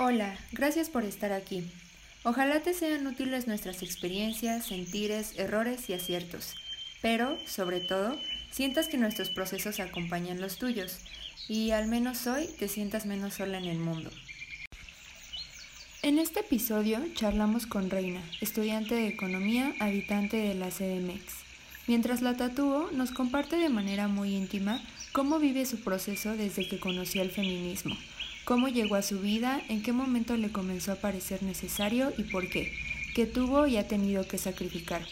[0.00, 1.64] Hola, gracias por estar aquí.
[2.22, 6.54] Ojalá te sean útiles nuestras experiencias, sentires, errores y aciertos,
[7.02, 8.16] pero, sobre todo,
[8.52, 11.00] sientas que nuestros procesos acompañan los tuyos
[11.48, 14.08] y al menos hoy te sientas menos sola en el mundo.
[16.02, 21.24] En este episodio charlamos con Reina, estudiante de economía, habitante de la CDMX.
[21.88, 24.80] Mientras la tatúo, nos comparte de manera muy íntima
[25.10, 27.96] cómo vive su proceso desde que conoció el feminismo,
[28.48, 32.48] cómo llegó a su vida, en qué momento le comenzó a parecer necesario y por
[32.48, 32.72] qué,
[33.14, 35.02] qué tuvo y ha tenido que sacrificar.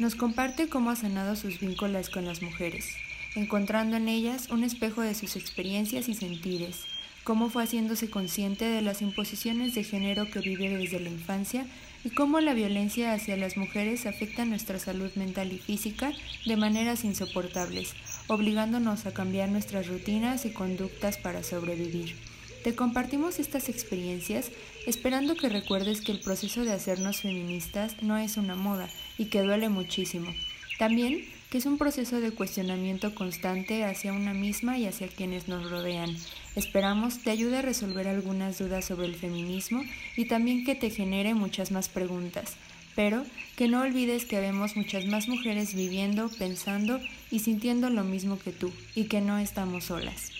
[0.00, 2.88] Nos comparte cómo ha sanado sus vínculos con las mujeres,
[3.36, 6.80] encontrando en ellas un espejo de sus experiencias y sentires,
[7.22, 11.66] cómo fue haciéndose consciente de las imposiciones de género que vive desde la infancia
[12.02, 16.10] y cómo la violencia hacia las mujeres afecta nuestra salud mental y física
[16.44, 17.94] de maneras insoportables,
[18.26, 22.25] obligándonos a cambiar nuestras rutinas y conductas para sobrevivir.
[22.66, 24.50] Te compartimos estas experiencias
[24.88, 29.42] esperando que recuerdes que el proceso de hacernos feministas no es una moda y que
[29.42, 30.34] duele muchísimo.
[30.76, 35.70] También que es un proceso de cuestionamiento constante hacia una misma y hacia quienes nos
[35.70, 36.16] rodean.
[36.56, 39.84] Esperamos te ayude a resolver algunas dudas sobre el feminismo
[40.16, 42.56] y también que te genere muchas más preguntas,
[42.96, 43.24] pero
[43.54, 46.98] que no olvides que vemos muchas más mujeres viviendo, pensando
[47.30, 50.32] y sintiendo lo mismo que tú y que no estamos solas.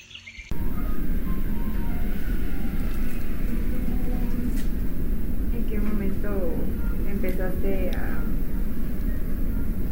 [5.55, 6.29] ¿En qué momento
[7.27, 8.23] empezaste a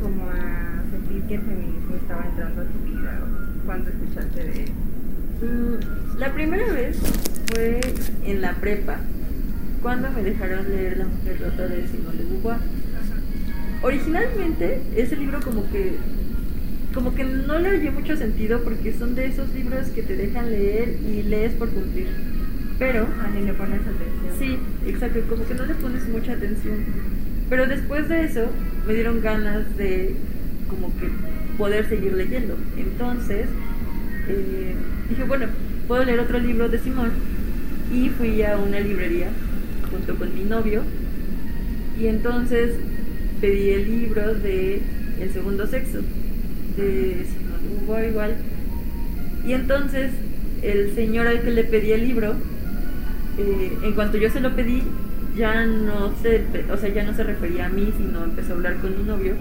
[0.00, 4.62] como a sentir que el feminismo estaba entrando a tu vida o cuando escuchaste de
[4.64, 4.72] él?
[5.42, 6.98] Mm, la primera vez
[7.52, 7.80] fue
[8.24, 8.98] en la prepa,
[9.82, 12.58] cuando me dejaron leer La mujer rota de Simone de Beauvoir.
[13.82, 15.96] Originalmente ese libro como que
[16.94, 20.48] como que no le oye mucho sentido porque son de esos libros que te dejan
[20.50, 22.06] leer y lees por cumplir.
[22.78, 24.38] Pero A ni le pones atención.
[24.38, 26.84] Sí, exacto, como que no le pones mucha atención.
[27.48, 28.47] Pero después de eso
[28.87, 30.14] me dieron ganas de
[30.69, 31.08] como que
[31.57, 32.57] poder seguir leyendo.
[32.77, 33.46] Entonces
[34.29, 34.74] eh,
[35.08, 35.46] dije, bueno,
[35.86, 37.11] puedo leer otro libro de Simón.
[37.92, 39.29] Y fui a una librería
[39.91, 40.83] junto con mi novio.
[42.01, 42.73] Y entonces
[43.41, 44.80] pedí el libro de
[45.20, 45.98] El segundo sexo,
[46.77, 48.35] de Simón Beauvoir igual.
[49.47, 50.11] Y entonces
[50.63, 52.35] el señor al que le pedí el libro,
[53.39, 54.83] eh, en cuanto yo se lo pedí,
[55.36, 58.77] ya no se, o sea, ya no se refería a mí, sino empezó a hablar
[58.77, 59.34] con mi novio.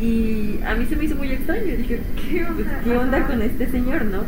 [0.00, 1.76] Y a mí se me hizo muy extraño.
[1.76, 4.24] Dije, ¿qué onda, ¿qué onda con este señor, no?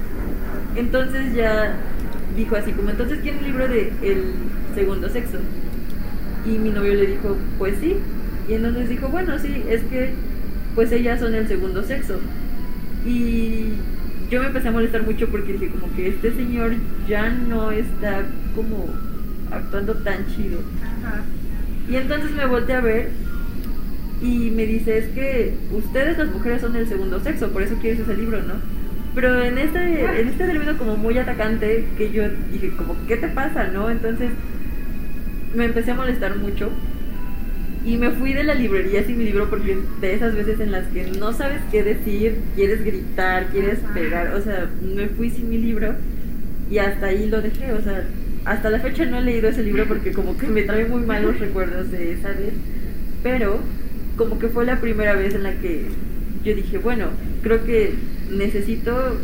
[0.77, 1.75] Entonces ya
[2.37, 4.25] dijo así como, entonces ¿quién el libro de El
[4.75, 5.39] segundo sexo?
[6.47, 7.97] Y mi novio le dijo, pues sí.
[8.49, 10.13] Y entonces dijo, bueno, sí, es que
[10.75, 12.21] pues ellas son el segundo sexo.
[13.05, 13.75] Y
[14.31, 16.73] yo me empecé a molestar mucho porque dije como que este señor
[17.09, 18.23] ya no está
[18.55, 18.89] como
[19.57, 20.61] actuando tan chido.
[20.83, 21.23] Ajá.
[21.89, 23.11] Y entonces me volteé a ver
[24.23, 28.01] y me dice, es que ustedes las mujeres son el segundo sexo, por eso quieres
[28.01, 28.55] ese libro, ¿no?
[29.15, 33.29] Pero en este, en este término como muy atacante, que yo dije, como, ¿qué te
[33.29, 33.91] pasa, no?
[33.91, 34.31] Entonces
[35.55, 36.71] me empecé a molestar mucho
[37.85, 40.87] y me fui de la librería sin mi libro porque de esas veces en las
[40.89, 45.59] que no sabes qué decir, quieres gritar, quieres pegar, o sea, me fui sin mi
[45.59, 45.95] libro
[46.71, 48.05] y hasta ahí lo dejé, o sea,
[48.45, 51.39] hasta la fecha no he leído ese libro porque como que me trae muy malos
[51.39, 52.53] recuerdos de esa vez,
[53.23, 53.59] pero
[54.17, 55.87] como que fue la primera vez en la que
[56.45, 57.09] yo dije, bueno,
[57.43, 57.95] creo que
[58.31, 59.17] necesito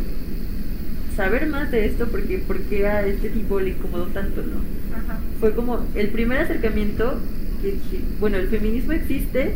[1.16, 4.58] saber más de esto porque porque a este tipo le incomodó tanto, ¿no?
[4.96, 5.20] Ajá.
[5.38, 7.20] Fue como el primer acercamiento
[7.60, 9.52] que dije, bueno, el feminismo existe,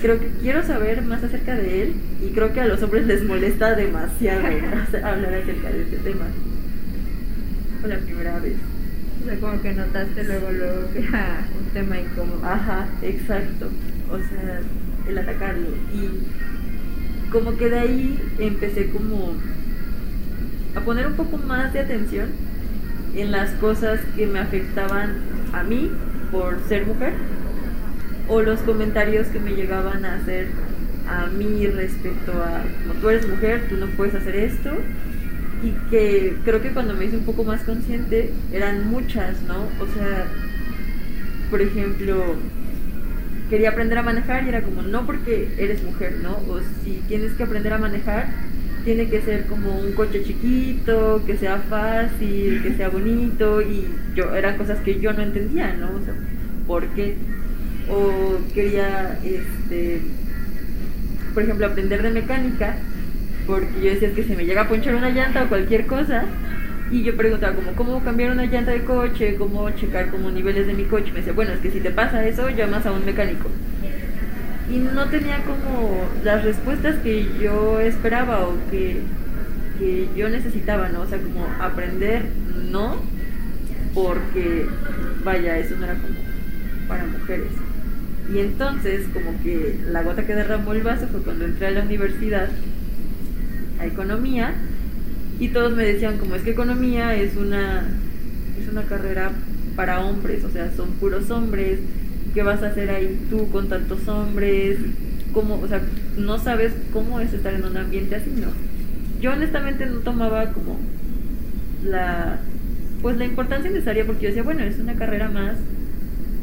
[0.00, 1.92] creo que quiero saber más acerca de él
[2.26, 4.40] y creo que a los hombres les molesta demasiado
[5.04, 6.26] hablar acerca de este tema.
[7.82, 8.54] Fue la primera vez.
[9.26, 12.40] Sea, como que notaste luego, luego que era un tema incómodo.
[12.44, 13.68] Ajá, exacto.
[14.08, 14.60] O sea,
[15.08, 15.66] el atacarlo.
[15.92, 19.34] Y como que de ahí empecé como
[20.76, 22.28] a poner un poco más de atención
[23.16, 25.16] en las cosas que me afectaban
[25.52, 25.90] a mí
[26.30, 27.14] por ser mujer
[28.28, 30.48] o los comentarios que me llegaban a hacer
[31.08, 34.70] a mí respecto a como tú eres mujer, tú no puedes hacer esto
[35.62, 39.62] y que creo que cuando me hice un poco más consciente eran muchas, ¿no?
[39.80, 40.26] O sea,
[41.50, 42.36] por ejemplo,
[43.48, 46.32] quería aprender a manejar y era como, no porque eres mujer, ¿no?
[46.48, 48.28] O si tienes que aprender a manejar,
[48.84, 54.34] tiene que ser como un coche chiquito, que sea fácil, que sea bonito y yo
[54.34, 55.86] eran cosas que yo no entendía, ¿no?
[55.86, 56.14] O sea,
[56.66, 57.16] ¿por qué?
[57.88, 60.00] O quería, este,
[61.34, 62.76] por ejemplo, aprender de mecánica
[63.46, 66.24] porque yo decía "Es que se me llega a ponchar una llanta o cualquier cosa,
[66.90, 69.36] Y yo preguntaba como, ¿cómo cambiar una llanta de coche?
[69.36, 71.10] ¿Cómo checar como niveles de mi coche?
[71.12, 73.50] Me decía, bueno, es que si te pasa eso, llamas a un mecánico.
[74.68, 79.02] Y no tenía como las respuestas que yo esperaba o que,
[79.78, 81.02] que yo necesitaba, ¿no?
[81.02, 82.22] O sea, como aprender,
[82.70, 83.02] no,
[83.94, 84.66] porque,
[85.24, 86.18] vaya, eso no era como
[86.88, 87.52] para mujeres.
[88.28, 91.82] Y entonces, como que la gota que derramó el vaso fue cuando entré a la
[91.82, 92.48] universidad
[93.78, 94.54] a economía
[95.38, 97.84] y todos me decían como es que economía es una
[98.60, 99.32] es una carrera
[99.76, 101.78] para hombres, o sea, son puros hombres,
[102.34, 104.78] ¿qué vas a hacer ahí tú con tantos hombres?
[105.32, 105.82] ¿Cómo, o sea,
[106.16, 108.48] no sabes cómo es estar en un ambiente así, ¿no?
[109.20, 110.78] Yo honestamente no tomaba como
[111.84, 112.38] la
[113.02, 115.58] pues la importancia necesaria porque yo decía, bueno, es una carrera más,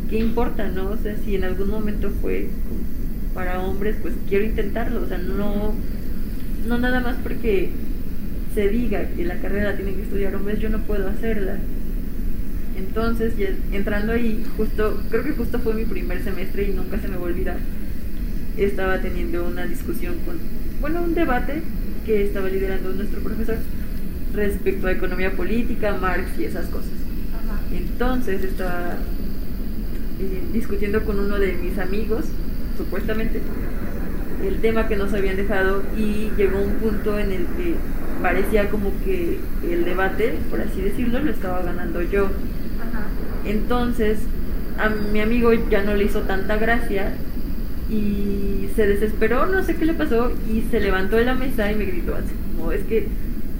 [0.09, 0.91] ¿qué importa, no?
[0.91, 2.47] O sea, si en algún momento fue
[3.33, 5.73] para hombres, pues quiero intentarlo, o sea, no
[6.67, 7.69] no nada más porque
[8.53, 11.57] se diga que la carrera tiene que estudiar hombres, yo no puedo hacerla.
[12.77, 13.33] Entonces,
[13.71, 17.21] entrando ahí, justo, creo que justo fue mi primer semestre y nunca se me va
[17.21, 17.57] a olvidar.
[18.57, 20.37] Estaba teniendo una discusión con,
[20.81, 21.61] bueno, un debate
[22.05, 23.57] que estaba liderando nuestro profesor
[24.33, 26.91] respecto a economía política, Marx y esas cosas.
[27.71, 28.97] Entonces estaba
[30.19, 32.25] eh, discutiendo con uno de mis amigos,
[32.77, 33.41] supuestamente,
[34.47, 37.75] el tema que nos habían dejado y llegó un punto en el que
[38.21, 42.29] parecía como que el debate, por así decirlo, lo estaba ganando yo.
[43.45, 44.19] Entonces,
[44.77, 47.13] a mi amigo ya no le hizo tanta gracia
[47.89, 51.75] y se desesperó, no sé qué le pasó, y se levantó de la mesa y
[51.75, 53.07] me gritó así, como es que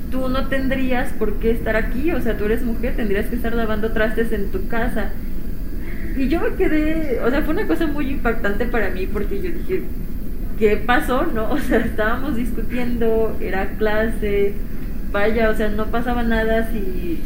[0.10, 3.54] tú no tendrías por qué estar aquí, o sea, tú eres mujer, tendrías que estar
[3.54, 5.12] lavando trastes en tu casa.
[6.16, 9.52] Y yo me quedé, o sea, fue una cosa muy impactante para mí porque yo
[9.52, 9.84] dije,
[10.58, 11.26] ¿qué pasó?
[11.26, 11.50] ¿No?
[11.52, 14.54] O sea, estábamos discutiendo, era clase,
[15.12, 17.20] vaya, o sea, no pasaba nada si...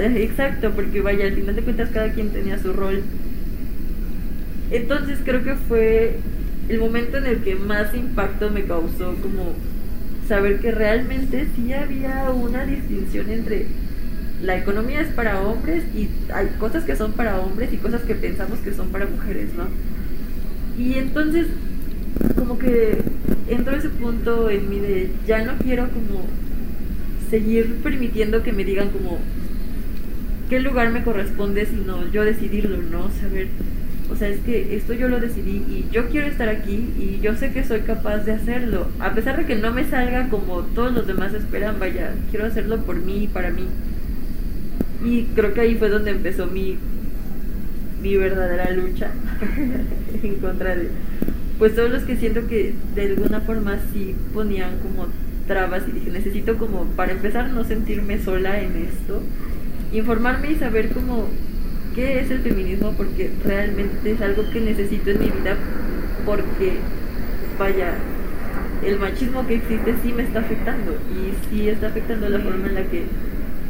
[0.00, 3.02] Eh, exacto, porque vaya, al final de cuentas cada quien tenía su rol.
[4.70, 6.16] Entonces creo que fue
[6.68, 9.54] el momento en el que más impacto me causó como
[10.26, 13.66] saber que realmente sí había una distinción entre
[14.42, 18.14] la economía es para hombres y hay cosas que son para hombres y cosas que
[18.14, 19.66] pensamos que son para mujeres, ¿no?
[20.82, 21.46] Y entonces
[22.36, 22.98] como que
[23.48, 26.24] entró ese punto en mí de ya no quiero como
[27.30, 29.18] seguir permitiendo que me digan como
[30.48, 33.10] qué lugar me corresponde sino yo decidirlo, ¿no?
[33.20, 33.48] Saber,
[34.10, 37.34] o sea, es que esto yo lo decidí y yo quiero estar aquí y yo
[37.34, 40.92] sé que soy capaz de hacerlo, a pesar de que no me salga como todos
[40.92, 43.66] los demás esperan, vaya, quiero hacerlo por mí y para mí.
[45.04, 46.76] Y creo que ahí fue donde empezó mi
[48.02, 49.10] mi verdadera lucha
[50.22, 50.88] en contra de
[51.62, 55.06] pues todos los que siento que de alguna forma sí ponían como
[55.46, 59.22] trabas y dije, necesito como, para empezar, no sentirme sola en esto,
[59.92, 61.28] informarme y saber como
[61.94, 65.56] qué es el feminismo porque realmente es algo que necesito en mi vida
[66.26, 66.78] porque,
[67.56, 67.94] vaya,
[68.84, 72.74] el machismo que existe sí me está afectando y sí está afectando la forma en
[72.74, 73.04] la que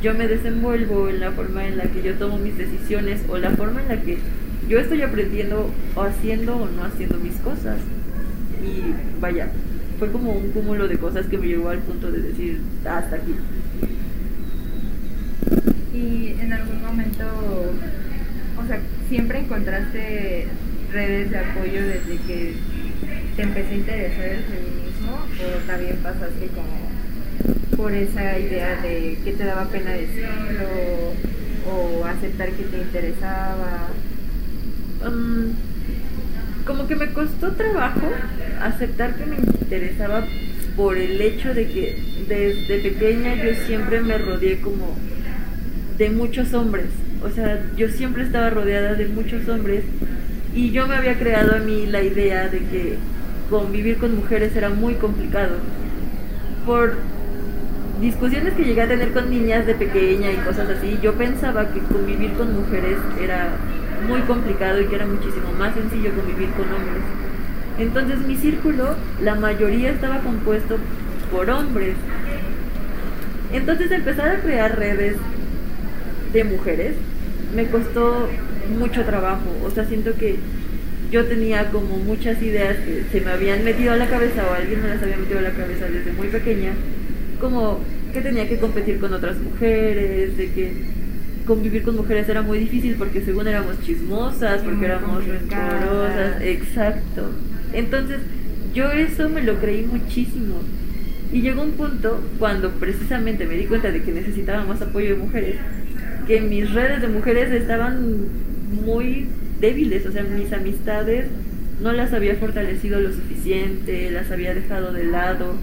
[0.01, 3.51] yo me desenvuelvo, en la forma en la que yo tomo mis decisiones o la
[3.51, 4.17] forma en la que
[4.69, 7.79] yo estoy aprendiendo o haciendo o no haciendo mis cosas.
[8.63, 9.49] Y vaya,
[9.99, 13.35] fue como un cúmulo de cosas que me llevó al punto de decir, hasta aquí.
[15.95, 17.25] Y en algún momento,
[18.59, 20.47] o sea, siempre encontraste
[20.93, 22.55] redes de apoyo desde que
[23.37, 29.33] te empecé a interesar el feminismo o también pasaste como por esa idea de que
[29.33, 31.15] te daba pena decirlo
[31.67, 33.89] o aceptar que te interesaba
[36.67, 38.11] como que me costó trabajo
[38.61, 40.25] aceptar que me interesaba
[40.77, 44.97] por el hecho de que desde pequeña yo siempre me rodeé como
[45.99, 46.87] de muchos hombres.
[47.25, 49.85] O sea, yo siempre estaba rodeada de muchos hombres
[50.55, 52.97] y yo me había creado a mí la idea de que
[53.51, 55.57] convivir con mujeres era muy complicado.
[56.67, 56.97] Por
[58.01, 61.81] discusiones que llegué a tener con niñas de pequeña y cosas así, yo pensaba que
[61.81, 63.51] convivir con mujeres era
[64.07, 67.03] muy complicado y que era muchísimo más sencillo convivir con hombres.
[67.79, 70.77] Entonces mi círculo, la mayoría estaba compuesto
[71.31, 71.95] por hombres.
[73.53, 75.17] Entonces empezar a crear redes
[76.33, 76.95] de mujeres
[77.55, 78.29] me costó
[78.79, 79.57] mucho trabajo.
[79.65, 80.37] O sea, siento que
[81.11, 84.83] yo tenía como muchas ideas que se me habían metido a la cabeza o alguien
[84.83, 86.73] me las había metido a la cabeza desde muy pequeña,
[87.39, 87.81] como
[88.15, 90.73] que tenía que competir con otras mujeres, de que
[91.47, 97.31] convivir con mujeres era muy difícil porque según éramos chismosas, porque éramos rencorosas, exacto.
[97.73, 98.21] Entonces,
[98.75, 100.57] yo eso me lo creí muchísimo.
[101.33, 105.17] Y llegó un punto cuando precisamente me di cuenta de que necesitaba más apoyo de
[105.17, 105.57] mujeres,
[106.27, 108.29] que mis redes de mujeres estaban
[108.85, 109.29] muy
[109.61, 111.27] débiles, o sea, mis amistades
[111.81, 115.55] no las había fortalecido lo suficiente, las había dejado de lado,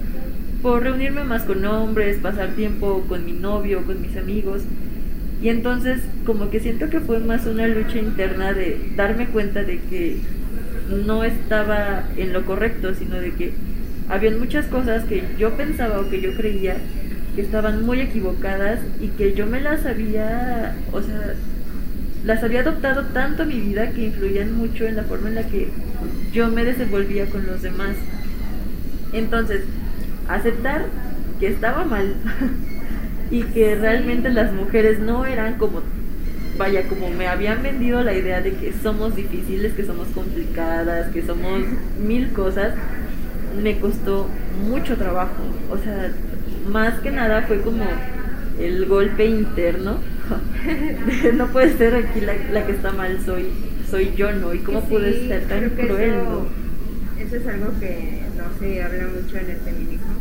[0.62, 4.62] por reunirme más con hombres, pasar tiempo con mi novio, con mis amigos.
[5.42, 9.80] Y entonces como que siento que fue más una lucha interna de darme cuenta de
[9.80, 10.18] que
[11.06, 13.52] no estaba en lo correcto, sino de que
[14.08, 16.76] habían muchas cosas que yo pensaba o que yo creía
[17.34, 21.34] que estaban muy equivocadas y que yo me las había, o sea,
[22.24, 25.68] las había adoptado tanto mi vida que influían mucho en la forma en la que
[26.32, 27.96] yo me desenvolvía con los demás.
[29.12, 29.62] Entonces,
[30.28, 30.86] aceptar
[31.38, 32.14] que estaba mal
[33.30, 35.82] y que realmente las mujeres no eran como,
[36.58, 41.22] vaya, como me habían vendido la idea de que somos difíciles, que somos complicadas, que
[41.22, 41.60] somos
[42.04, 42.74] mil cosas,
[43.62, 44.28] me costó
[44.68, 45.42] mucho trabajo.
[45.70, 46.12] O sea,
[46.68, 47.84] más que nada fue como
[48.58, 49.98] el golpe interno.
[51.34, 53.46] no puede ser aquí la, que está mal, soy
[53.88, 54.54] soy yo, ¿no?
[54.54, 56.14] ¿Y cómo pude ser tan cruel?
[57.18, 60.14] Eso, es algo que no se habla mucho en el feminismo.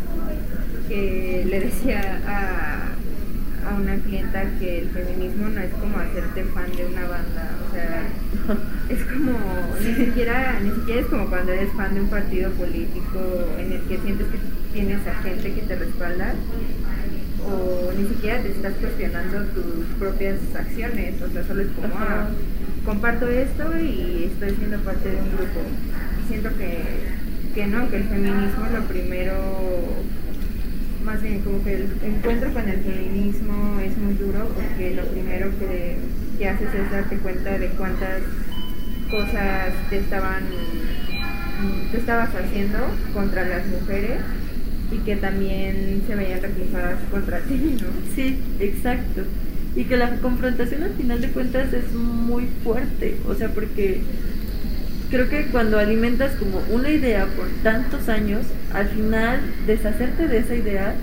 [0.87, 2.98] Que le decía a,
[3.69, 7.73] a una clienta que el feminismo no es como hacerte fan de una banda, o
[7.73, 8.03] sea,
[8.89, 9.33] es como,
[9.81, 13.19] ni siquiera, ni siquiera es como cuando eres fan de un partido político
[13.57, 14.39] en el que sientes que
[14.73, 16.33] tienes a gente que te respalda,
[17.45, 22.29] o ni siquiera te estás cuestionando tus propias acciones, o sea, solo es como, ah,
[22.85, 25.61] comparto esto y estoy siendo parte de un grupo.
[26.27, 26.79] Siento que,
[27.53, 29.35] que no, que el feminismo lo primero
[31.09, 35.49] más bien como que el encuentro con el feminismo es muy duro porque lo primero
[35.57, 35.97] que,
[36.47, 38.21] haces es darte cuenta de cuántas
[39.09, 40.43] cosas te estaban
[41.91, 42.77] te estabas haciendo
[43.11, 44.19] contra las mujeres
[44.91, 47.87] y que también se veían reflejadas contra ti, ¿no?
[48.15, 49.23] Sí, exacto.
[49.75, 54.01] Y que la confrontación al final de cuentas es muy fuerte, o sea, porque
[55.09, 58.41] creo que cuando alimentas como una idea por tantos años,
[58.73, 60.95] al final deshacerte de esa idea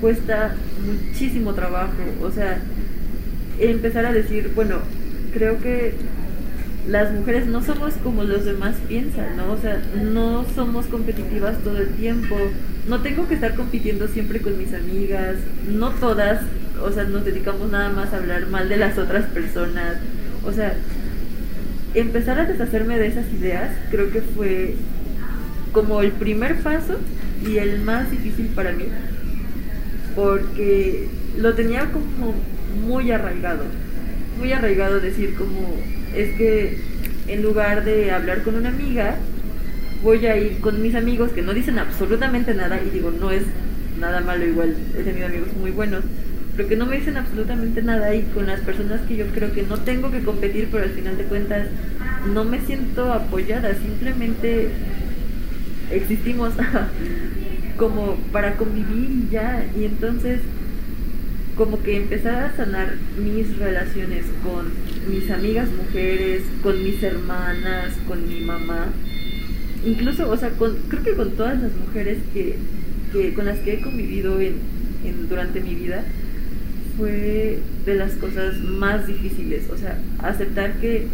[0.00, 1.92] cuesta muchísimo trabajo.
[2.22, 2.58] O sea,
[3.58, 4.78] empezar a decir, bueno,
[5.32, 5.94] creo que
[6.88, 9.52] las mujeres no somos como los demás piensan, ¿no?
[9.52, 12.36] O sea, no somos competitivas todo el tiempo,
[12.88, 16.42] no tengo que estar compitiendo siempre con mis amigas, no todas,
[16.82, 19.96] o sea, nos dedicamos nada más a hablar mal de las otras personas,
[20.44, 20.74] o sea,
[21.94, 24.74] empezar a deshacerme de esas ideas creo que fue
[25.72, 26.98] como el primer paso
[27.46, 28.84] y el más difícil para mí,
[30.14, 32.34] porque lo tenía como
[32.86, 33.64] muy arraigado,
[34.38, 35.76] muy arraigado decir como,
[36.14, 36.78] es que
[37.28, 39.16] en lugar de hablar con una amiga,
[40.02, 43.42] voy a ir con mis amigos que no dicen absolutamente nada y digo, no es
[43.98, 46.04] nada malo, igual he tenido amigos muy buenos,
[46.56, 49.62] pero que no me dicen absolutamente nada y con las personas que yo creo que
[49.62, 51.66] no tengo que competir, pero al final de cuentas
[52.32, 54.68] no me siento apoyada, simplemente
[55.90, 56.52] existimos
[57.76, 60.40] como para convivir y ya, y entonces
[61.56, 64.72] como que empezar a sanar mis relaciones con
[65.08, 68.88] mis amigas mujeres, con mis hermanas, con mi mamá,
[69.84, 72.56] incluso, o sea, con, creo que con todas las mujeres que,
[73.34, 74.56] con las que he convivido en,
[75.28, 76.04] durante mi vida,
[76.96, 81.06] fue de las cosas más difíciles, o sea, aceptar que,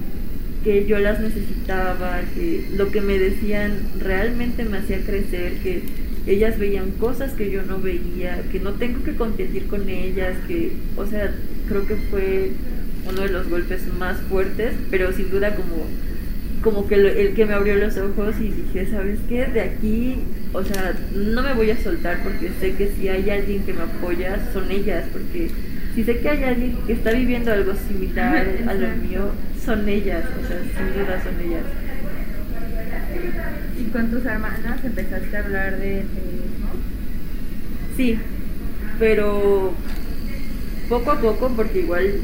[0.64, 5.82] que yo las necesitaba, que lo que me decían realmente me hacía crecer, que
[6.26, 10.72] ellas veían cosas que yo no veía, que no tengo que competir con ellas, que,
[10.96, 11.34] o sea,
[11.68, 12.50] creo que fue
[13.08, 15.86] uno de los golpes más fuertes, pero sin duda como,
[16.62, 19.46] como que el que me abrió los ojos y dije, ¿sabes qué?
[19.46, 20.16] De aquí,
[20.52, 23.82] o sea, no me voy a soltar porque sé que si hay alguien que me
[23.82, 25.50] apoya, son ellas, porque
[26.00, 30.24] si sé que hay alguien que está viviendo algo similar a lo mío, son ellas,
[30.42, 31.64] o sea, sin duda son ellas.
[33.78, 36.68] ¿Y con tus hermanas empezaste a hablar de feminismo?
[37.98, 38.18] Sí,
[38.98, 39.74] pero
[40.88, 42.14] poco a poco, porque igual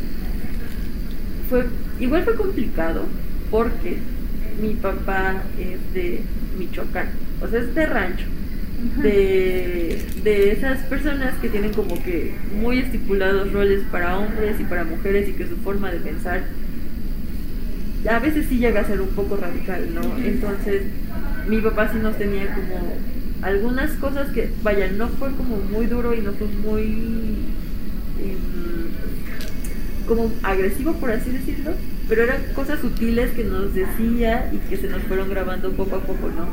[1.50, 1.66] fue,
[2.00, 3.04] igual fue complicado,
[3.50, 3.98] porque
[4.58, 6.22] mi papá es de
[6.58, 7.08] Michoacán,
[7.42, 8.24] o sea, es de rancho
[9.02, 14.84] de, de esas personas que tienen como que muy estipulados roles para hombres y para
[14.84, 16.42] mujeres y que su forma de pensar
[18.08, 20.02] a veces sí llega a ser un poco radical, ¿no?
[20.18, 20.82] Entonces
[21.48, 22.96] mi papá sí nos tenía como
[23.42, 26.82] algunas cosas que, vaya, no fue como muy duro y no fue muy
[28.22, 28.46] em,
[30.06, 31.72] como agresivo, por así decirlo,
[32.08, 36.00] pero eran cosas sutiles que nos decía y que se nos fueron grabando poco a
[36.00, 36.48] poco, ¿no?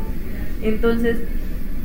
[0.61, 1.17] Entonces,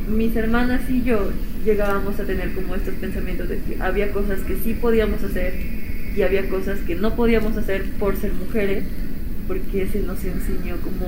[0.09, 1.31] mis hermanas y yo
[1.65, 5.55] llegábamos a tener como estos pensamientos de que había cosas que sí podíamos hacer
[6.17, 8.85] y había cosas que no podíamos hacer por ser mujeres,
[9.47, 11.07] porque se nos enseñó como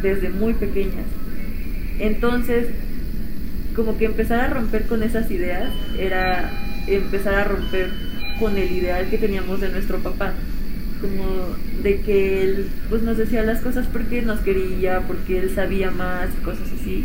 [0.00, 1.06] desde muy pequeñas.
[1.98, 2.68] Entonces,
[3.74, 6.50] como que empezar a romper con esas ideas era
[6.86, 7.90] empezar a romper
[8.38, 10.34] con el ideal que teníamos de nuestro papá
[11.02, 15.90] como de que él pues nos decía las cosas porque nos quería, porque él sabía
[15.90, 17.04] más y cosas así.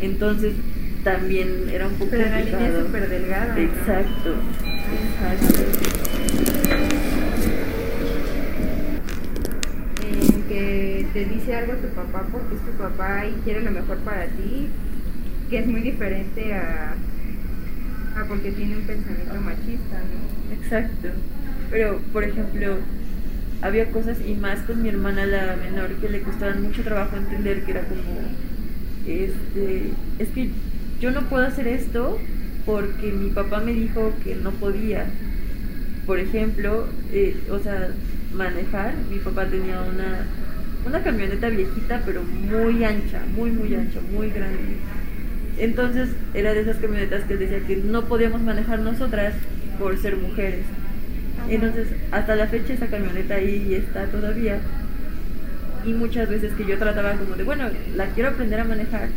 [0.00, 0.54] Entonces
[1.04, 3.58] también era un poco Pero la línea es súper delgada.
[3.58, 4.34] Exacto,
[4.92, 5.62] exacto.
[10.02, 13.98] En que te dice algo tu papá porque es tu papá y quiere lo mejor
[13.98, 14.68] para ti,
[15.48, 16.94] que es muy diferente a,
[18.16, 20.54] a porque tiene un pensamiento machista, ¿no?
[20.54, 21.08] Exacto.
[21.70, 22.78] Pero, por ejemplo,
[23.62, 27.62] había cosas, y más con mi hermana la menor, que le costaban mucho trabajo entender
[27.64, 28.02] que era como,
[29.06, 30.50] este, es que
[31.00, 32.18] yo no puedo hacer esto
[32.66, 35.06] porque mi papá me dijo que no podía.
[36.06, 37.88] Por ejemplo, eh, o sea,
[38.34, 40.26] manejar, mi papá tenía una,
[40.86, 44.76] una camioneta viejita, pero muy ancha, muy, muy ancha, muy grande.
[45.58, 49.34] Entonces era de esas camionetas que decía que no podíamos manejar nosotras
[49.78, 50.64] por ser mujeres.
[51.48, 54.60] Entonces, hasta la fecha esa camioneta ahí está todavía.
[55.84, 57.64] Y muchas veces que yo trataba como de, bueno,
[57.96, 59.08] la quiero aprender a manejar,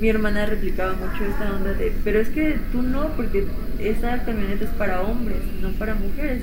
[0.00, 3.44] mi hermana replicaba mucho esta onda de, pero es que tú no, porque
[3.78, 6.42] esa camioneta es para hombres, no para mujeres.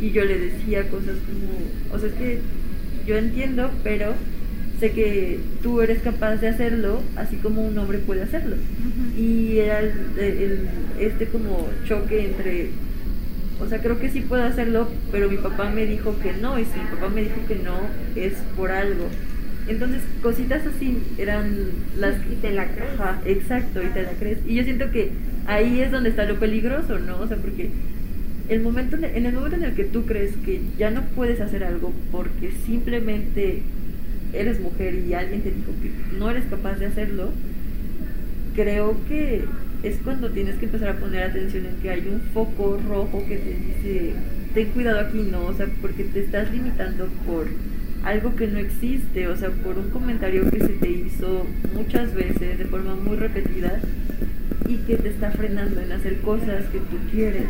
[0.00, 2.40] Y yo le decía cosas como, o sea, es que
[3.06, 4.14] yo entiendo, pero
[4.80, 8.56] sé que tú eres capaz de hacerlo, así como un hombre puede hacerlo.
[9.16, 9.80] Y era
[10.98, 12.70] este como choque entre
[13.60, 16.64] o sea, creo que sí puedo hacerlo, pero mi papá me dijo que no, y
[16.64, 17.78] si mi papá me dijo que no,
[18.16, 19.08] es por algo.
[19.66, 21.54] Entonces, cositas así eran
[21.98, 22.16] las...
[22.30, 23.00] Y te la crees.
[23.00, 24.38] Ajá, exacto, y te la crees.
[24.46, 25.10] Y yo siento que
[25.46, 27.20] ahí es donde está lo peligroso, ¿no?
[27.20, 27.70] O sea, porque
[28.48, 31.64] el momento, en el momento en el que tú crees que ya no puedes hacer
[31.64, 33.62] algo porque simplemente
[34.34, 37.30] eres mujer y alguien te dijo que no eres capaz de hacerlo,
[38.54, 39.44] creo que
[39.84, 43.36] es cuando tienes que empezar a poner atención en que hay un foco rojo que
[43.36, 44.14] te dice,
[44.54, 47.46] ten cuidado aquí, no, o sea, porque te estás limitando por
[48.02, 52.58] algo que no existe, o sea, por un comentario que se te hizo muchas veces
[52.58, 53.78] de forma muy repetida
[54.66, 57.44] y que te está frenando en hacer cosas que tú quieres.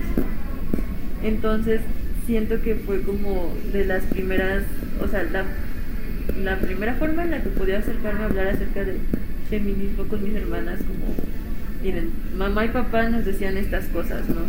[1.22, 1.82] Entonces,
[2.26, 4.64] siento que fue como de las primeras,
[5.00, 5.44] o sea, la,
[6.42, 8.98] la primera forma en la que podía acercarme a hablar acerca del
[9.48, 11.14] feminismo con mis hermanas, como
[11.84, 14.40] miren, mamá y papá nos decían estas cosas, ¿no?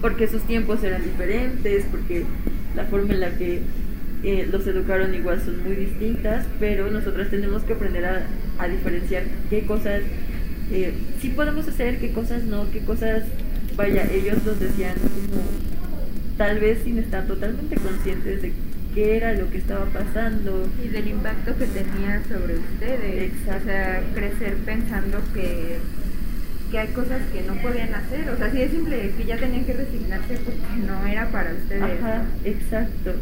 [0.00, 2.24] Porque sus tiempos eran diferentes, porque
[2.74, 3.62] la forma en la que
[4.24, 9.64] eh, los educaron igual son muy distintas, pero nosotras tenemos que aprender a, diferenciar qué
[9.64, 10.02] cosas
[10.70, 13.22] eh, sí podemos hacer, qué cosas no, qué cosas,
[13.76, 15.42] vaya, ellos nos decían como
[16.36, 18.52] tal vez sin estar totalmente conscientes de
[18.94, 20.68] qué era lo que estaba pasando.
[20.84, 23.32] Y del impacto que tenía sobre ustedes.
[23.32, 23.62] Exacto.
[23.62, 25.78] O sea, crecer pensando que
[26.70, 28.28] que hay cosas que no podían hacer.
[28.30, 31.82] O sea, sí es simple que ya tenían que resignarse porque no era para ustedes.
[31.82, 33.12] Ajá, exacto.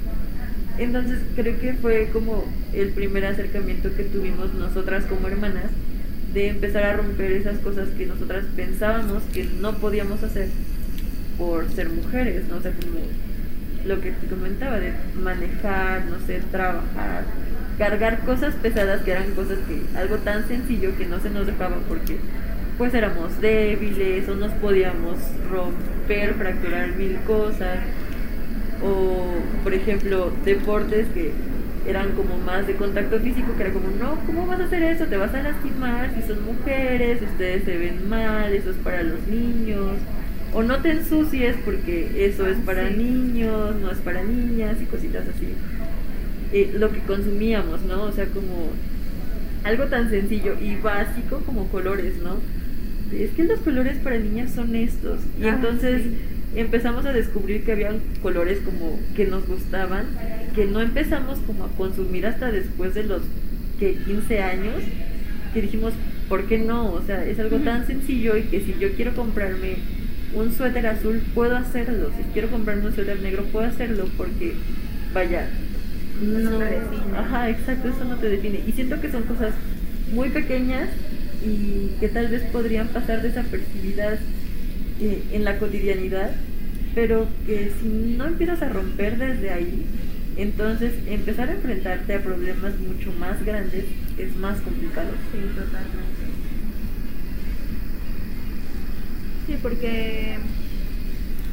[0.79, 5.71] Entonces creo que fue como el primer acercamiento que tuvimos nosotras como hermanas
[6.33, 10.49] de empezar a romper esas cosas que nosotras pensábamos que no podíamos hacer
[11.37, 12.57] por ser mujeres, ¿no?
[12.57, 13.01] O sea, como
[13.87, 17.25] lo que te comentaba de manejar, no sé, trabajar,
[17.79, 21.77] cargar cosas pesadas que eran cosas que algo tan sencillo que no se nos dejaba
[21.89, 22.19] porque
[22.79, 25.19] pues éramos débiles o nos podíamos
[25.51, 27.81] romper, fracturar mil cosas.
[28.83, 31.33] O, por ejemplo, deportes que
[31.89, 35.07] eran como más de contacto físico, que era como, no, ¿cómo vas a hacer eso?
[35.07, 39.27] Te vas a lastimar si son mujeres, ustedes se ven mal, eso es para los
[39.27, 39.97] niños.
[40.55, 45.25] O no te ensucies porque eso es para niños, no es para niñas y cositas
[45.35, 45.49] así.
[46.53, 48.05] Eh, lo que consumíamos, ¿no?
[48.05, 48.71] O sea, como
[49.65, 52.37] algo tan sencillo y básico como colores, ¿no?
[53.13, 55.21] Es que los colores para niñas son estos.
[55.41, 56.17] Y Ah, entonces sí.
[56.57, 60.07] empezamos a descubrir que habían colores como que nos gustaban,
[60.55, 63.23] que no empezamos como a consumir hasta después de los
[63.79, 64.75] que 15 años,
[65.55, 65.93] que dijimos,
[66.29, 66.93] ¿por qué no?
[66.93, 69.77] O sea, es algo tan sencillo y que si yo quiero comprarme
[70.35, 72.11] un suéter azul, puedo hacerlo.
[72.17, 74.53] Si quiero comprarme un suéter negro, puedo hacerlo porque,
[75.15, 75.49] vaya,
[76.23, 77.17] no te define.
[77.19, 78.61] Ajá, exacto, eso no te define.
[78.67, 79.55] Y siento que son cosas
[80.13, 80.89] muy pequeñas
[81.45, 84.19] y que tal vez podrían pasar desapercibidas
[85.01, 86.33] eh, en la cotidianidad,
[86.95, 89.85] pero que si no empiezas a romper desde ahí,
[90.37, 93.85] entonces empezar a enfrentarte a problemas mucho más grandes
[94.17, 95.11] es más complicado.
[95.33, 96.19] Sí, totalmente.
[99.47, 100.37] Sí, porque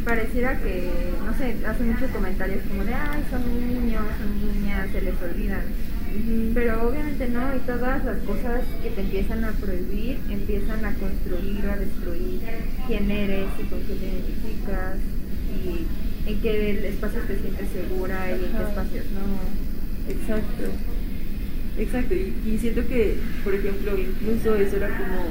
[0.04, 0.89] pareciera que,
[1.26, 5.63] no sé, hacen muchos comentarios como de, ay, son niños, son niñas, se les olvidan.
[6.54, 11.65] Pero obviamente no, y todas las cosas que te empiezan a prohibir empiezan a construir
[11.65, 12.39] o a destruir
[12.88, 14.97] quién eres y con quién te identificas
[15.51, 20.12] y en qué espacios te sientes segura y en qué espacios no.
[20.12, 20.71] Exacto.
[21.78, 25.25] Exacto, y, siento que, por ejemplo, incluso eso era como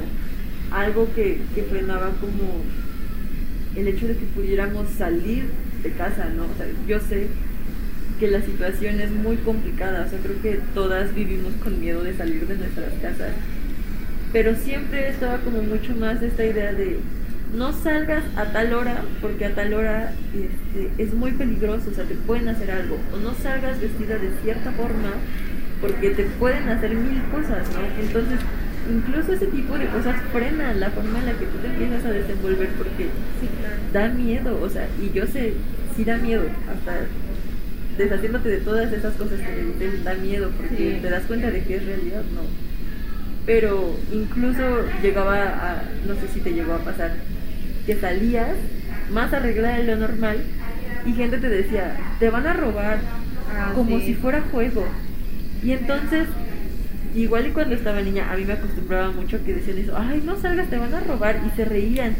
[0.71, 2.61] algo que, que frenaba como
[3.75, 5.45] el hecho de que pudiéramos salir
[5.81, 6.43] de casa, ¿no?
[6.43, 7.27] O sea, yo sé
[8.19, 12.15] que la situación es muy complicada, o sea, creo que todas vivimos con miedo de
[12.15, 13.33] salir de nuestras casas,
[14.31, 16.99] pero siempre estaba como mucho más esta idea de
[17.55, 22.05] no salgas a tal hora porque a tal hora este, es muy peligroso, o sea,
[22.05, 25.11] te pueden hacer algo, o no salgas vestida de cierta forma
[25.81, 28.03] porque te pueden hacer mil cosas, ¿no?
[28.03, 28.39] Entonces,
[28.89, 32.11] incluso ese tipo de cosas frenan la forma en la que tú te empiezas a
[32.11, 33.07] desenvolver porque
[33.93, 35.53] da miedo, o sea, y yo sé,
[35.95, 37.05] sí da miedo, hasta
[37.97, 41.77] deshaciéndote de todas esas cosas que te da miedo porque te das cuenta de que
[41.77, 42.41] es realidad, no.
[43.45, 47.13] Pero incluso llegaba a, no sé si te llegó a pasar,
[47.85, 48.55] que salías
[49.11, 50.37] más arreglada de lo normal
[51.05, 52.99] y gente te decía, te van a robar
[53.55, 54.85] ah, como si fuera juego.
[55.63, 56.27] Y entonces,
[57.15, 60.35] igual y cuando estaba niña, a mí me acostumbraba mucho que decían eso, ay, no
[60.39, 62.15] salgas, te van a robar, y se reían.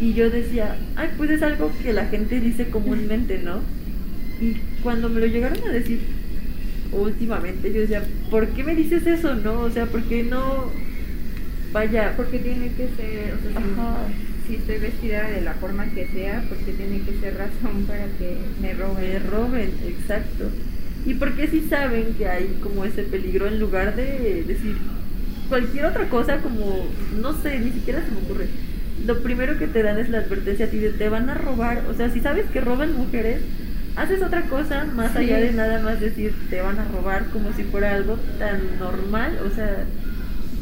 [0.00, 3.60] Y yo decía, ay, pues es algo que la gente dice comúnmente, ¿no?
[4.40, 6.00] Y cuando me lo llegaron a decir
[6.92, 9.60] últimamente, yo decía, ¿por qué me dices eso, no?
[9.60, 10.70] O sea, ¿por qué no?
[11.72, 12.14] Vaya.
[12.16, 14.08] Porque tiene que ser, o sea,
[14.46, 18.36] si, estoy vestida de la forma que sea, porque tiene que ser razón para que
[18.60, 19.12] me roben.
[19.12, 20.50] Me roben, exacto.
[21.04, 24.76] ¿Y por qué si saben que hay como ese peligro en lugar de decir
[25.48, 26.86] cualquier otra cosa como,
[27.20, 28.46] no sé, ni siquiera se me ocurre?
[29.06, 31.84] Lo primero que te dan es la advertencia a ti de te van a robar.
[31.90, 33.42] O sea, si sabes que roban mujeres,
[33.98, 37.64] haces otra cosa más allá de nada más decir te van a robar como si
[37.64, 39.84] fuera algo tan normal, o sea,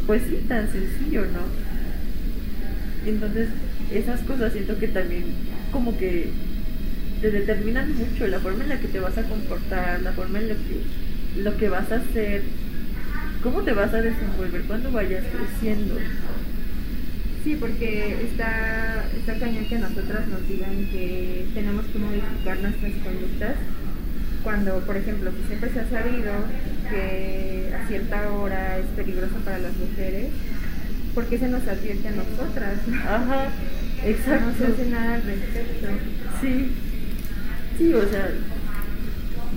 [0.06, 1.42] pues sí, tan sencillo, ¿no?
[3.06, 3.50] Entonces,
[3.92, 5.24] esas cosas siento que también
[5.70, 6.30] como que
[7.20, 10.48] te determinan mucho la forma en la que te vas a comportar, la forma en
[10.48, 12.42] la que lo que vas a hacer,
[13.42, 15.98] cómo te vas a desenvolver cuando vayas creciendo.
[17.46, 23.54] Sí, porque está, está cañón que nosotras nos digan que tenemos que modificar nuestras conductas
[24.42, 26.32] cuando, por ejemplo, si siempre se ha sabido
[26.90, 30.30] que a cierta hora es peligroso para las mujeres,
[31.14, 32.80] ¿por qué se nos advierte a nosotras?
[33.06, 33.46] Ajá,
[34.04, 34.46] exacto.
[34.46, 35.86] No se hace nada al respecto.
[36.40, 36.72] Sí,
[37.78, 38.28] sí, o sea,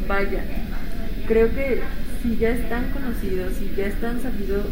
[0.08, 0.44] vaya,
[1.28, 1.82] creo que
[2.22, 4.68] si ya están conocidos, si ya están sabidos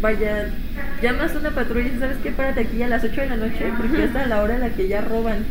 [0.00, 0.48] vaya,
[1.02, 3.72] llamas a una patrulla y sabes que párate aquí a las 8 de la noche
[3.76, 5.44] porque esta es la hora en la que ya roban.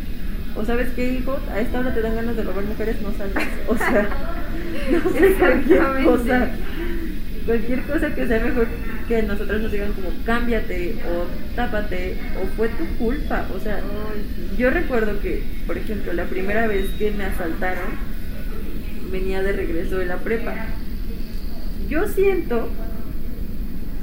[0.56, 3.48] O sabes qué, hijo, a esta hora te dan ganas de robar mujeres, no salgas.
[3.68, 4.08] O sea,
[4.90, 6.48] no sé, cualquier cosa.
[7.46, 8.66] Cualquier cosa que sea mejor
[9.08, 13.46] que nosotros nos digan como cámbiate o tápate o fue tu culpa.
[13.56, 13.80] O sea,
[14.58, 17.90] yo recuerdo que, por ejemplo, la primera vez que me asaltaron,
[19.10, 20.54] venía de regreso de la prepa.
[21.88, 22.68] Yo siento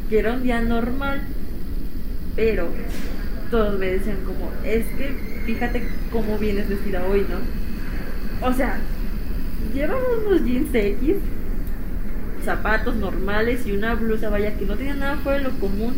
[0.09, 1.21] que era un día normal,
[2.35, 2.69] pero
[3.51, 5.11] todos me decían como, es que
[5.45, 8.47] fíjate cómo vienes vestida hoy, ¿no?
[8.47, 8.77] O sea,
[9.73, 11.15] llevamos unos jeans X,
[12.43, 15.95] zapatos normales y una blusa, vaya, que no tenía nada fuera de lo común.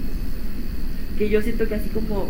[1.17, 2.29] Que yo siento que así como,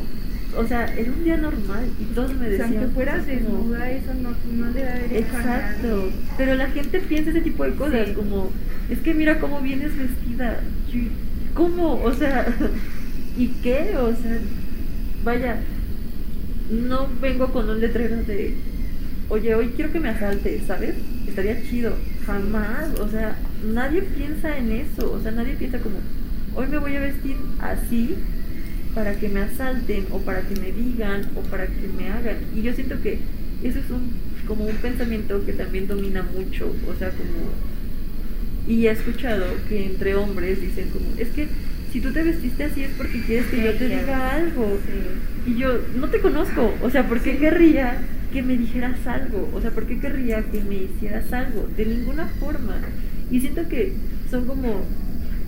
[0.57, 2.75] o sea, era un día normal y todos me decían.
[2.77, 6.09] O sea, fueras desnuda, eso no, no debe haber Exacto.
[6.37, 8.49] Pero la gente piensa ese tipo de cosas, como,
[8.89, 10.61] es que mira cómo vienes vestida.
[11.59, 12.01] ¿Cómo?
[12.05, 12.55] O sea,
[13.37, 13.93] ¿y qué?
[13.97, 14.39] O sea,
[15.25, 15.59] vaya,
[16.71, 18.55] no vengo con un letrero de,
[19.27, 20.95] oye, hoy quiero que me asalte, ¿sabes?
[21.27, 21.95] Estaría chido.
[22.25, 23.35] Jamás, o sea,
[23.73, 25.97] nadie piensa en eso, o sea, nadie piensa como,
[26.55, 28.15] hoy me voy a vestir así
[28.95, 32.37] para que me asalten o para que me digan o para que me hagan.
[32.55, 33.19] Y yo siento que
[33.63, 34.13] eso es un,
[34.47, 37.51] como un pensamiento que también domina mucho, o sea, como
[38.69, 41.47] y he escuchado que entre hombres dicen como, es que
[41.91, 44.77] si tú te vestiste así es porque quieres que yo te diga algo.
[45.47, 47.97] Y yo, no te conozco, o sea, ¿por qué querría
[48.31, 49.49] que me dijeras algo?
[49.55, 51.67] O sea, ¿por qué querría que me hicieras algo?
[51.75, 52.75] De ninguna forma.
[53.31, 53.93] Y siento que
[54.29, 54.85] son como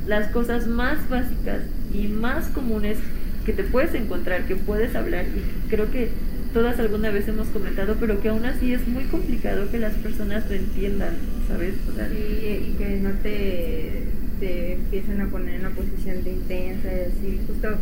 [0.07, 1.61] las cosas más básicas
[1.93, 2.97] y más comunes
[3.45, 6.09] que te puedes encontrar, que puedes hablar y creo que
[6.53, 10.49] todas alguna vez hemos comentado, pero que aún así es muy complicado que las personas
[10.49, 11.15] lo entiendan,
[11.47, 11.75] ¿sabes?
[12.09, 14.03] sí, y que no te
[14.41, 17.39] te empiezan a poner en una posición de intensa y así.
[17.45, 17.77] Justo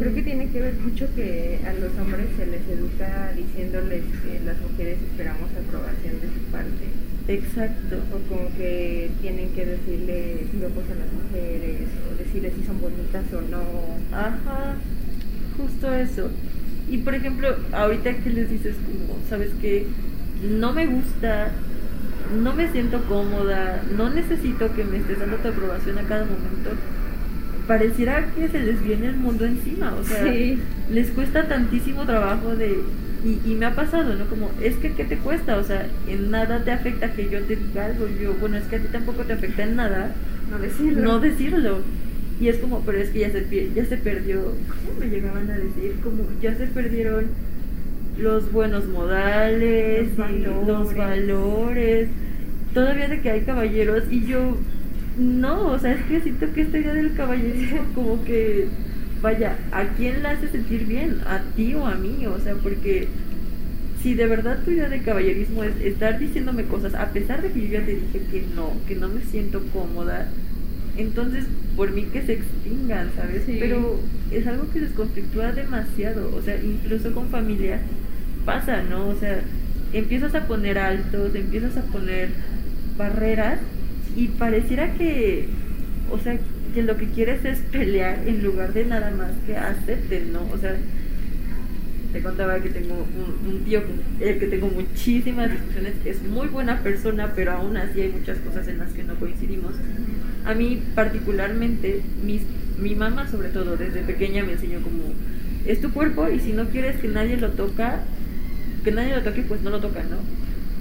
[0.00, 4.40] creo que tiene que ver mucho que a los hombres se les educa diciéndoles que
[4.44, 6.90] las mujeres esperamos aprobación de su parte.
[7.28, 8.02] Exacto.
[8.10, 13.24] O como que tienen que decirle piropos a las mujeres, o decirles si son bonitas
[13.32, 13.62] o no.
[14.10, 14.74] Ajá,
[15.56, 16.30] justo eso.
[16.92, 19.86] Y por ejemplo, ahorita que les dices como, ¿sabes qué?
[20.58, 21.48] No me gusta,
[22.42, 26.70] no me siento cómoda, no necesito que me estés dando tu aprobación a cada momento.
[27.66, 30.58] Pareciera que se les viene el mundo encima, o sea, Sí.
[30.90, 32.80] les cuesta tantísimo trabajo de...
[33.24, 34.24] Y, y me ha pasado, ¿no?
[34.26, 35.56] Como, es que, ¿qué te cuesta?
[35.56, 38.08] O sea, en nada te afecta que yo te diga algo.
[38.20, 40.10] Yo, bueno, es que a ti tampoco te afecta en nada
[40.50, 41.02] No decirlo.
[41.02, 41.78] no decirlo.
[42.42, 45.58] Y es como, pero es que ya se, ya se perdió, ¿cómo me llegaban a
[45.58, 45.94] decir?
[46.02, 47.26] Como ya se perdieron
[48.18, 50.96] los buenos modales, Los y los valores.
[50.96, 52.08] valores.
[52.74, 54.56] Todavía de que hay caballeros y yo,
[55.18, 58.66] no, o sea, es que siento que este día del caballerismo como que,
[59.22, 61.20] vaya, ¿a quién la hace sentir bien?
[61.26, 62.26] ¿A ti o a mí?
[62.26, 63.08] O sea, porque
[64.02, 67.60] si de verdad tu idea de caballerismo es estar diciéndome cosas, a pesar de que
[67.60, 70.28] yo ya te dije que no, que no me siento cómoda,
[70.96, 71.44] entonces
[71.76, 73.42] por mí que se extingan, ¿sabes?
[73.46, 73.56] Sí.
[73.58, 73.98] Pero
[74.30, 77.80] es algo que les conflictúa demasiado, o sea, incluso con familia
[78.44, 79.08] pasa, ¿no?
[79.08, 79.40] O sea,
[79.92, 82.30] empiezas a poner altos, empiezas a poner
[82.96, 83.58] barreras
[84.16, 85.48] y pareciera que,
[86.10, 86.38] o sea,
[86.74, 90.40] que lo que quieres es pelear en lugar de nada más que acepten, ¿no?
[90.52, 90.76] O sea,
[92.12, 96.48] te contaba que tengo un, un tío con el que tengo muchísimas discusiones, es muy
[96.48, 99.72] buena persona, pero aún así hay muchas cosas en las que no coincidimos.
[100.44, 102.42] A mí particularmente, mis,
[102.78, 105.02] mi mamá sobre todo desde pequeña me enseñó como,
[105.66, 108.00] es tu cuerpo y si no quieres que nadie lo toca,
[108.84, 110.16] que nadie lo toque, pues no lo toca, ¿no?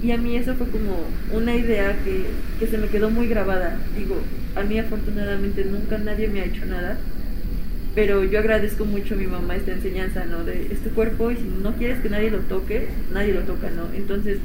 [0.06, 0.98] Y a mí eso fue como
[1.32, 2.24] una idea que,
[2.60, 3.78] que se me quedó muy grabada.
[3.96, 4.16] Digo,
[4.56, 6.98] a mí afortunadamente nunca nadie me ha hecho nada,
[7.94, 10.44] pero yo agradezco mucho a mi mamá esta enseñanza, ¿no?
[10.44, 13.70] De es tu cuerpo y si no quieres que nadie lo toque, nadie lo toca,
[13.70, 13.94] ¿no?
[13.96, 14.40] Entonces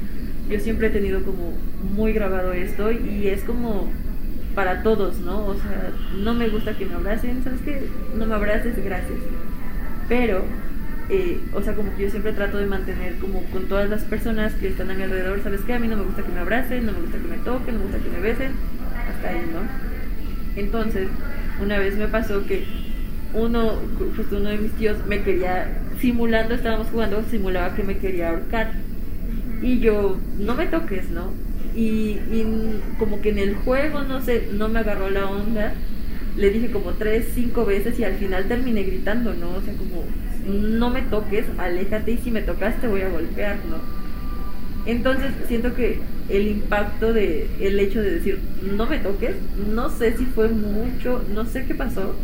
[0.49, 1.53] yo siempre he tenido como
[1.95, 3.89] muy grabado esto y es como
[4.57, 5.45] para todos, ¿no?
[5.45, 7.87] O sea, no me gusta que me abracen, ¿sabes qué?
[8.15, 9.19] No me abraces, gracias.
[10.09, 10.45] Pero,
[11.09, 14.55] eh, o sea, como que yo siempre trato de mantener como con todas las personas
[14.55, 15.75] que están a mi alrededor, ¿sabes qué?
[15.75, 17.81] A mí no me gusta que me abracen, no me gusta que me toquen, no
[17.81, 18.53] me gusta que me besen,
[19.07, 20.59] hasta ahí, ¿no?
[20.59, 21.07] Entonces,
[21.61, 22.65] una vez me pasó que
[23.35, 23.73] uno,
[24.15, 25.67] justo uno de mis tíos me quería,
[25.99, 28.71] simulando, estábamos jugando, simulaba que me quería ahorcar.
[29.61, 31.31] Y yo, no me toques, ¿no?
[31.77, 32.19] Y,
[32.97, 35.73] como que en el juego, no sé, no me agarró la onda.
[36.35, 39.51] Le dije como tres, cinco veces y al final terminé gritando, ¿no?
[39.51, 40.03] O sea, como,
[40.47, 43.77] no me toques, aléjate y si me tocas te voy a golpear, ¿no?
[44.87, 48.39] Entonces siento que el impacto de el hecho de decir
[48.75, 49.35] no me toques,
[49.73, 52.15] no sé si fue mucho, no sé qué pasó,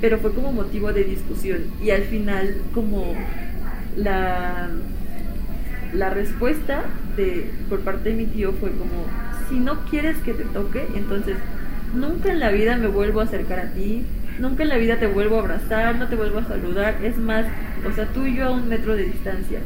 [0.00, 3.14] pero fue como motivo de discusión y al final como
[3.96, 4.68] la
[5.94, 6.82] la respuesta
[7.16, 9.06] de por parte de mi tío fue como
[9.48, 11.36] si no quieres que te toque, entonces
[11.94, 14.04] nunca en la vida me vuelvo a acercar a ti,
[14.40, 17.44] nunca en la vida te vuelvo a abrazar, no te vuelvo a saludar, es más,
[17.88, 19.60] o sea, tú y yo a un metro de distancia.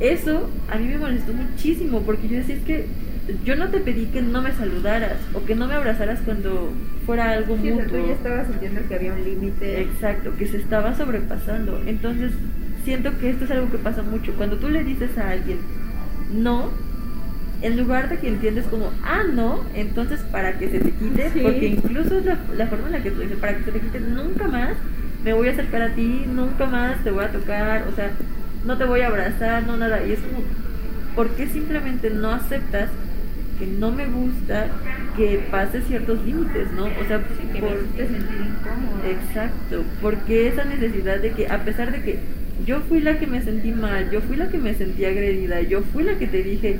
[0.00, 2.86] Eso a mí me molestó muchísimo porque yo decía es que
[3.44, 6.72] yo no te pedí que no me saludaras o que no me abrazaras cuando
[7.06, 8.00] fuera algo Sí, o sea, mutuo.
[8.00, 9.82] tú ya estabas sintiendo que había un límite.
[9.82, 11.82] Exacto, que se estaba sobrepasando.
[11.86, 12.32] Entonces,
[12.84, 14.32] siento que esto es algo que pasa mucho.
[14.34, 15.58] Cuando tú le dices a alguien
[16.32, 16.70] no,
[17.62, 21.40] en lugar de que entiendes como, ah, no, entonces para que se te quite, Sí.
[21.42, 23.80] porque incluso es la, la forma en la que tú dices, para que se te
[23.80, 24.70] quite, nunca más
[25.24, 28.10] me voy a acercar a ti, nunca más te voy a tocar, o sea,
[28.64, 30.06] no te voy a abrazar, no nada.
[30.06, 30.42] Y es como,
[31.14, 32.88] ¿por qué simplemente no aceptas
[33.58, 34.68] que no me gusta
[35.16, 36.84] que pase ciertos límites, ¿no?
[36.84, 39.04] O sea, Sí, que por- me sentir incómodo.
[39.06, 42.18] Exacto, porque esa necesidad de que a pesar de que
[42.66, 45.82] yo fui la que me sentí mal, yo fui la que me sentí agredida, yo
[45.82, 46.78] fui la que te dije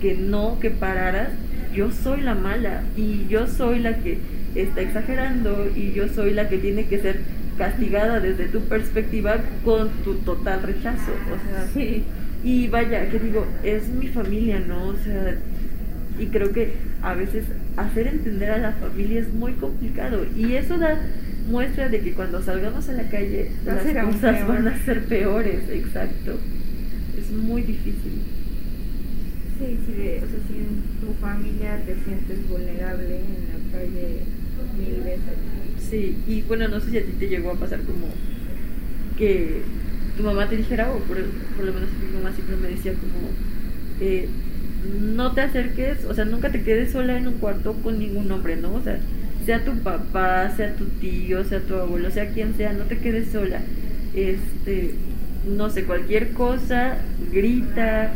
[0.00, 1.28] que no, que pararas,
[1.74, 4.18] yo soy la mala y yo soy la que
[4.54, 7.20] está exagerando y yo soy la que tiene que ser
[7.58, 12.02] castigada desde tu perspectiva con tu total rechazo, o sea, Sí.
[12.44, 14.88] y vaya, que digo, es mi familia, ¿no?
[14.88, 15.36] O sea,
[16.18, 17.44] y creo que a veces
[17.76, 20.24] hacer entender a la familia es muy complicado.
[20.36, 20.98] Y eso da
[21.48, 24.48] muestra de que cuando salgamos a la calle, Va las cosas peor.
[24.48, 26.38] van a ser peores, exacto.
[27.18, 28.22] Es muy difícil.
[29.58, 34.20] Sí, sí, de- o sea, si en tu familia te sientes vulnerable en la calle
[34.78, 35.36] mil veces.
[35.90, 38.08] Sí, y bueno, no sé si a ti te llegó a pasar como
[39.16, 39.62] que
[40.16, 41.16] tu mamá te dijera, o por,
[41.56, 43.30] por lo menos mi mamá siempre me decía como,
[44.00, 44.28] eh,
[45.14, 48.56] no te acerques, o sea, nunca te quedes sola en un cuarto con ningún hombre,
[48.56, 48.74] ¿no?
[48.74, 48.98] O sea,
[49.46, 53.30] sea tu papá, sea tu tío, sea tu abuelo, sea quien sea, no te quedes
[53.30, 53.60] sola.
[54.14, 54.94] Este,
[55.46, 56.98] no sé, cualquier cosa,
[57.32, 58.12] grita,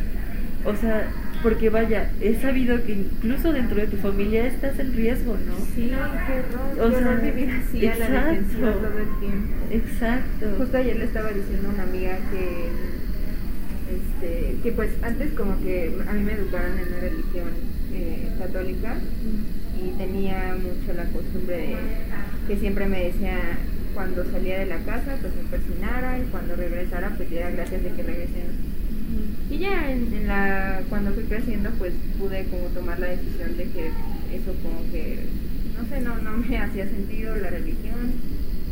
[0.65, 1.09] o sea,
[1.43, 5.57] porque vaya, he sabido que incluso dentro de tu familia estás en riesgo, ¿no?
[5.75, 5.93] Sí,
[6.27, 9.55] qué horror, o sea, vivir así a la defensiva todo el tiempo.
[9.71, 10.47] Exacto.
[10.59, 12.69] Justo ayer le estaba diciendo a una amiga que,
[13.95, 17.49] este, que pues antes como que a mí me educaron en una religión
[17.95, 18.97] eh, católica
[19.83, 21.77] y tenía mucho la costumbre de
[22.47, 23.39] que siempre me decía
[23.95, 27.91] cuando salía de la casa pues me persinara y cuando regresara pues diera gracias de
[27.91, 28.45] que regresé
[29.51, 33.89] y ya en, la, cuando fui creciendo, pues pude como tomar la decisión de que
[34.33, 35.19] eso como que,
[35.77, 38.13] no sé, no, no me hacía sentido la religión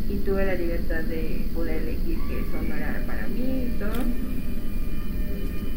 [0.08, 4.04] y tuve la libertad de poder elegir que eso no era para mí y todo.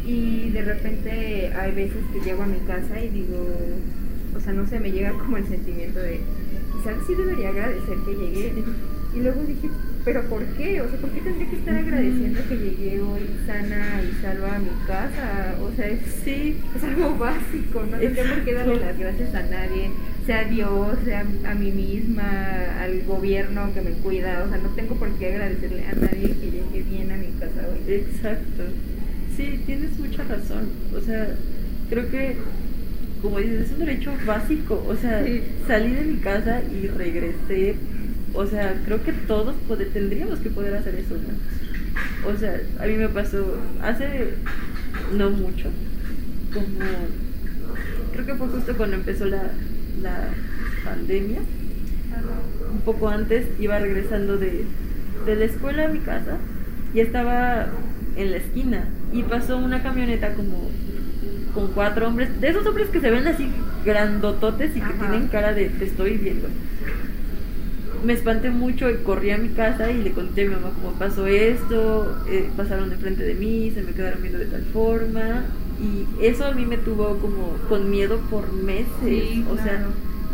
[0.06, 3.44] Y de repente hay veces que llego a mi casa y digo,
[4.36, 6.20] o sea, no sé, me llega como el sentimiento de,
[6.72, 8.52] quizás sí debería agradecer que llegué.
[9.14, 9.68] Y luego dije,
[10.04, 10.80] pero ¿por qué?
[10.80, 14.58] O sea, ¿por qué tendría que estar agradeciendo que llegué hoy sana y salva a
[14.58, 15.54] mi casa?
[15.60, 15.86] O sea,
[16.24, 19.90] sí, es algo básico, no tengo por qué darle las gracias a nadie,
[20.24, 24.70] sea a Dios, sea a mí misma, al gobierno que me cuida, o sea, no
[24.70, 27.92] tengo por qué agradecerle a nadie que llegue bien a mi casa hoy.
[27.92, 28.64] Exacto.
[29.36, 30.68] Sí, tienes mucha razón.
[30.96, 31.36] O sea,
[31.90, 32.36] creo que
[33.22, 34.84] como dices, es un derecho básico.
[34.88, 35.24] O sea,
[35.66, 37.76] salí de mi casa y regresé
[38.34, 39.54] o sea, creo que todos
[39.92, 42.30] tendríamos que poder hacer eso, ¿no?
[42.30, 44.34] O sea, a mí me pasó hace
[45.14, 45.68] no mucho,
[46.52, 46.78] como
[48.12, 49.42] creo que fue justo cuando empezó la,
[50.02, 50.28] la
[50.84, 51.40] pandemia,
[52.72, 54.64] un poco antes iba regresando de,
[55.26, 56.38] de la escuela a mi casa
[56.94, 57.68] y estaba
[58.16, 60.70] en la esquina y pasó una camioneta como
[61.54, 63.50] con cuatro hombres, de esos hombres que se ven así
[63.84, 66.48] grandototes y que tienen cara de te estoy viendo
[68.04, 70.92] me espanté mucho y corrí a mi casa y le conté a mi mamá cómo
[70.98, 75.44] pasó esto, eh, pasaron de frente de mí, se me quedaron viendo de tal forma
[75.80, 79.84] y eso a mí me tuvo como con miedo por meses, o sea,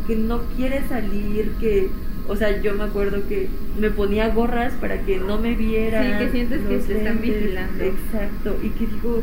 [0.06, 1.88] que no quiere salir, que,
[2.28, 6.04] o sea, yo me acuerdo que me ponía gorras para que no me vieran.
[6.04, 7.82] Sí, que sientes que se están vigilando.
[7.82, 9.22] Exacto, y que digo,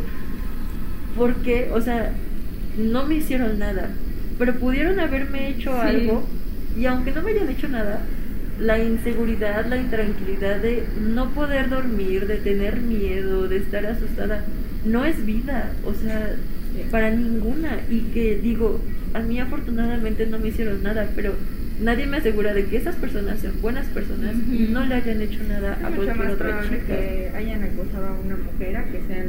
[1.16, 1.70] ¿por qué?
[1.74, 2.12] O sea,
[2.78, 3.90] no me hicieron nada,
[4.38, 6.28] pero pudieron haberme hecho algo
[6.78, 8.02] y aunque no me hayan hecho nada,
[8.60, 14.44] la inseguridad, la intranquilidad de no poder dormir, de tener miedo, de estar asustada,
[14.86, 16.36] no es vida, o sea,
[16.92, 17.80] para ninguna.
[17.90, 18.82] Y que digo,
[19.14, 21.34] a mí afortunadamente no me hicieron nada, pero
[21.82, 25.44] nadie me asegura de que esas personas sean buenas personas y no le hayan hecho
[25.48, 26.86] nada a cualquier otra chica.
[26.88, 29.28] que hayan acosado a una mujer a que sean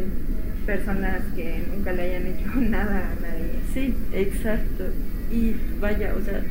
[0.67, 3.61] personas que nunca le hayan hecho nada a nadie.
[3.73, 4.85] Sí, exacto.
[5.33, 6.43] Y vaya, o sea,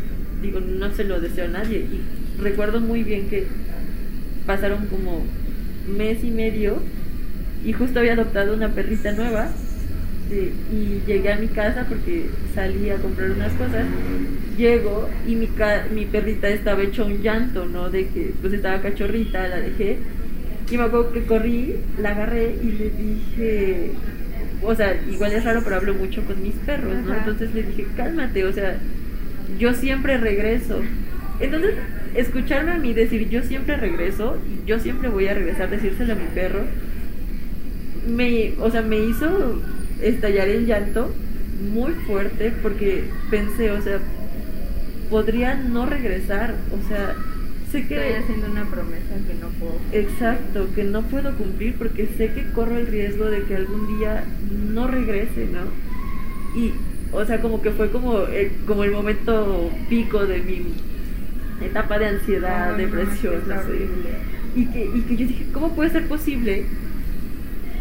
[0.42, 1.80] digo, no se lo deseo a nadie.
[1.80, 2.02] Y
[2.42, 3.46] recuerdo muy bien que
[4.46, 5.24] pasaron como
[5.88, 6.82] mes y medio
[7.64, 9.50] y justo había adoptado una perrita nueva
[10.32, 13.86] y llegué a mi casa porque salí a comprar unas cosas.
[14.58, 15.50] Llego y mi,
[15.94, 17.90] mi perrita estaba hecho un llanto, ¿no?
[17.90, 19.98] De que pues estaba cachorrita, la dejé.
[20.70, 23.92] Y me acuerdo que corrí, la agarré y le dije,
[24.64, 27.14] o sea, igual es raro, pero hablo mucho con mis perros, ¿no?
[27.16, 28.78] Entonces le dije, cálmate, o sea,
[29.60, 30.82] yo siempre regreso.
[31.40, 31.76] Entonces,
[32.16, 36.16] escucharme a mí decir yo siempre regreso, y yo siempre voy a regresar, decírselo a
[36.16, 36.62] mi perro,
[38.08, 39.62] me, o sea, me hizo
[40.02, 41.14] estallar en llanto
[41.74, 44.00] muy fuerte porque pensé, o sea,
[45.10, 47.16] podría no regresar, o sea,
[47.72, 47.96] sé que...
[47.96, 49.80] Estoy haciendo una promesa que no puedo.
[49.92, 54.24] Exacto, que no puedo cumplir porque sé que corro el riesgo de que algún día
[54.74, 55.62] no regrese, ¿no?
[56.60, 56.74] Y,
[57.12, 60.66] o sea, como que fue como el, como el momento pico de mi
[61.66, 63.42] etapa de ansiedad, depresión,
[64.56, 66.66] Y que, y que yo dije, ¿cómo puede ser posible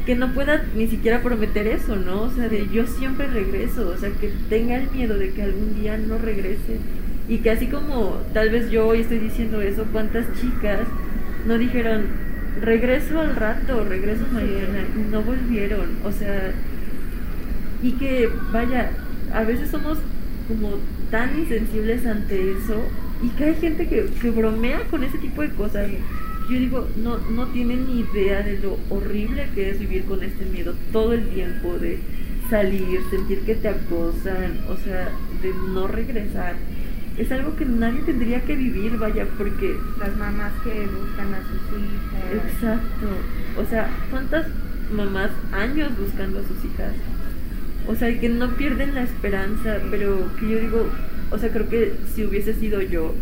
[0.07, 2.23] que no pueda ni siquiera prometer eso, ¿no?
[2.23, 5.81] O sea, de yo siempre regreso, o sea, que tenga el miedo de que algún
[5.81, 6.79] día no regrese.
[7.28, 10.80] Y que así como tal vez yo hoy estoy diciendo eso, ¿cuántas chicas
[11.46, 12.06] no dijeron,
[12.60, 14.85] regreso al rato, regreso mañana?
[14.94, 16.52] Y no volvieron, o sea,
[17.83, 18.90] y que vaya,
[19.33, 19.98] a veces somos
[20.48, 20.79] como
[21.10, 22.83] tan insensibles ante eso
[23.22, 25.90] y que hay gente que, que bromea con ese tipo de cosas.
[26.50, 30.44] Yo digo, no, no tienen ni idea de lo horrible que es vivir con este
[30.44, 31.98] miedo todo el tiempo, de
[32.50, 35.08] salir, sentir que te acosan, o sea,
[35.42, 36.54] de no regresar.
[37.17, 39.77] Es algo que nadie tendría que vivir, vaya, porque...
[40.00, 42.54] Las mamás que buscan a sus hijas.
[42.54, 43.06] Exacto.
[43.56, 44.46] O sea, ¿cuántas
[44.92, 46.92] mamás años buscando a sus hijas?
[47.87, 50.87] O sea, que no pierden la esperanza, pero que yo digo,
[51.31, 53.15] o sea, creo que si hubiese sido yo,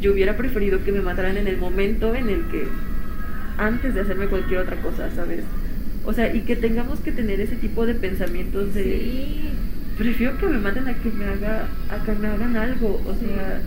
[0.00, 2.66] yo hubiera preferido que me mataran en el momento en el que,
[3.58, 5.44] antes de hacerme cualquier otra cosa, ¿sabes?
[6.04, 8.84] O sea, y que tengamos que tener ese tipo de pensamientos de...
[8.84, 9.50] Sí.
[9.98, 13.60] Prefiero que me maten a que me, haga, a que me hagan algo, o sea...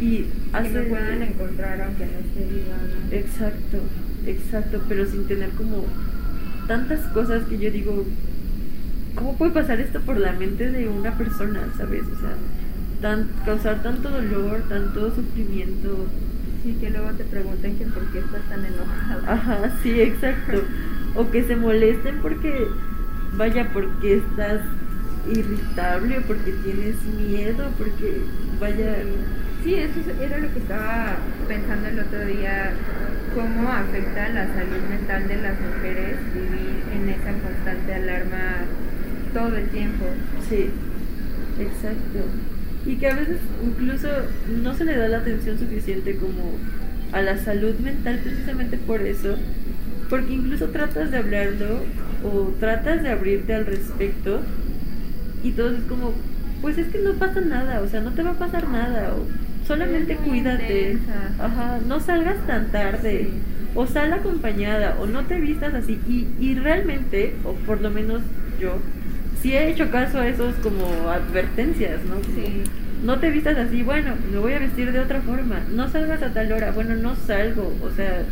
[0.00, 0.70] Y Que hace...
[0.70, 3.16] me puedan encontrar aunque no esté viva, ¿no?
[3.16, 3.78] Exacto,
[4.26, 5.84] exacto, pero sin tener como
[6.66, 8.04] tantas cosas que yo digo,
[9.14, 12.02] ¿cómo puede pasar esto por la mente de una persona, sabes?
[12.02, 12.34] O sea,
[13.00, 16.06] tan, causar tanto dolor, tanto sufrimiento.
[16.62, 19.32] Sí, que luego te pregunten que por qué estás tan enojada.
[19.32, 20.62] Ajá, sí, exacto.
[21.14, 22.66] O que se molesten porque,
[23.36, 24.60] vaya, porque estás
[25.30, 28.22] irritable, porque tienes miedo, porque,
[28.60, 28.96] vaya,
[29.62, 31.16] Sí, eso es- era lo que estaba
[31.48, 32.72] pensando el otro día,
[33.34, 38.66] cómo afecta la salud mental de las mujeres vivir en esa constante alarma
[39.32, 40.04] todo el tiempo.
[40.46, 40.68] Sí,
[41.58, 42.18] exacto.
[42.84, 44.08] Y que a veces incluso
[44.62, 46.58] no se le da la atención suficiente como
[47.12, 49.36] a la salud mental precisamente por eso,
[50.10, 51.80] porque incluso tratas de hablarlo
[52.22, 54.42] o tratas de abrirte al respecto
[55.44, 56.12] y todo es como,
[56.62, 59.66] pues es que no pasa nada, o sea, no te va a pasar nada, o
[59.66, 61.30] solamente cuídate, intensa.
[61.44, 63.38] ajá, no salgas tan tarde, Sí.
[63.74, 68.22] o sal acompañada, o no te vistas así, y, y realmente, o por lo menos
[68.60, 68.78] yo,
[69.42, 72.14] sí he hecho caso a esos como advertencias, ¿no?
[72.16, 72.62] Como, Sí.
[73.04, 76.32] No te vistas así, bueno, me voy a vestir de otra forma, no salgas a
[76.32, 78.22] tal hora, bueno, no salgo, o sea,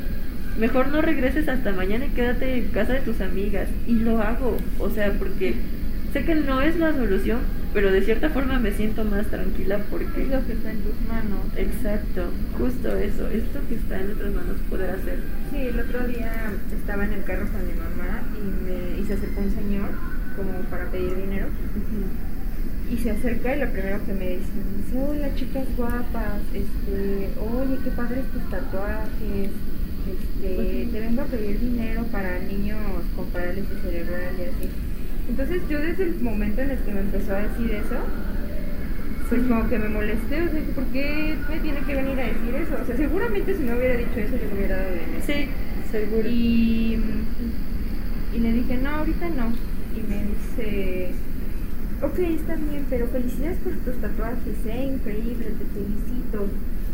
[0.59, 4.57] mejor no regreses hasta mañana y quédate en casa de tus amigas, y lo hago,
[4.79, 5.57] o sea, porque
[6.13, 7.41] sé que no es la solución,
[7.73, 10.23] pero de cierta forma me siento más tranquila porque...
[10.23, 11.41] Es lo que está en tus manos.
[11.57, 12.27] Exacto,
[12.59, 15.19] justo eso, esto que está en nuestras manos poder hacer.
[15.51, 19.15] Sí, el otro día estaba en el carro con mi mamá y, me, y se
[19.15, 19.89] acercó un señor
[20.37, 21.47] como para pedir dinero.
[22.91, 27.79] Y se acerca y lo primero que me dice, dice, hola chicas guapas, este, oye,
[27.83, 29.51] qué padres tus tatuajes,
[30.13, 32.79] este, te vengo a pedir dinero para niños
[33.17, 34.69] con parálisis cerebral y así.
[35.33, 37.97] Entonces yo desde el momento en el que me empezó a decir eso,
[39.31, 42.55] pues como que me molesté, o sea, ¿por qué me tiene que venir a decir
[42.55, 42.83] eso?
[42.83, 45.01] O sea, seguramente si no hubiera dicho eso yo me hubiera dado de.
[45.25, 45.49] Sí,
[45.91, 46.29] seguro.
[46.29, 47.01] Y,
[48.35, 49.55] y le dije, no, ahorita no.
[49.97, 51.13] Y me dice,
[52.03, 54.85] ok, está bien, pero felicidades por tus tatuajes, ¿eh?
[54.85, 56.47] Increíble, te felicito.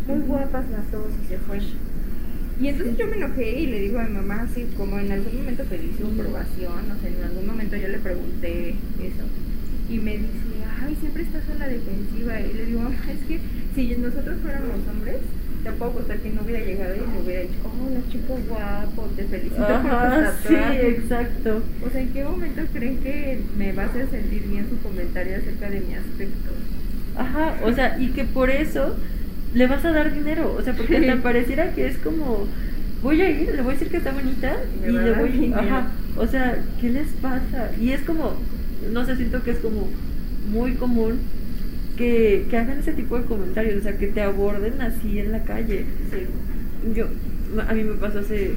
[0.07, 1.59] Muy guapas las dos y se fue.
[2.61, 5.36] Y entonces yo me enojé y le digo a mi mamá, así como en algún
[5.36, 9.24] momento pedí su aprobación, o sea, en algún momento yo le pregunté eso.
[9.88, 10.28] Y me dice,
[10.82, 12.40] ay, siempre estás a la defensiva.
[12.40, 13.38] Y le digo, mamá, es que
[13.74, 15.16] si nosotros fuéramos hombres,
[15.64, 19.56] tampoco puedo que no hubiera llegado y me hubiera dicho, hola chico guapo, te felicito
[19.56, 20.98] por tus Ajá, sí, tatuajes".
[20.98, 21.62] exacto.
[21.86, 25.36] O sea, ¿en qué momento creen que me va a hacer sentir bien su comentario
[25.36, 26.50] acerca de mi aspecto?
[27.16, 28.96] Ajá, o sea, y que por eso
[29.59, 32.46] le vas a dar dinero, o sea, porque hasta pareciera que es como,
[33.02, 35.61] voy a ir, le voy a decir que está bonita y a le voy, dinero.
[35.61, 37.72] ajá, o sea, ¿qué les pasa?
[37.80, 38.34] Y es como,
[38.92, 39.88] no sé, siento que es como
[40.52, 41.18] muy común
[41.96, 45.42] que, que hagan ese tipo de comentarios, o sea, que te aborden así en la
[45.42, 45.86] calle.
[46.12, 46.94] Sí.
[46.94, 47.06] Yo,
[47.68, 48.54] a mí me pasó hace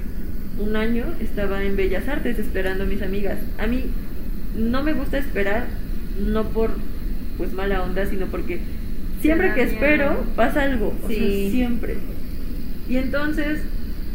[0.60, 3.40] un año, estaba en Bellas Artes esperando a mis amigas.
[3.58, 3.86] A mí
[4.56, 5.66] no me gusta esperar,
[6.28, 6.70] no por
[7.40, 8.60] pues mala onda, sino porque
[9.22, 11.50] siempre que espero pasa algo, o sea, Sí.
[11.52, 11.98] siempre.
[12.90, 13.60] Y entonces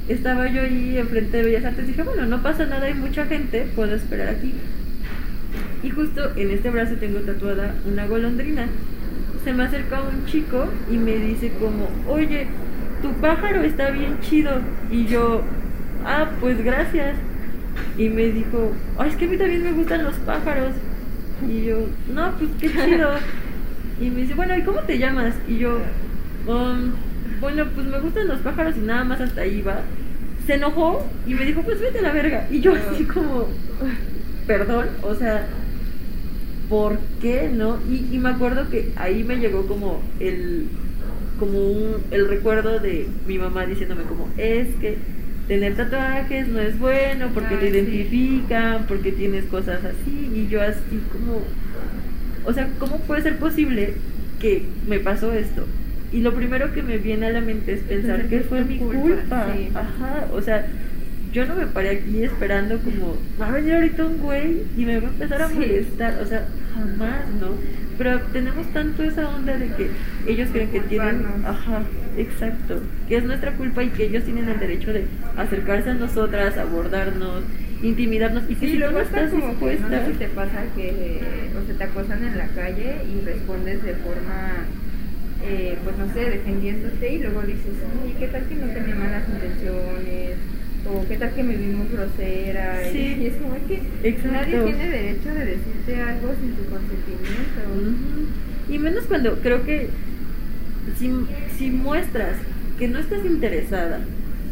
[0.09, 3.27] estaba yo ahí enfrente de Bellas Artes y dije, bueno, no pasa nada, hay mucha
[3.27, 4.53] gente, puedo esperar aquí.
[5.83, 8.67] Y justo en este brazo tengo tatuada una golondrina.
[9.45, 12.49] Se me acerca un chico y me dice como, oye,
[13.03, 14.61] tu pájaro está bien chido.
[14.91, 15.43] Y yo,
[16.05, 17.17] ah, pues gracias.
[17.97, 20.73] Y me dijo, ay, es que a mí también me gustan los pájaros.
[21.49, 23.11] Y yo, no, pues qué chido.
[24.01, 25.34] Y me dice, bueno, ¿y cómo te llamas?
[25.49, 25.78] Y yo,
[26.47, 26.92] "Um,
[27.40, 29.80] bueno, pues me gustan los pájaros y nada más hasta ahí va.
[30.47, 32.47] Se enojó y me dijo, pues vete a la verga.
[32.51, 33.49] Y yo así como,
[34.47, 35.47] perdón, o sea,
[36.68, 37.78] ¿por qué no?
[37.90, 40.66] Y, y me acuerdo que ahí me llegó como el,
[41.38, 44.99] como un, el recuerdo de mi mamá diciéndome como, es que
[45.49, 47.78] tener tatuajes no es bueno porque te Ay, sí.
[47.78, 50.30] identifican, porque tienes cosas así.
[50.34, 51.40] Y yo así como,
[52.47, 53.94] o sea, ¿cómo puede ser posible
[54.40, 55.66] que me pasó esto?
[56.12, 59.01] Y lo primero que me viene a la mente es pensar que fue mi culpa,
[59.01, 59.53] culpa.
[59.55, 59.68] sí.
[59.74, 60.66] Ajá, o sea,
[61.32, 64.99] yo no me paré aquí esperando como, va a venir ahorita un güey y me
[65.01, 65.55] va a empezar a Sí.
[65.57, 66.18] molestar.
[66.22, 67.49] O sea, jamás, ¿no?
[67.99, 69.88] Pero tenemos tanto esa onda de que
[70.26, 71.82] ellos creen que tienen, ajá,
[72.16, 76.57] exacto, que es nuestra culpa y que ellos tienen el derecho de acercarse a nosotras,
[76.59, 77.42] abordarnos,
[77.83, 80.64] intimidarnos y Sí, si luego estás está como que no dispuesta, sé si te pasa
[80.74, 81.20] que
[81.61, 84.64] o sea, te acosan en la calle y respondes de forma
[85.45, 89.22] eh, pues no sé, defendiéndote y luego dices, oye, ¿qué tal que no tenía malas
[89.29, 90.37] intenciones?
[90.89, 92.81] O qué tal que me vi muy grosera.
[92.91, 93.16] Sí.
[93.20, 94.33] Y es como que Exacto.
[94.33, 97.93] nadie tiene derecho de decirte algo sin tu consentimiento.
[98.68, 99.89] Y menos cuando creo que
[100.99, 101.12] si,
[101.59, 102.37] si muestras
[102.79, 104.01] que no estás interesada,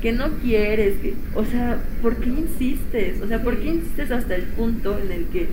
[0.05, 3.23] que no quieres, que, o sea, ¿por qué insistes?
[3.23, 5.49] O sea, ¿por qué insistes hasta el punto en el que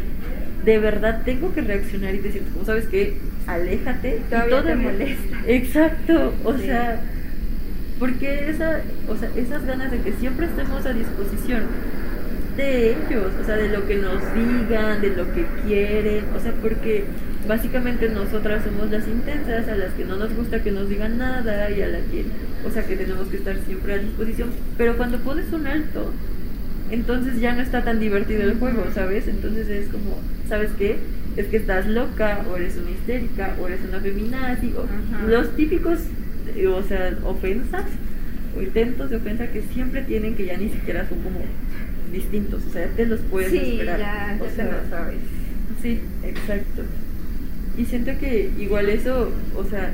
[0.65, 3.13] de verdad tengo que reaccionar y decirte, como sabes que
[3.47, 5.37] aléjate Todavía te molesta.
[5.47, 6.65] Exacto, o Sí.
[6.65, 6.99] sea,
[7.97, 11.61] porque esa, o sea, esas ganas de que siempre estemos a disposición
[12.57, 16.51] de ellos, o sea, de lo que nos digan, de lo que quieren, o sea,
[16.61, 17.05] porque
[17.47, 21.69] básicamente nosotras somos las intensas a las que no nos gusta que nos digan nada
[21.71, 22.25] y a las que,
[22.65, 26.11] o sea, que tenemos que estar siempre a disposición, pero cuando pones un alto,
[26.91, 29.27] entonces ya no está tan divertido el juego, ¿sabes?
[29.27, 30.97] Entonces es como, ¿sabes qué?
[31.37, 35.27] Es que estás loca, o eres una histérica, o eres una feminazi, o Ajá.
[35.27, 35.99] los típicos,
[36.55, 37.85] eh, o sea, ofensas
[38.57, 41.39] o intentos de ofensa que siempre tienen que ya ni siquiera son como
[42.11, 43.99] distintos, o sea, te los puedes sí, esperar.
[43.99, 45.17] ya, o ya te sea, lo sabes.
[45.81, 46.81] Sí, exacto.
[47.77, 49.91] Y siento que igual eso, o sea,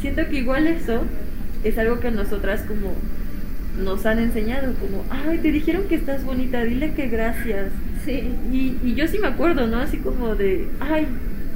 [0.00, 1.02] siento que igual eso
[1.64, 2.94] es algo que nosotras como
[3.82, 7.68] nos han enseñado, como, ay, te dijeron que estás bonita, dile que gracias.
[8.04, 8.30] Sí.
[8.52, 9.78] Y, y yo sí me acuerdo, ¿no?
[9.78, 11.06] Así como de, ay,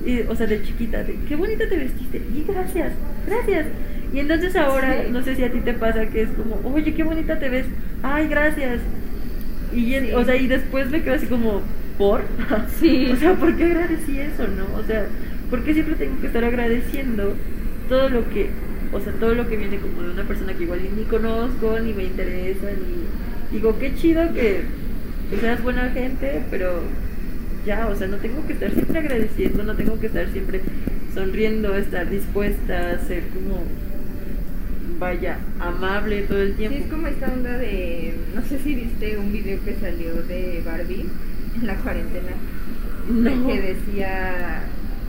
[0.07, 2.93] y, o sea, de chiquita, de, qué bonita te vestiste, y gracias,
[3.27, 3.67] gracias.
[4.15, 5.11] Y entonces ahora, Sí.
[5.11, 7.67] no sé si a ti te pasa que es como, oye, qué bonita te ves,
[8.03, 8.81] ay, gracias.
[9.75, 10.13] Y, Sí.
[10.15, 11.61] o sea, y después me quedo así como,
[11.99, 12.23] ¿por?
[12.81, 13.11] Sí.
[13.13, 14.79] o sea, ¿por qué agradecí eso, no?
[14.79, 15.07] O sea,
[15.51, 17.35] ¿por qué siempre tengo que estar agradeciendo
[17.89, 18.49] todo lo que,
[18.97, 21.93] o sea, todo lo que viene como de una persona que igual ni conozco, ni
[21.93, 23.57] me interesa, ni...
[23.57, 24.63] Digo, qué chido que,
[25.41, 26.83] seas buena gente, pero
[27.65, 30.61] ya, o sea, no tengo que estar siempre agradeciendo, no tengo que estar siempre
[31.15, 33.63] sonriendo, estar dispuesta a ser como,
[34.99, 36.79] vaya, amable todo el Sí, tiempo.
[36.79, 38.15] es como esta onda de.
[38.35, 41.07] No sé si viste un video que salió de Barbie
[41.61, 42.33] en la cuarentena.
[43.09, 43.47] No.
[43.47, 44.63] Que decía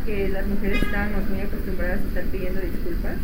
[0.05, 3.15] que las mujeres estábamos muy acostumbradas a estar pidiendo disculpas.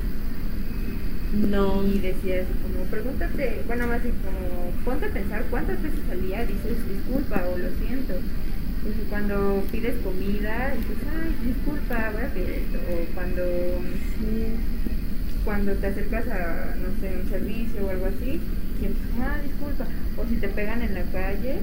[1.33, 1.83] No.
[1.85, 6.21] Y decía así como, pregúntate, bueno, más bien como, ponte a pensar cuántas veces al
[6.21, 8.13] día dices disculpa o lo siento.
[8.83, 12.77] Pues cuando pides comida, dices, ay, disculpa, voy a pedir esto.
[12.91, 13.43] O cuando,
[15.45, 18.41] cuando te acercas a, no sé, un servicio o algo así,
[18.79, 19.85] sientes, ah, disculpa.
[20.17, 21.59] O si te pegan en la calle,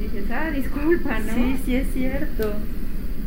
[0.00, 1.34] dices, ah, disculpa, ¿no?
[1.34, 2.52] Sí, sí es cierto.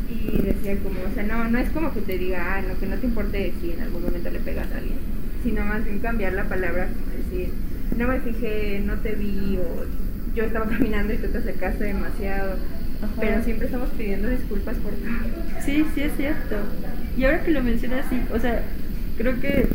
[0.10, 2.88] Y decía como, o sea, no, no es como que te diga, ah, no, que
[2.88, 5.00] no te importe si en algún momento le pegas a alguien,
[5.46, 7.52] sino más bien cambiar la palabra, decir,
[7.96, 9.86] no me fijé, no te vi, o
[10.36, 12.54] yo estaba caminando y tú te acercaste demasiado,
[13.02, 13.14] Ajá.
[13.20, 15.62] pero siempre estamos pidiendo disculpas por todo.
[15.64, 16.56] Sí, sí es cierto.
[17.16, 18.64] Y ahora que lo mencionas, sí, o sea,
[19.20, 19.68] creo que,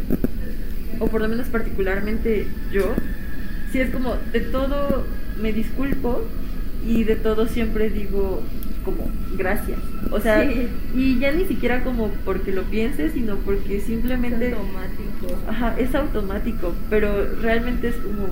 [0.98, 2.94] o por lo menos particularmente yo,
[3.70, 5.06] sí es como, de todo
[5.40, 6.26] me disculpo
[6.84, 8.42] y de todo siempre digo
[8.84, 9.78] como gracias.
[10.10, 10.68] O sea, Sí.
[10.94, 14.52] y ya ni siquiera como porque lo pienses, sino porque simplemente...
[14.52, 15.40] automático.
[15.48, 18.28] Ajá, es automático, pero realmente es como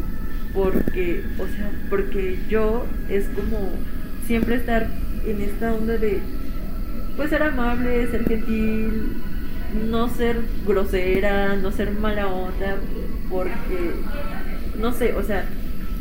[0.54, 3.70] porque, o sea, porque yo es como
[4.26, 4.88] siempre estar
[5.26, 6.20] en esta onda de,
[7.16, 9.12] pues ser amable, ser gentil,
[9.90, 12.76] no ser grosera, no ser mala onda,
[13.30, 13.92] porque,
[14.80, 15.44] no sé, o sea,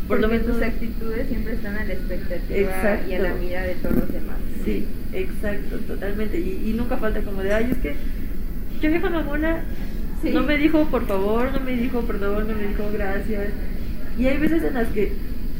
[0.07, 0.47] Porque menos...
[0.47, 4.37] tus actitudes siempre están a la expectativa y a la mira de todos los demás.
[4.63, 6.39] Sí, exacto, totalmente.
[6.39, 7.95] Y, y nunca falta como de, ay, es que
[8.81, 9.63] yo vieja mamona
[10.21, 10.31] Sí.
[10.31, 13.49] no me dijo por favor, no me dijo perdón, no me dijo gracias.
[14.17, 15.11] Y hay veces en las que,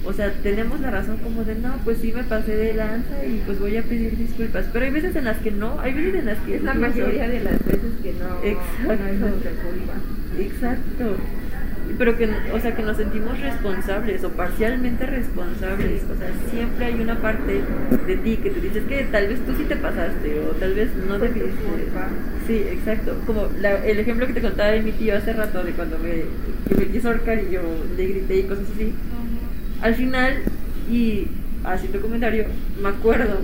[0.04, 3.39] o sea, tenemos la razón como de, no, pues sí me pasé de lanza y
[3.45, 4.66] pues voy a pedir disculpas.
[4.74, 7.28] Pero hay veces en las que no, hay veces en las que Es la mayoría
[7.28, 9.04] de las veces que no, Exacto.
[9.04, 9.93] no es nuestra culpa.
[10.39, 11.18] Exacto.
[11.98, 16.04] Pero que, o sea, que nos sentimos responsables o parcialmente responsables.
[16.04, 17.62] O sea, siempre hay una parte
[18.06, 20.90] de ti que te dices que tal vez tú sí te pasaste o tal vez
[21.08, 21.50] no debiste.
[21.50, 22.08] culpa.
[22.46, 23.16] Sí, exacto.
[23.26, 26.24] Como la- el ejemplo que te contaba de mi tío hace rato de cuando me,
[26.70, 27.62] que me quiso ahorcar y yo
[27.96, 28.94] le grité y cosas así.
[29.82, 30.34] Al final,
[30.92, 31.28] y
[31.64, 32.46] haciendo comentario,
[32.82, 33.40] me acuerdo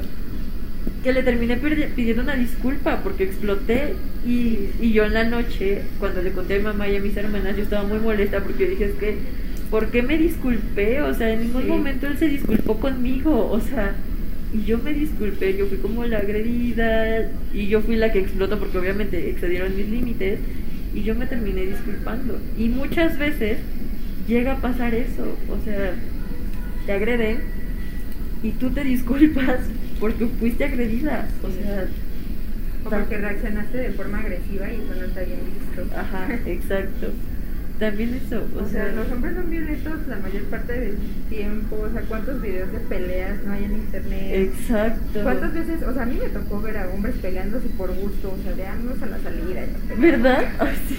[1.03, 3.93] que le terminé pidi- pidiendo una disculpa porque exploté
[4.25, 7.15] y, y yo en la noche, cuando le conté a mi mamá y a mis
[7.17, 9.15] hermanas, yo estaba muy molesta porque dije, es que,
[9.69, 11.01] ¿por qué me disculpé?
[11.01, 11.67] O sea, en ningún Sí.
[11.67, 13.95] momento él se disculpó conmigo, o sea,
[14.53, 18.57] y yo me disculpé, yo fui como la agredida y yo fui la que explotó
[18.59, 20.39] porque obviamente excedieron mis límites
[20.93, 22.39] y yo me terminé disculpando.
[22.57, 23.57] Y muchas veces
[24.27, 25.93] llega a pasar eso, o sea,
[26.85, 27.39] te agreden
[28.43, 29.57] y tú te disculpas
[30.03, 31.87] porque fuiste agredida, o sea,
[32.83, 35.95] O porque reaccionaste de forma agresiva y eso no está bien visto.
[35.97, 37.07] Ajá, exacto.
[37.79, 40.97] También eso, o, O sea, los hombres son violentos la mayor parte del
[41.29, 41.77] tiempo.
[41.77, 44.51] O sea, ¿cuántos videos de peleas no hay en internet?
[44.51, 45.23] exacto.
[45.23, 48.43] ¿Cuántas veces, o sea, a mí me tocó ver a hombres peleándose por gusto, o
[48.43, 49.61] sea, de años a la salida?
[49.97, 50.43] ¿Verdad?
[50.59, 50.97] Ay, sí.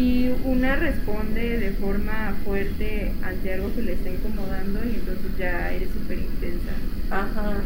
[0.00, 5.72] Y una responde de forma fuerte ante algo que le está incomodando y entonces ya
[5.72, 6.70] eres súper intensa.
[7.10, 7.56] Ajá.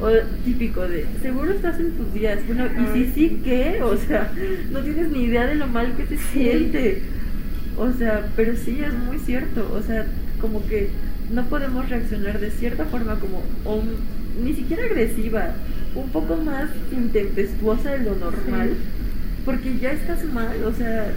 [0.00, 0.08] O
[0.44, 2.38] típico de, seguro estás en tus días.
[2.46, 3.12] Bueno, ¿y si Ay.
[3.14, 3.82] sí qué?
[3.82, 4.32] O sea,
[4.72, 7.02] no tienes ni idea de lo mal que se siente.
[7.76, 9.70] O sea, pero sí es muy cierto.
[9.74, 10.06] O sea,
[10.40, 10.88] como que
[11.32, 13.82] no podemos reaccionar de cierta forma como, o
[14.42, 15.54] ni siquiera agresiva,
[15.94, 18.70] un poco más intempestuosa de lo normal.
[19.44, 21.12] Porque ya estás mal, o sea,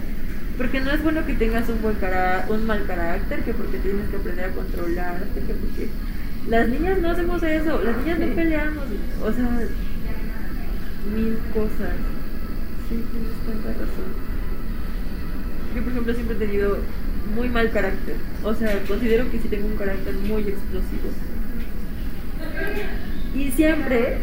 [0.56, 4.08] porque no es bueno que tengas un buen cara un mal carácter, que porque tienes
[4.08, 5.88] que aprender a controlarte, que porque
[6.48, 8.84] las niñas no hacemos eso, las niñas no peleamos,
[9.22, 9.48] o sea,
[11.14, 11.96] mil cosas.
[12.88, 14.10] Sí, tienes tanta razón.
[15.74, 16.78] Yo, por ejemplo, siempre he tenido
[17.34, 18.16] muy mal carácter.
[18.42, 21.10] O sea, considero que sí tengo un carácter muy explosivo.
[23.34, 24.18] Y siempre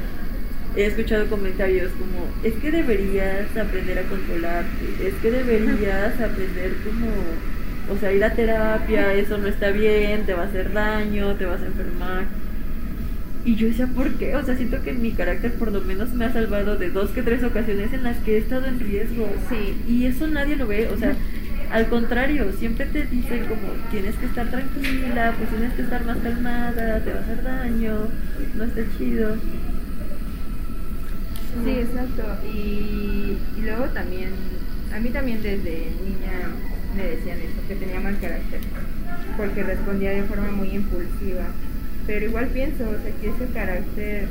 [0.75, 7.07] he escuchado comentarios como, es que deberías aprender a controlarte, es que deberías aprender como,
[7.91, 11.45] o sea, ir a terapia, eso no está bien, te va a hacer daño, te
[11.45, 12.23] vas a enfermar.
[13.43, 14.35] Y yo decía, ¿por qué?
[14.35, 17.23] O sea, siento que mi carácter por lo menos me ha salvado de dos que
[17.23, 19.27] tres ocasiones en las que he estado en riesgo.
[19.49, 19.75] Sí.
[19.87, 21.15] Y eso nadie lo ve, o sea,
[21.71, 26.17] al contrario, siempre te dicen como, tienes que estar tranquila, pues tienes que estar más
[26.17, 28.07] calmada, te va a hacer daño,
[28.55, 29.35] no está chido.
[31.65, 32.23] Sí, exacto.
[32.45, 34.29] Y, y luego también,
[34.95, 38.59] a mí también desde niña me decían eso, que tenía mal carácter,
[39.37, 41.45] porque respondía de forma muy impulsiva.
[42.07, 44.27] Pero igual pienso, o sea, que ese carácter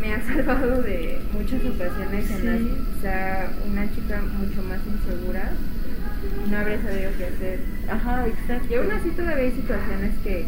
[0.00, 5.52] me ha salvado de muchas ocasiones en las que quizá una chica mucho más insegura
[6.50, 7.60] no habría sabido qué hacer.
[7.88, 8.66] Ajá, exacto.
[8.70, 10.46] Y aún así todavía hay situaciones que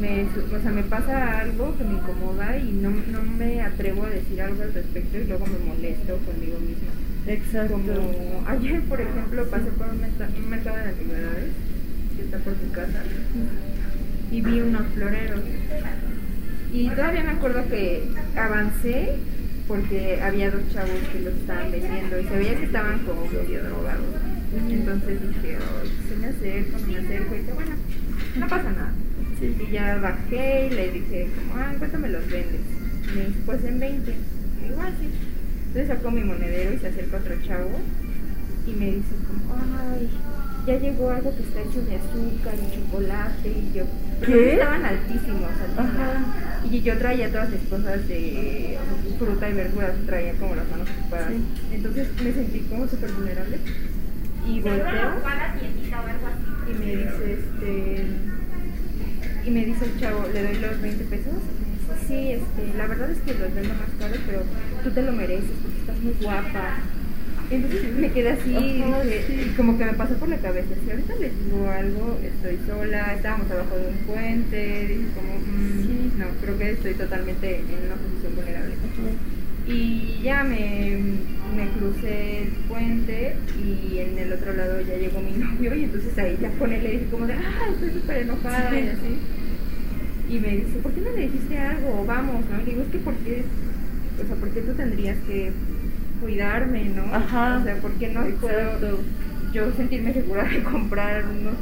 [0.00, 4.10] me, o sea, me pasa algo que me incomoda y no, no me atrevo a
[4.10, 6.92] decir algo al respecto y luego me molesto conmigo misma.
[7.26, 7.74] Exacto.
[7.74, 10.00] Como ayer, por ejemplo, pasé por un,
[10.44, 11.50] un mercado de antigüedades
[12.16, 13.02] que está por tu casa
[14.30, 15.40] y vi unos floreros.
[16.72, 19.16] Y todavía me acuerdo que avancé
[19.68, 23.62] porque había dos chavos que los estaban vendiendo y se veía que estaban como medio
[23.64, 24.14] drogados.
[24.70, 27.74] Entonces dije, "Ay, se me acerco, no me acerco y dije, bueno,
[28.38, 28.92] no pasa nada.
[29.40, 29.54] Sí.
[29.68, 32.60] Y ya bajé y le dije, como, ah, ¿en cuánto me los vendes?
[33.14, 34.12] Me dice, pues en 20.
[34.12, 35.08] Y igual sí.
[35.66, 37.70] Entonces sacó mi monedero y se acerca otro chavo
[38.66, 40.08] y me dice como, ay,
[40.66, 43.84] ya llegó algo que está hecho de azúcar y chocolate y yo,
[44.24, 44.54] ¿Qué?
[44.54, 45.50] estaban altísimos.
[46.68, 48.76] Y yo traía todas las cosas de
[49.18, 51.28] fruta y verduras, traía como las manos ocupadas.
[51.28, 51.44] Sí.
[51.72, 53.58] Entonces me sentí como súper vulnerable.
[54.48, 55.12] Y volteo
[56.68, 58.06] y me dice, este,
[59.44, 61.34] y me dice el chavo, le doy los 20 pesos.
[62.06, 64.42] Sí, este, la verdad es que los vendo más caros, pero
[64.84, 66.78] tú te lo mereces porque estás muy guapa.
[67.48, 69.50] Entonces me quedé así y Ajá, dije- sí.
[69.50, 73.14] y como que me pasó por la cabeza, si ahorita les digo algo, estoy sola,
[73.14, 76.10] estábamos abajo de un puente, dije como, mm, Sí.
[76.18, 78.74] no, creo que estoy totalmente en una posición vulnerable.
[79.68, 80.96] Y ya me,
[81.56, 86.16] me crucé el puente y en el otro lado ya llegó mi novio y entonces
[86.18, 88.76] ahí ya con él le dije como de, ah, estoy súper enojada Sí.
[88.76, 89.18] y así.
[90.28, 92.04] Y me dice, ¿por qué no le dijiste algo?
[92.06, 92.60] Vamos, ¿no?
[92.62, 93.44] Y digo, es que ¿por qué?
[94.22, 95.52] O sea, ¿por qué tú tendrías que
[96.20, 97.02] cuidarme, no?
[97.14, 97.58] Ajá.
[97.60, 98.98] O sea, ¿por qué no puedo
[99.52, 101.54] yo sentirme segura de comprar unos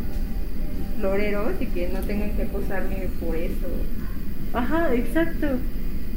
[0.99, 3.67] floreros y que no tengan que acosarme por eso?
[4.53, 5.47] Ajá, exacto.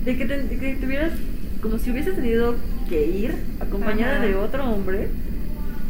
[0.05, 1.11] De que, te- de que tuvieras,
[1.61, 2.55] como si hubieses tenido
[2.87, 4.25] que ir acompañada Ajá.
[4.25, 5.07] de otro hombre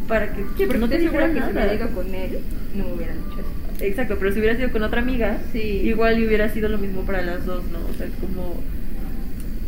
[0.08, 2.40] para que Sí, porque no te segura que si hubiera ido con él,
[2.76, 3.84] no me hubieran dicho eso.
[3.86, 5.60] Exacto, pero si hubieras ido con otra amiga, Sí.
[5.60, 7.80] igual y hubiera sido lo mismo para las dos, ¿no?
[7.80, 8.56] O sea, como.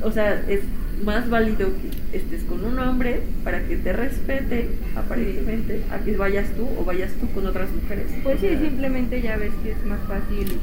[0.01, 0.61] O sea, es
[1.03, 1.69] más válido
[2.11, 6.83] que estés con un hombre para que te respete, aparentemente, a que vayas tú o
[6.85, 8.05] vayas tú con otras mujeres.
[8.23, 10.57] Pues O sí, simplemente ya ves que es más fácil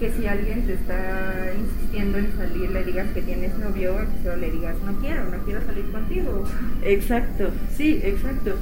[0.00, 4.22] que si alguien te está insistiendo en salir, le digas que tienes novio, a que
[4.22, 6.44] solo le digas no quiero, no quiero salir contigo.
[6.82, 8.56] Exacto, sí, exacto.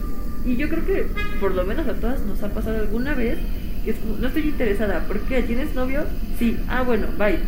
[0.44, 1.06] Y yo creo que
[1.40, 3.38] por lo menos a todas nos ha pasado alguna vez
[3.84, 5.00] que es como, no estoy interesada.
[5.06, 5.42] ¿Por qué?
[5.42, 6.04] ¿Tienes novio?
[6.38, 6.56] Sí.
[6.68, 7.38] Ah, bueno, bye.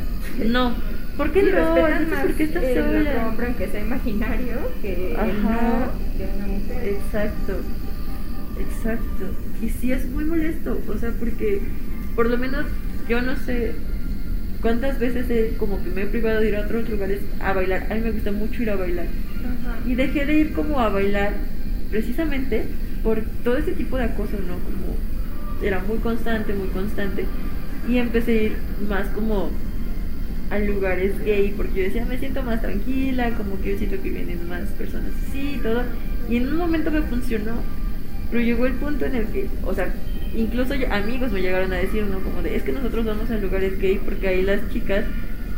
[0.51, 0.75] No.
[1.17, 1.75] ¿Por qué Sí, no?
[2.23, 3.29] ¿por qué estás el sola?
[3.29, 5.31] hombre aunque sea imaginario que el Ajá.
[5.33, 6.89] no de una mujer.
[6.89, 7.61] Exacto,
[8.59, 9.25] exacto.
[9.63, 11.61] Y sí es muy molesto, o sea, porque
[12.17, 12.67] por lo menos
[13.09, 13.73] yo no sé
[14.61, 17.87] cuántas veces he, como que me he privado de ir a otros lugares a bailar.
[17.91, 19.07] A mí me gusta mucho ir a bailar.
[19.87, 21.33] Y dejé de ir como a bailar
[21.91, 22.65] precisamente
[23.05, 24.55] por todo ese tipo de acoso, ¿no?
[24.55, 24.97] Como
[25.63, 27.27] era muy constante, muy constante.
[27.89, 28.57] Y empecé a ir
[28.89, 29.51] más como
[30.51, 34.11] a lugares gay porque yo decía, me siento más tranquila, como que yo siento que
[34.11, 35.83] vienen más personas así y todo.
[36.29, 37.53] Y en un momento me funcionó,
[38.31, 39.93] pero llegó el punto en el que, o sea,
[40.35, 42.21] incluso amigos me llegaron a decir, ¿no?
[42.21, 45.05] Como de, es que nosotros vamos a lugares gay porque ahí las chicas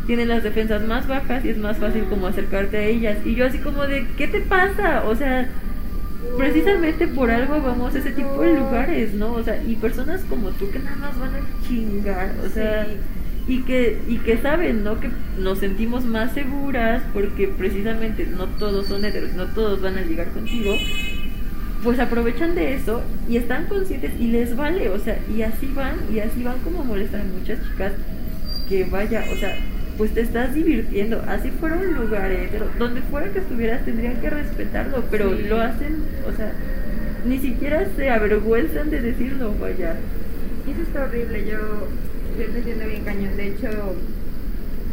[0.07, 3.19] tienen las defensas más bajas y es más fácil como acercarte a ellas.
[3.25, 5.05] Y yo así como de, ¿qué te pasa?
[5.05, 5.49] O sea,
[6.37, 9.33] precisamente por algo vamos a ese tipo de lugares, ¿no?
[9.33, 12.87] O sea, y personas como tú que nada más van a chingar, o sea,
[13.49, 15.01] y que y que saben, ¿no?
[15.01, 20.03] Que nos sentimos más seguras porque precisamente no todos son heteros, no todos van a
[20.03, 20.75] llegar contigo.
[21.83, 25.97] Pues aprovechan de eso y están conscientes y les vale, o sea, y así van
[26.13, 27.93] y así van como molestan a muchas chicas
[28.69, 29.57] que vaya, o sea,
[29.97, 31.23] pues te estás divirtiendo.
[31.27, 36.05] Así fuera un lugar pero donde fuera que estuvieras tendrían que respetarlo, pero lo hacen,
[36.29, 36.53] o sea,
[37.27, 39.97] ni siquiera se avergüenzan de decirlo, vaya.
[40.67, 41.59] Y eso está horrible, yo,
[42.39, 43.37] yo me entiendo bien cañón.
[43.37, 43.69] De hecho,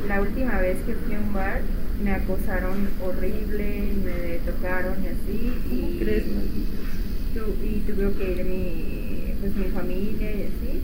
[0.07, 1.61] la última vez que fui a un bar,
[2.03, 5.53] me acosaron horrible, y me tocaron y así.
[5.71, 10.81] y, crees, y tuve que ir mi, pues, mi familia y así.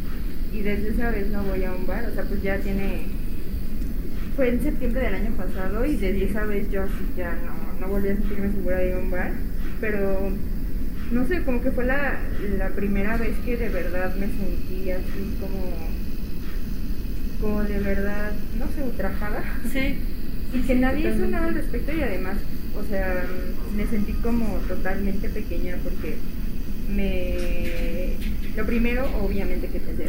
[0.52, 3.06] Y desde esa vez no voy a un bar, o sea, pues ya tiene
[4.40, 7.92] fue en septiembre del año pasado y desde esa vez yo así ya no, no
[7.92, 9.32] volví a sentirme segura de ir a un bar,
[9.82, 10.32] pero
[11.12, 12.18] no sé, como que fue la,
[12.58, 15.74] la primera vez que de verdad me sentí así como,
[17.42, 19.44] como de verdad, no sé, ultrajada.
[19.74, 19.98] Sí.
[20.54, 22.38] Y que nadie hizo nada al respecto y además,
[22.76, 23.24] o sea,
[23.76, 26.16] me sentí como totalmente pequeña porque
[26.96, 28.14] me...
[28.56, 30.06] Lo primero, obviamente, que pensé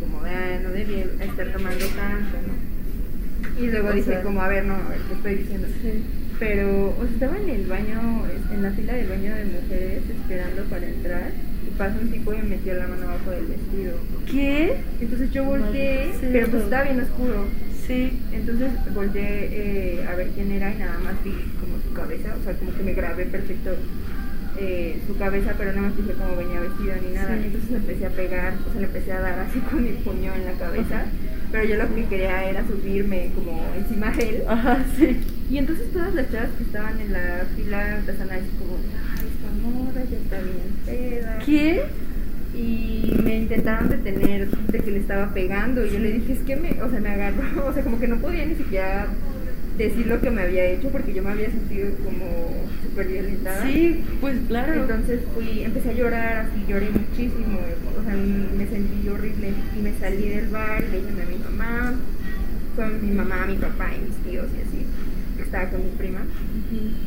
[0.00, 2.61] como, ah, no debía estar tomando tanto, ¿no?
[3.60, 5.68] Y luego dije, como, a ver, no, a ver, ¿qué estoy diciendo?
[6.38, 10.64] Pero, o sea, estaba en el baño, en la fila del baño de mujeres, esperando
[10.64, 11.30] para entrar.
[11.66, 13.98] Y pasa un tipo y me metió la mano abajo del vestido.
[14.26, 14.76] ¿Qué?
[15.00, 17.46] Entonces yo volteé, pero pues estaba bien oscuro.
[17.86, 18.18] Sí.
[18.32, 22.42] Entonces volteé eh, a ver quién era y nada más vi como su cabeza, o
[22.44, 23.76] sea, como que me grabé perfecto
[24.58, 27.36] eh, su cabeza, pero no me fijé cómo venía vestido ni nada.
[27.36, 30.34] Entonces me empecé a pegar, o sea, le empecé a dar así con mi puño
[30.34, 31.04] en la cabeza
[31.52, 34.42] pero yo lo que quería era subirme como encima de él.
[34.48, 35.18] Ajá, sí.
[35.50, 38.78] Y entonces todas las chavas que estaban en la fila empezaron a decir como,
[39.12, 41.38] ay, esta morra ya está bien peda.
[41.44, 41.82] ¿Qué?
[42.54, 45.84] Y me intentaron detener de que le estaba pegando.
[45.84, 48.08] Y yo le dije, es que me, o sea, me agarró, o sea, como que
[48.08, 49.08] no podía ni siquiera
[49.78, 53.66] decir lo que me había hecho porque yo me había sentido como súper violentada.
[53.66, 54.82] Sí, pues claro.
[54.82, 57.58] Entonces fui, empecé a llorar, así lloré muchísimo,
[57.98, 61.94] o sea, me sentí horrible y me salí del bar, le dije a mi mamá,
[62.76, 64.86] con mi mamá, mi papá y mis tíos y así,
[65.36, 66.20] que estaba con mi prima,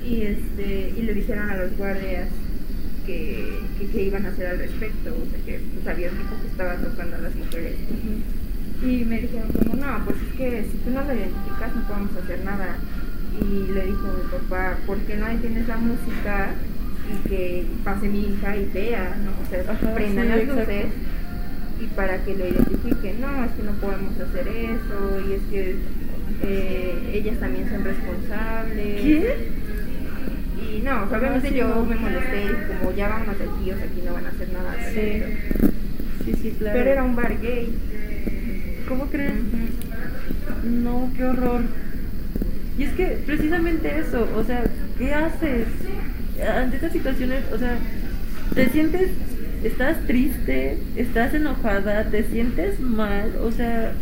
[0.03, 2.29] y este, y le dijeron a los guardias
[3.05, 3.59] que,
[3.91, 7.15] que, iban a hacer al respecto, o sea que pues, un tipo que estaba tocando
[7.15, 7.75] a las mujeres.
[8.83, 12.11] Y me dijeron como, no, pues es que si tú no lo identificas no podemos
[12.17, 12.77] hacer nada.
[13.39, 16.51] Y le dijo mi papá, ¿por qué no detienes la música
[17.11, 19.31] y que pase mi hija y vea, ¿no?
[19.31, 20.85] O sea, prendan las luces
[21.81, 23.21] y para que lo identifiquen.
[23.21, 25.75] No, es que no podemos hacer eso y es que
[26.43, 29.01] eh, ellas también son responsables.
[29.01, 29.65] ¿Qué?
[30.61, 34.13] Y no, obviamente yo me molesté y como ya vamos aquí, o sea, aquí no
[34.13, 34.75] van a hacer nada.
[34.93, 35.23] Sí.
[36.25, 36.79] Sí, sí, claro.
[36.79, 37.73] Pero era un bar gay.
[38.87, 39.33] ¿Cómo crees?
[40.63, 41.61] No, qué horror.
[42.77, 44.63] Y es que precisamente eso, o sea,
[44.97, 45.67] ¿qué haces
[46.55, 47.43] ante estas situaciones?
[47.53, 47.77] O sea,
[48.53, 49.09] te sientes,
[49.63, 53.93] estás triste, estás enojada, te sientes mal, o sea,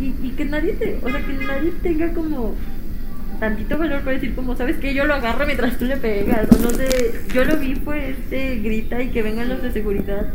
[0.00, 2.54] y, y que nadie te, o sea, que nadie tenga como
[3.38, 6.62] tantito valor para decir como, ¿sabes que Yo lo agarro mientras tú le pegas, o
[6.62, 10.26] no sé, yo lo vi pues, este, grita y que vengan los de seguridad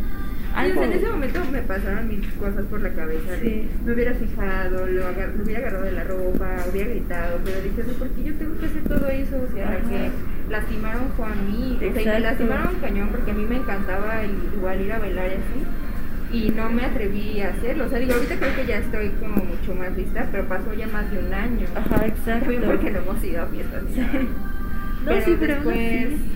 [0.58, 3.32] en ese momento me pasaron mil cosas por la cabeza.
[3.86, 5.10] Me hubiera fijado, lo,
[5.44, 8.84] hubiera agarrado de la ropa, hubiera gritado, pero dije, ¿por qué yo tengo que hacer
[8.84, 9.36] todo eso?
[9.42, 10.10] O sea, que
[10.50, 11.78] lastimaron fue a mí.
[11.78, 15.28] O sea, y me lastimaron cañón porque a mí me encantaba igual ir a bailar
[15.28, 15.66] y así.
[16.32, 17.86] Y no me atreví a hacerlo.
[17.86, 20.88] O sea, digo, ahorita creo que ya estoy como mucho más lista, pero pasó ya
[20.88, 21.66] más de un año.
[21.76, 22.52] Ajá, exacto.
[22.66, 23.84] porque no hemos ido a fiestas.
[23.94, 24.02] Sí.
[25.06, 25.78] pero sí, pero después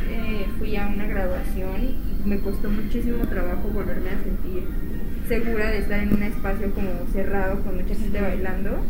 [0.10, 4.64] eh, fui a una graduación me costó muchísimo trabajo volverme a sentir
[5.28, 8.84] segura de estar en un espacio como cerrado con mucha gente bailando.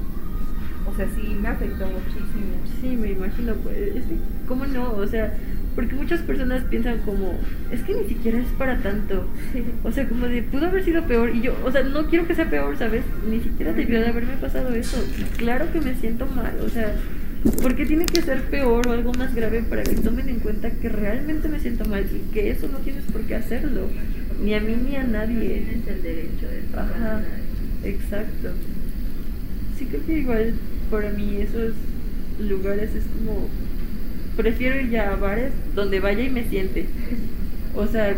[0.86, 2.56] O sea, sí me afectó muchísimo.
[2.82, 4.16] Sí, me imagino, pues, es que,
[4.48, 4.92] ¿cómo no?
[4.92, 5.34] O sea,
[5.76, 7.40] porque muchas personas piensan como,
[7.72, 9.26] es que ni siquiera es para tanto.
[9.84, 11.34] O sea, como de, pudo haber sido peor.
[11.34, 13.04] Y yo, o sea, no quiero que sea peor, ¿sabes?
[13.30, 14.98] Ni siquiera debió de haberme pasado eso.
[15.38, 16.94] Claro que me siento mal, o sea,
[17.62, 20.90] porque tiene que ser peor o algo más grave para que tomen en cuenta que
[20.90, 23.88] realmente me siento mal y que eso no tienes por qué hacerlo,
[24.42, 25.66] ni a mí ni a nadie.
[25.66, 27.22] Tienes el derecho de Ajá,
[27.84, 28.50] exacto.
[29.78, 30.54] Sí creo que igual
[30.90, 31.74] para mí esos
[32.40, 33.50] lugares es como
[34.38, 36.86] prefiero ir ya a bares donde vaya y me siente.
[37.76, 38.16] O sea,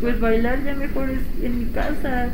[0.00, 2.28] pues bailar ya mejor es en mi casa.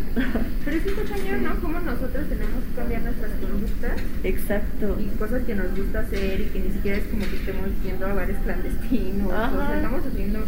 [0.65, 1.57] Pero es un cañón, ¿no?
[1.61, 3.93] Como nosotros tenemos que cambiar nuestras conductas
[4.23, 4.99] Exacto.
[5.01, 8.07] y cosas que nos gusta hacer y que ni siquiera es como que estemos yendo
[8.07, 9.33] a bares clandestinos.
[9.33, 9.53] Ajá.
[9.53, 10.39] O sea, estamos haciendo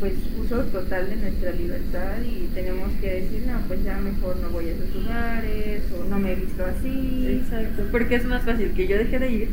[0.00, 4.50] pues uso total de nuestra libertad y tenemos que decir, no, pues ya mejor no
[4.50, 7.40] voy a esos lugares o no me he visto así.
[7.42, 9.48] Exacto, porque es más fácil que yo deje de ir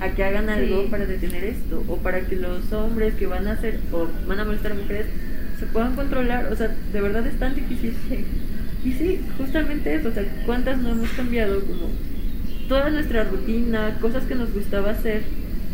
[0.00, 0.88] a que hagan algo Sí.
[0.90, 4.44] para detener esto o para que los hombres que van a hacer o van a
[4.44, 5.06] molestar a mujeres
[5.58, 7.94] se puedan controlar, o sea, de verdad es tan difícil.
[8.84, 11.90] Y sí, justamente eso, o sea, cuántas no hemos cambiado como
[12.68, 15.22] toda nuestra rutina, cosas que nos gustaba hacer,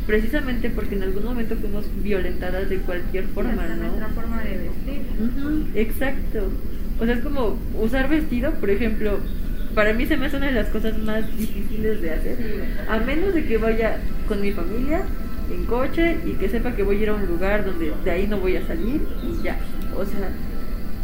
[0.07, 3.83] precisamente porque en algún momento fuimos violentadas de cualquier forma, Hasta ¿no?
[3.83, 5.03] nuestra forma de vestir.
[5.75, 6.51] Exacto.
[7.01, 9.19] O sea, es como usar vestido, por ejemplo,
[9.75, 12.37] para mí se me hace una de las cosas más difíciles de hacer.
[12.89, 15.03] A menos de que vaya con mi familia
[15.53, 18.27] en coche y que sepa que voy a ir a un lugar donde de ahí
[18.27, 19.59] no voy a salir y ya.
[19.97, 20.31] O sea,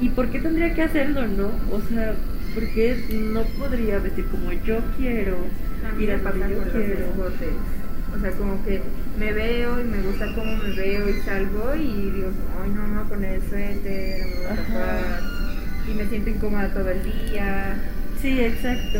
[0.01, 1.51] ¿y por qué tendría que hacerlo, no?
[1.71, 2.15] O sea,
[2.55, 2.97] porque
[3.33, 5.37] no podría vestir como yo quiero,
[5.99, 7.07] ir a donde yo con quiero.
[8.17, 8.81] O sea, como que
[9.19, 12.31] me veo y me gusta cómo me veo y salgo y digo,
[12.63, 15.21] ay, no me voy a poner el suéter, no me voy a tapar.
[15.91, 17.77] Y me siento incómoda todo el día.
[18.21, 18.99] Sí, exacto.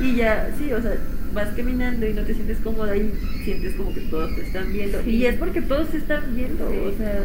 [0.00, 0.94] Y ya, sí, o sea,
[1.34, 3.10] vas caminando y no te sientes cómoda y
[3.44, 5.02] sientes como que todos te están viendo.
[5.04, 5.10] Sí.
[5.10, 6.76] Y es porque todos te están viendo, Sí.
[6.86, 7.24] o sea.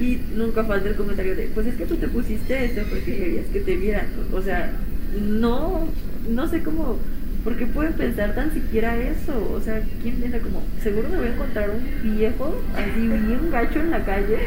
[0.00, 3.46] Y nunca falta el comentario de, pues es que tú te pusiste eso porque querías
[3.52, 4.06] que te vieran.
[4.32, 4.72] O sea,
[5.20, 5.86] no,
[6.28, 6.98] no sé cómo,
[7.44, 9.52] ¿por qué pueden pensar tan siquiera eso?
[9.54, 13.80] O sea, ¿quién piensa como, seguro me voy a encontrar un viejo así bien gacho
[13.80, 14.38] en la calle?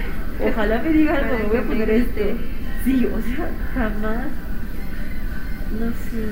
[0.45, 2.11] Ojalá me diga algo, me voy a poner esto.
[2.15, 2.35] grite.
[2.83, 4.27] Sí, o sea, jamás.
[5.79, 6.25] No sé,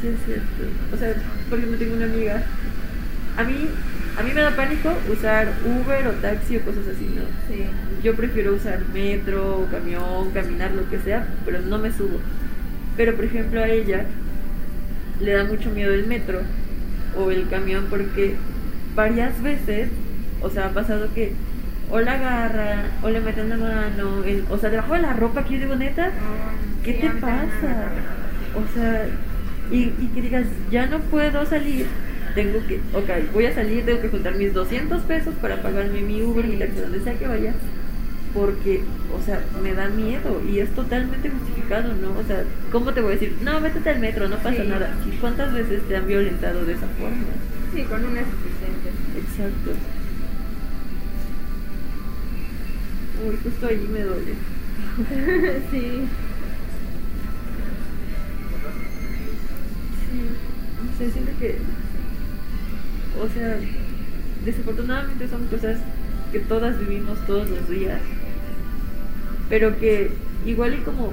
[0.00, 0.62] sí es cierto.
[0.92, 1.14] O sea,
[1.48, 2.42] por ejemplo, tengo una amiga.
[3.36, 3.68] A mí,
[4.18, 7.22] a mí me da pánico usar Uber o taxi o cosas así, ¿no?
[7.48, 7.64] Sí.
[8.02, 12.18] Yo prefiero usar metro, camión, caminar, lo que sea, pero no me subo.
[12.96, 14.04] Pero por ejemplo a ella
[15.20, 16.40] le da mucho miedo el metro
[17.18, 18.36] o el camión porque
[18.94, 19.88] varias veces,
[20.40, 21.32] o sea, ha pasado que
[21.90, 25.44] o la agarran o le meten la mano, el- o sea, debajo de la ropa
[25.44, 26.10] que yo digo, neta,
[26.82, 27.90] ¿qué Sí, te pasa.
[28.54, 29.06] O sea,
[29.70, 31.86] y, y que digas, ya no puedo salir,
[32.34, 36.22] tengo que, ok, voy a salir, tengo que juntar mis 200 pesos para pagarme mi
[36.22, 37.54] Uber, mi taxi, donde sea que vaya,
[38.34, 38.82] porque,
[39.18, 42.10] o sea, me da miedo y es totalmente justificado, ¿no?
[42.18, 43.34] O sea, ¿cómo te voy a decir?
[43.42, 44.68] No, métete al metro, no pasa Sí.
[44.68, 44.94] nada.
[45.10, 47.16] ¿Y ¿Cuántas veces te han violentado de esa forma?
[47.74, 48.90] Sí, con una es suficiente.
[49.18, 49.70] Exacto.
[53.26, 54.34] Uy, justo ahí me duele.
[55.70, 56.02] sí.
[60.16, 61.56] No sé, siento que,
[63.20, 63.58] o sea,
[64.44, 65.78] desafortunadamente son cosas
[66.32, 68.00] que todas vivimos todos los días,
[69.48, 70.10] pero que
[70.44, 71.12] igual y como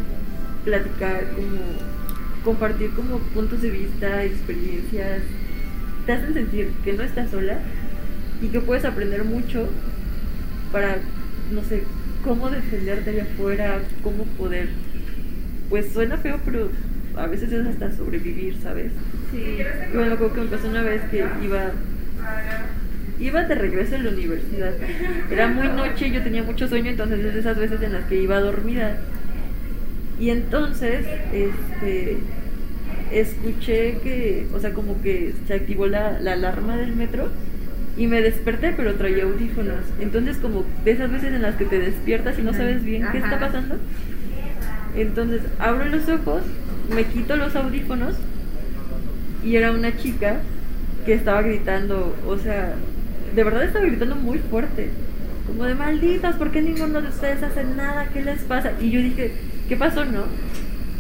[0.66, 1.60] platicar, como
[2.44, 5.22] compartir como puntos de vista, experiencias,
[6.06, 7.60] te hacen sentir que no estás sola
[8.42, 9.68] y que puedes aprender mucho
[10.72, 10.98] para,
[11.52, 11.84] no sé,
[12.24, 14.70] cómo defenderte allá afuera, cómo poder,
[15.70, 16.70] pues suena feo, pero
[17.18, 18.92] a veces es hasta sobrevivir, ¿sabes?
[19.32, 19.58] Sí.
[19.94, 21.72] Yo me acuerdo que me pasó una vez que iba
[23.20, 24.74] iba de regreso a la universidad.
[25.32, 28.22] Era muy noche, yo tenía mucho sueño, entonces es de esas veces en las que
[28.22, 28.98] iba dormida.
[30.20, 32.18] Y entonces, este
[33.12, 37.30] escuché que, o sea, como que se activó la, la alarma del metro
[37.96, 39.82] y me desperté, pero traía audífonos.
[40.00, 43.20] Entonces, como de esas veces en las que te despiertas y no sabes bien qué
[43.20, 43.40] está Ajá.
[43.40, 43.76] pasando.
[44.96, 46.42] Entonces, abro los ojos,
[46.90, 48.16] me quito los audífonos
[49.44, 50.38] y era una chica
[51.06, 52.76] que estaba gritando, o sea,
[53.36, 54.90] de verdad estaba gritando muy fuerte,
[55.48, 58.08] como de malditas, ¿por qué ninguno de ustedes hace nada?
[58.14, 58.72] ¿Qué les pasa?
[58.80, 59.34] Y yo dije,
[59.68, 60.24] ¿qué pasó, no?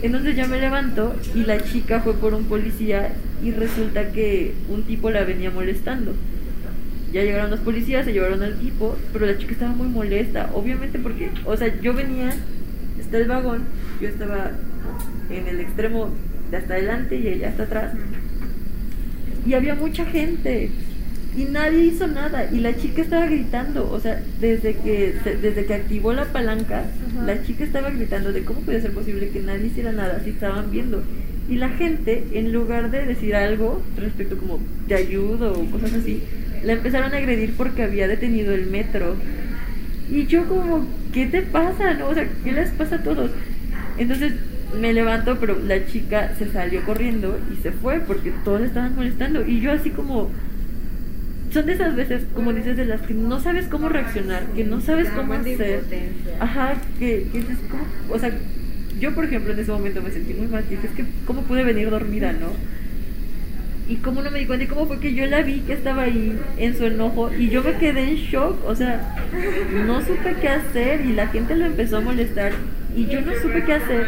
[0.01, 4.83] Entonces ya me levanto y la chica fue por un policía y resulta que un
[4.83, 6.13] tipo la venía molestando.
[7.13, 10.99] Ya llegaron los policías, se llevaron al tipo, pero la chica estaba muy molesta, obviamente
[10.99, 12.33] porque, o sea, yo venía,
[12.99, 13.63] está el vagón,
[14.01, 14.51] yo estaba
[15.29, 16.09] en el extremo
[16.51, 17.93] de hasta adelante y ella hasta atrás
[19.45, 20.69] y había mucha gente
[21.35, 25.73] y nadie hizo nada y la chica estaba gritando, o sea, desde que desde que
[25.73, 26.83] activó la palanca,
[27.15, 27.25] Ajá.
[27.25, 30.69] la chica estaba gritando de cómo puede ser posible que nadie hiciera nada si estaban
[30.69, 31.03] viendo.
[31.49, 36.23] Y la gente, en lugar de decir algo respecto como te ayudo o cosas así,
[36.63, 39.15] la empezaron a agredir porque había detenido el metro.
[40.09, 41.95] Y yo como, ¿qué te pasa?
[41.95, 42.09] No?
[42.09, 43.31] O sea, ¿qué les pasa a todos?
[43.97, 44.33] Entonces
[44.79, 49.45] me levanto, pero la chica se salió corriendo y se fue porque todos estaban molestando.
[49.45, 50.29] Y yo así como...
[51.51, 54.81] Son de esas veces, como dices, de las que no sabes cómo reaccionar, que no
[54.81, 55.83] sabes cómo hacer.
[56.39, 57.83] Ajá, que, que dices, ¿cómo?
[58.09, 58.31] O sea,
[58.99, 60.63] yo por ejemplo en ese momento me sentí muy mal.
[60.67, 62.47] Dije, es que, ¿cómo pude venir dormida, no?
[63.87, 66.03] y cómo no me di cuenta y cómo fue que yo la vi que estaba
[66.03, 69.15] ahí en su enojo y yo me quedé en shock, o sea,
[69.85, 72.53] no supe qué hacer y la gente lo empezó a molestar
[72.95, 74.07] y yo no supe qué hacer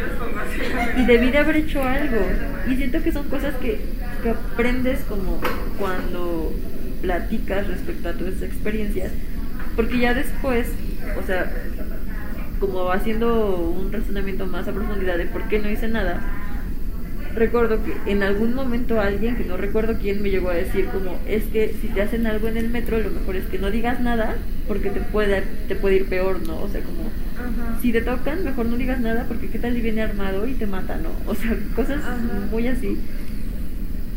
[0.97, 2.21] y debí de haber hecho algo
[2.69, 3.79] y siento que son cosas que,
[4.21, 5.41] que aprendes como
[5.79, 6.53] cuando
[7.01, 9.11] platicas respecto a esas experiencias
[9.75, 10.67] porque ya después,
[11.17, 11.51] o sea,
[12.59, 16.21] como haciendo un razonamiento más a profundidad de por qué no hice nada,
[17.33, 21.19] recuerdo que en algún momento alguien, que no recuerdo quién, me llegó a decir como,
[21.27, 23.99] es que si te hacen algo en el metro, lo mejor es que no digas
[23.99, 24.35] nada
[24.67, 26.61] porque te puede, te puede ir peor, ¿no?
[26.61, 27.09] O sea, como,
[27.81, 30.65] si te tocan, mejor no digas nada porque qué tal si viene armado y te
[30.65, 31.09] mata, ¿no?
[31.29, 32.01] O sea, cosas
[32.51, 32.97] muy así.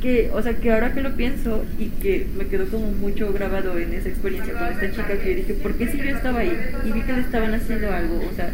[0.00, 3.76] Que, o sea, que ahora que lo pienso y que me quedó como mucho grabado
[3.78, 6.56] en esa experiencia con esta chica que dije, ¿por qué si yo estaba ahí?
[6.84, 8.50] Y vi que le estaban haciendo algo, o sea,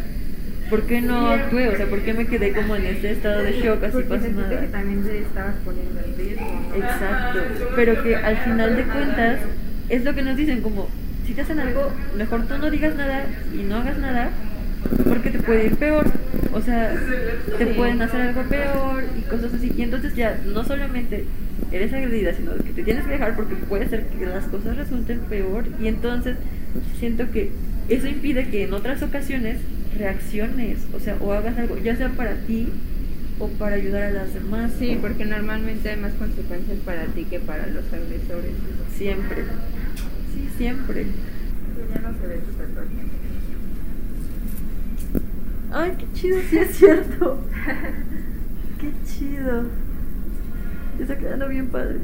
[0.71, 1.69] ¿por qué no actué?
[1.69, 4.61] O sea, ¿por qué me quedé como en este estado de shock así pasa nada?
[4.61, 6.73] que también te estabas poniendo en riesgo.
[6.75, 7.39] Exacto,
[7.75, 9.39] pero que al final de cuentas
[9.89, 10.89] es lo que nos dicen como
[11.25, 14.29] si te hacen algo, mejor tú no digas nada y no hagas nada
[15.07, 16.05] porque te puede ir peor.
[16.53, 16.95] O sea,
[17.57, 19.71] te pueden hacer algo peor y cosas así.
[19.75, 21.25] Y entonces ya no solamente
[21.71, 25.19] eres agredida, sino que te tienes que dejar porque puede ser que las cosas resulten
[25.21, 25.65] peor.
[25.81, 26.37] Y entonces
[26.99, 27.51] siento que
[27.89, 29.57] eso impide que en otras ocasiones
[29.97, 32.67] reacciones, o sea, o hagas algo, ya sea para ti
[33.39, 34.71] o para ayudar a las demás.
[34.79, 38.51] Sí, porque normalmente hay más consecuencias para ti que para los agresores.
[38.97, 39.43] Siempre.
[40.33, 41.05] Sí, siempre.
[41.93, 42.89] Ya no se ve tu tatuaje.
[45.77, 47.37] Ay, qué chido, sí es cierto.
[48.79, 49.65] qué chido.
[50.97, 51.97] Está quedando bien padre.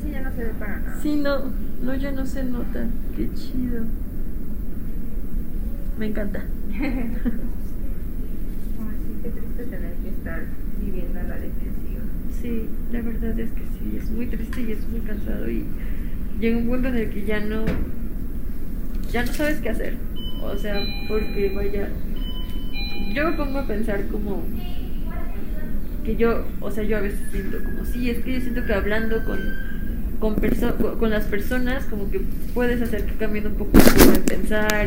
[0.00, 1.00] Sí, ya no se ve para nada.
[1.02, 1.50] Sí, no,
[1.82, 2.86] no, ya no se nota.
[3.16, 3.82] Qué chido.
[5.98, 6.44] Me encanta.
[6.74, 6.92] Ay, sí,
[9.20, 10.44] qué triste tener que estar
[10.80, 12.02] viviendo a la defensiva.
[12.40, 15.64] Sí, la verdad es que sí, es muy triste y es muy cansado y
[16.38, 17.64] llega un punto en el que ya no,
[19.10, 20.13] ya no sabes qué hacer.
[20.44, 21.88] O sea, porque vaya,
[23.12, 24.42] yo me pongo a pensar como
[26.04, 28.74] que yo, o sea, yo a veces siento como, sí, es que yo siento que
[28.74, 29.40] hablando con,
[30.20, 32.20] con, perso con las personas como que
[32.52, 34.86] puedes hacer que cambien un poco su de pensar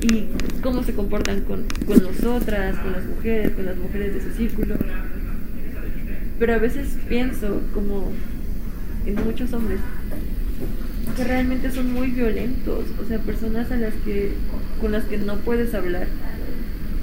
[0.00, 0.26] y
[0.62, 4.76] cómo se comportan con, con nosotras, con las mujeres, con las mujeres de su círculo.
[6.38, 8.12] Pero a veces pienso como
[9.06, 9.80] en muchos hombres
[11.16, 14.32] que realmente son muy violentos, o sea, personas a las que
[14.80, 16.06] con las que no puedes hablar,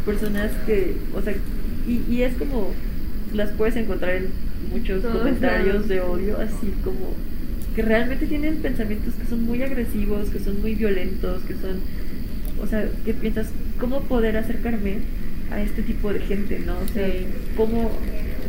[0.05, 1.33] personas que, o sea,
[1.87, 2.71] y, y es como
[3.33, 4.27] las puedes encontrar en
[4.71, 7.15] muchos comentarios de odio, así como
[7.75, 11.81] que realmente tienen pensamientos que son muy agresivos, que son muy violentos, que son
[12.61, 13.47] o sea, ¿qué piensas?
[13.79, 14.99] ¿Cómo poder acercarme
[15.51, 16.77] a este tipo de gente, no?
[16.79, 17.07] O sea,
[17.57, 17.91] ¿cómo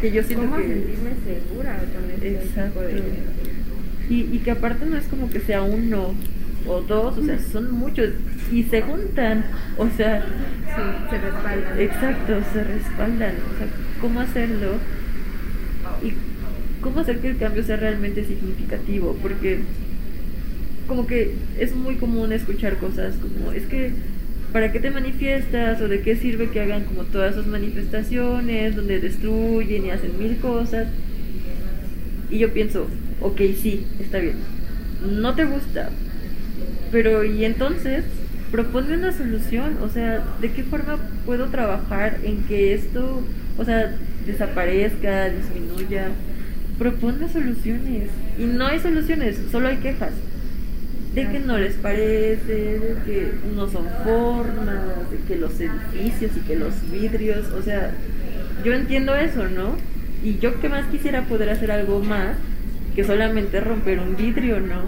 [0.00, 0.68] que yo siento ¿Cómo que...
[0.68, 2.80] sentirme segura con este Exacto.
[2.80, 3.02] tipo de?
[4.08, 6.14] Y, y que aparte no es como que sea uno
[6.66, 8.10] o dos, o sea, son muchos
[8.50, 9.44] y se juntan,
[9.76, 10.24] o sea,
[10.74, 11.78] Sí, se respaldan.
[11.80, 13.68] exacto, se respaldan, o sea,
[14.00, 14.80] ¿cómo hacerlo?
[16.02, 16.14] Y
[16.80, 19.60] cómo hacer que el cambio sea realmente significativo, porque
[20.86, 23.92] como que es muy común escuchar cosas como, es que,
[24.52, 25.80] ¿para qué te manifiestas?
[25.80, 30.38] ¿O de qué sirve que hagan como todas esas manifestaciones donde destruyen y hacen mil
[30.38, 30.88] cosas?
[32.30, 32.86] Y yo pienso,
[33.20, 34.36] ok, sí, está bien.
[35.04, 35.90] No te gusta.
[36.90, 38.04] Pero ¿y entonces?
[38.50, 39.78] Propone una solución.
[39.82, 43.22] O sea, ¿de qué forma puedo trabajar en que esto,
[43.58, 43.96] o sea,
[44.26, 46.08] desaparezca, disminuya?
[46.78, 48.08] Propone soluciones.
[48.38, 50.12] Y no hay soluciones, solo hay quejas.
[51.14, 56.40] De que no les parece, de que no son formas, de que los edificios y
[56.40, 57.92] que los vidrios, o sea,
[58.64, 59.76] yo entiendo eso, ¿no?
[60.24, 62.36] Y yo que más quisiera poder hacer algo más
[62.94, 64.82] que solamente romper un vidrio, ¿no?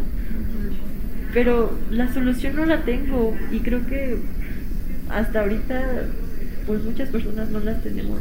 [1.32, 4.16] Pero la solución no la tengo y creo que
[5.10, 6.04] hasta ahorita
[6.66, 8.20] pues muchas personas no las tenemos.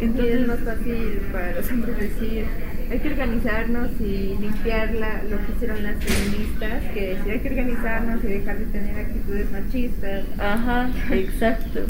[0.00, 2.44] Entonces Entonces, es más fácil para los hombres decir,
[2.90, 7.48] hay que organizarnos y limpiar la- lo que hicieron las feministas, que decir hay que
[7.48, 10.24] organizarnos y dejar de tener actitudes machistas.
[10.38, 11.80] ajá, exacto.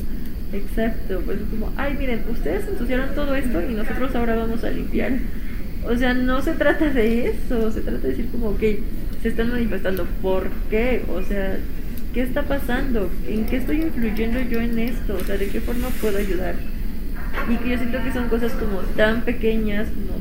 [0.52, 4.70] Exacto, pues es como, ay, miren, ustedes ensuciaron todo esto y nosotros ahora vamos a
[4.70, 5.12] limpiar.
[5.89, 8.61] O sea, no se trata de eso, se trata de decir como, ok,
[9.22, 11.03] se están manifestando, ¿por qué?
[11.09, 11.59] O sea,
[12.12, 13.11] ¿qué está pasando?
[13.28, 15.14] ¿En qué estoy influyendo yo en esto?
[15.14, 16.57] O sea, ¿de qué forma puedo ayudar?
[17.49, 20.20] Y que yo siento que son cosas como tan pequeñas, como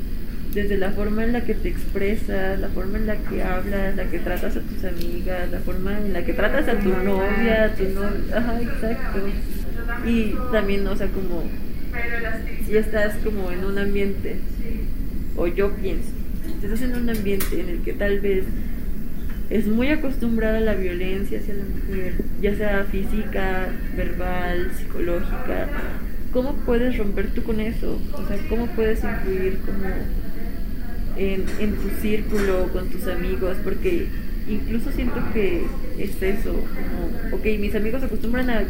[0.53, 4.05] desde la forma en la que te expresas, la forma en la que hablas, la
[4.05, 7.75] que tratas a tus amigas, la forma en la que tratas a tu novia, a
[7.75, 9.19] tu novia, ajá, exacto.
[10.05, 11.43] Y también, o sea, como
[12.65, 14.37] si estás como en un ambiente,
[15.35, 16.09] o yo pienso,
[16.63, 18.45] estás en un ambiente en el que tal vez
[19.49, 25.67] es muy acostumbrada a la violencia hacia la mujer, ya sea física, verbal, psicológica,
[26.31, 27.99] ¿cómo puedes romper tú con eso?
[28.13, 29.85] O sea, ¿cómo puedes influir como
[31.17, 33.57] en, en tu círculo, con tus amigos?
[33.63, 34.07] Porque
[34.49, 35.63] incluso siento que
[35.97, 38.63] es eso, como, ok, mis amigos acostumbran a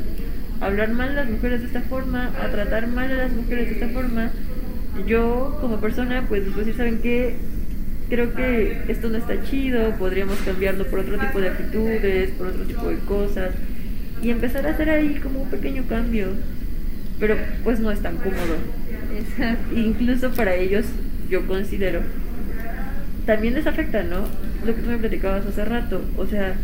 [0.61, 3.73] hablar mal a las mujeres de esta forma, a tratar mal a las mujeres de
[3.73, 4.31] esta forma.
[5.07, 7.35] Yo como persona, pues sí saben que
[8.09, 12.63] creo que esto no está chido, podríamos cambiarlo por otro tipo de actitudes, por otro
[12.63, 13.51] tipo de cosas
[14.21, 16.29] y empezar a hacer ahí como un pequeño cambio.
[17.19, 18.57] Pero pues no es tan cómodo.
[19.75, 20.85] Incluso para ellos,
[21.29, 22.01] yo considero,
[23.25, 24.25] también les afecta, ¿no?
[24.65, 26.01] Lo que tú me platicabas hace rato.
[26.17, 26.55] O sea,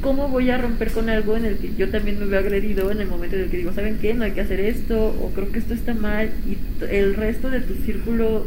[0.00, 3.00] ¿cómo voy a romper con algo en el que yo también me veo agredido en
[3.00, 4.14] el momento en el que digo, ¿saben qué?
[4.14, 7.60] No hay que hacer esto, o creo que esto está mal, y el resto de
[7.60, 8.46] tu círculo,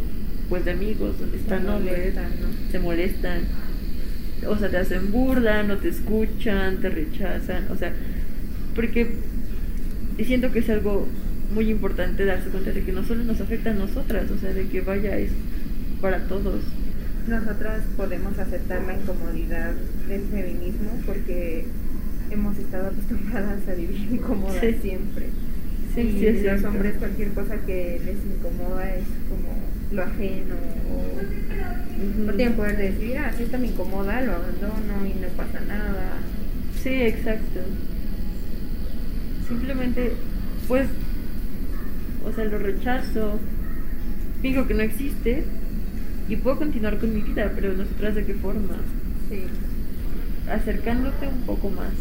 [0.49, 2.71] pues de amigos, donde están hombres, ¿no?
[2.71, 3.41] se molestan,
[4.47, 7.93] o sea, te hacen burla, no te escuchan, te rechazan, o sea,
[8.75, 9.07] porque
[10.23, 11.07] siento que es algo
[11.53, 14.67] muy importante darse cuenta de que no solo nos afecta a nosotras, o sea, de
[14.67, 15.29] que vaya es
[16.01, 16.61] para todos
[17.27, 19.71] nosotras podemos aceptar la incomodidad
[20.07, 21.65] del feminismo porque
[22.31, 24.75] hemos estado acostumbradas a vivir incómodas Sí.
[24.81, 25.27] siempre.
[25.95, 26.67] Sí, y sí, los cierto.
[26.69, 29.53] hombres cualquier cosa que les incomoda es como
[29.91, 30.55] lo ajeno
[30.91, 35.27] o no tienen poder de decir, ah, si esto me incomoda, lo abandono y no
[35.37, 36.17] pasa nada.
[36.81, 37.59] Sí, exacto.
[39.47, 40.13] Simplemente,
[40.67, 40.87] pues,
[42.25, 43.39] o sea, lo rechazo,
[44.41, 45.43] digo que no existe
[46.29, 48.75] y puedo continuar con mi vida, pero nosotras de qué forma?
[49.29, 49.43] Sí.
[50.49, 51.91] Acercándote un poco más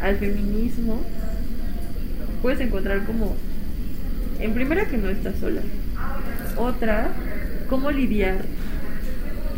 [0.00, 1.00] al feminismo,
[2.42, 3.36] puedes encontrar como,
[4.40, 5.62] en primera que no estás sola,
[6.56, 7.08] otra,
[7.68, 8.38] cómo lidiar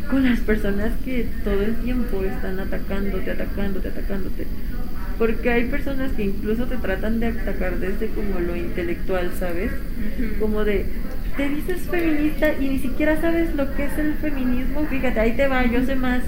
[0.08, 4.46] con las personas que todo el tiempo están atacándote, atacándote, atacándote.
[5.18, 9.72] Porque hay personas que incluso te tratan de atacar desde como lo intelectual, ¿sabes?
[10.38, 10.86] Como de,
[11.36, 15.46] te dices feminista y ni siquiera sabes lo que es el feminismo, fíjate, ahí te
[15.46, 16.22] va, yo sé más.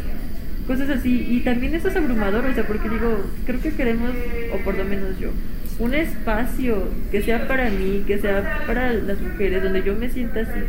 [0.66, 1.26] Cosas así.
[1.30, 4.10] Y también eso es abrumador, o sea, porque digo, creo que queremos,
[4.52, 5.30] o por lo menos yo,
[5.78, 10.40] un espacio que sea para mí, que sea para las mujeres, donde yo me sienta
[10.40, 10.60] así.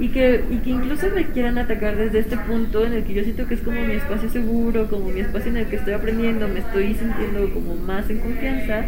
[0.00, 3.24] Y que, y que incluso me quieran atacar desde este punto en el que yo
[3.24, 6.48] siento que es como mi espacio seguro, como mi espacio en el que estoy aprendiendo,
[6.48, 8.86] me estoy sintiendo como más en confianza.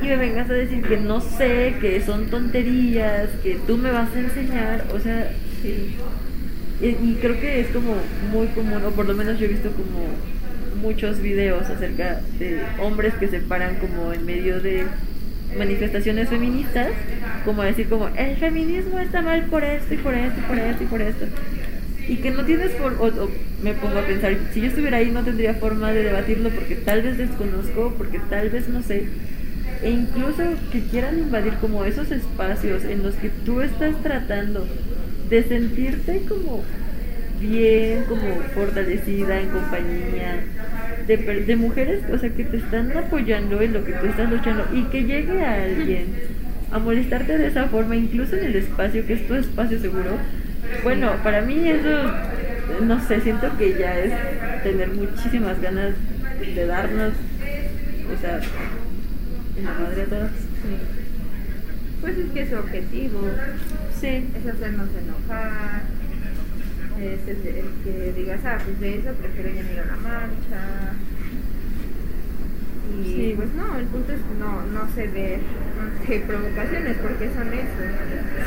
[0.00, 4.14] Y me vengas a decir que no sé, que son tonterías, que tú me vas
[4.14, 5.30] a enseñar, o sea,
[5.62, 5.94] Sí.
[6.80, 7.96] y, creo que es como
[8.32, 10.08] muy común, o por lo menos yo he visto como
[10.80, 14.86] muchos videos acerca de hombres que se paran como en medio de
[15.58, 16.88] manifestaciones feministas,
[17.44, 20.82] como decir como el feminismo está mal por esto y por esto y por esto
[20.82, 21.26] y por esto.
[22.08, 23.30] Y que no tienes por, o, o
[23.62, 27.02] me pongo a pensar, si yo estuviera ahí no tendría forma de debatirlo porque tal
[27.02, 29.04] vez desconozco, porque tal vez no sé.
[29.82, 34.66] E incluso que quieran invadir como esos espacios en los que tú estás tratando
[35.30, 36.62] de sentirte como
[37.40, 40.44] bien, como fortalecida en compañía
[41.06, 44.66] de, de mujeres, o sea, que te están apoyando en lo que tú estás luchando
[44.72, 46.06] y que llegue a alguien
[46.70, 50.18] a molestarte de esa forma, incluso en el espacio, que es tu espacio seguro.
[50.82, 52.12] Bueno, para mí eso,
[52.82, 54.12] no sé, siento que ya es
[54.62, 55.94] tener muchísimas ganas
[56.54, 58.40] de darnos, o sea,
[59.60, 60.30] madre a todas.
[62.00, 63.20] Pues es que su objetivo
[64.00, 65.82] Sí, es hacernos enojar,
[66.98, 70.92] es el, el que digas, ah, pues de eso prefiero ya ir a la marcha.
[72.98, 73.32] Y Sí.
[73.36, 75.40] pues no, el punto es no, no ceder
[75.80, 77.84] ante provocaciones, porque son eso.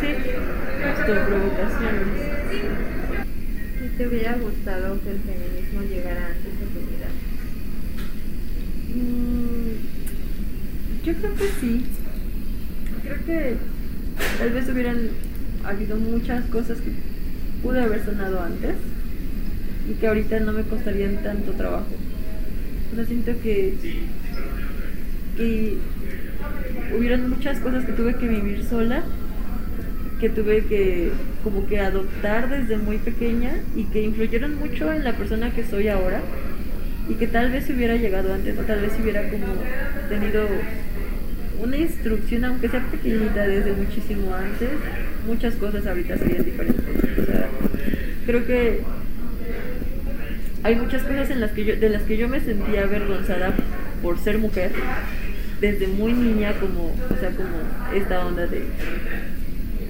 [0.02, 2.08] sí, justo provocaciones.
[3.86, 7.10] ¿Y te hubiera gustado que el feminismo llegara antes a tu vida?
[8.96, 10.03] Mm,
[11.06, 11.86] Yo creo que sí.
[13.04, 13.56] Creo que
[14.38, 15.10] tal vez hubieran
[15.66, 16.92] habido muchas cosas que
[17.62, 18.76] pude haber sonado antes
[19.90, 21.88] y que ahorita no me costarían tanto trabajo.
[22.98, 23.74] O siento que,
[25.36, 25.78] que
[26.98, 29.04] hubieron muchas cosas que tuve que vivir sola,
[30.22, 31.12] que tuve que
[31.44, 35.90] como que adoptar desde muy pequeña y que influyeron mucho en la persona que soy
[35.90, 36.22] ahora
[37.10, 39.48] y que tal vez hubiera llegado antes o tal vez hubiera como
[40.08, 40.48] tenido
[41.64, 44.70] una instrucción, aunque sea pequeñita desde muchísimo antes,
[45.26, 46.84] muchas cosas ahorita serían diferentes.
[48.26, 48.82] Creo que
[50.64, 53.54] hay muchas cosas en las que yo, de las que yo me sentía avergonzada
[54.02, 54.72] por ser mujer
[55.62, 58.64] desde muy niña como, o sea, como esta onda de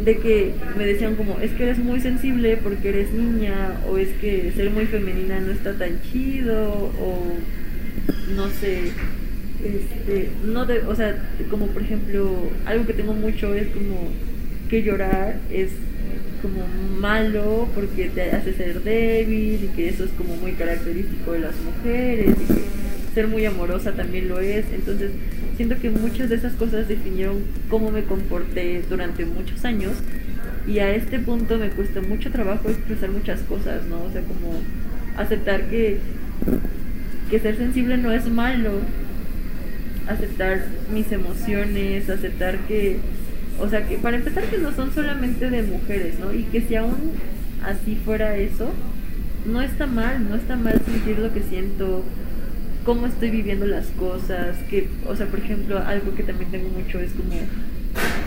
[0.03, 4.09] de que me decían como es que eres muy sensible porque eres niña o es
[4.19, 7.37] que ser muy femenina no está tan chido o
[8.35, 8.91] no sé
[9.63, 11.15] este no de, o sea
[11.49, 14.09] como por ejemplo algo que tengo mucho es como
[14.69, 15.69] que llorar es
[16.41, 16.65] como
[16.99, 21.55] malo porque te hace ser débil y que eso es como muy característico de las
[21.61, 22.61] mujeres y que
[23.13, 25.11] ser muy amorosa también lo es entonces
[25.55, 29.93] siento que muchas de esas cosas definieron cómo me comporté durante muchos años
[30.67, 34.03] y a este punto me cuesta mucho trabajo expresar muchas cosas, ¿no?
[34.03, 34.61] O sea, como
[35.17, 35.97] aceptar que,
[37.29, 38.71] que ser sensible no es malo,
[40.07, 42.97] aceptar mis emociones, aceptar que,
[43.59, 46.33] o sea, que para empezar que no son solamente de mujeres, ¿no?
[46.33, 47.11] Y que si aún
[47.63, 48.71] así fuera eso,
[49.45, 52.03] no está mal, no está mal sentir lo que siento,
[52.85, 56.99] cómo estoy viviendo las cosas, que, o sea, por ejemplo, algo que también tengo mucho
[56.99, 57.33] es como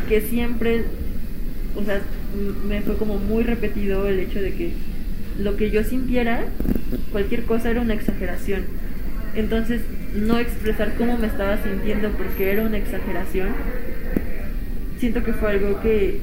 [0.08, 0.84] que siempre,
[1.74, 2.00] o sea,
[2.66, 4.72] me fue como muy repetido el hecho de que
[5.38, 6.44] lo que yo sintiera,
[7.12, 8.62] cualquier cosa era una exageración.
[9.34, 9.82] Entonces,
[10.16, 13.48] no expresar cómo me estaba sintiendo porque era una exageración,
[14.98, 16.20] siento que fue algo que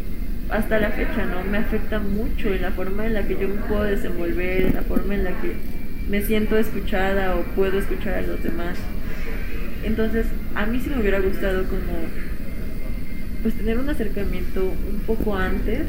[0.49, 1.43] hasta la fecha, ¿no?
[1.49, 4.81] Me afecta mucho en la forma en la que yo me puedo desenvolver, en la
[4.81, 5.53] forma en la que
[6.09, 8.77] me siento escuchada o puedo escuchar a los demás.
[9.83, 10.25] Entonces,
[10.55, 12.07] a mí sí me hubiera gustado como
[13.41, 15.81] pues tener un acercamiento un poco antes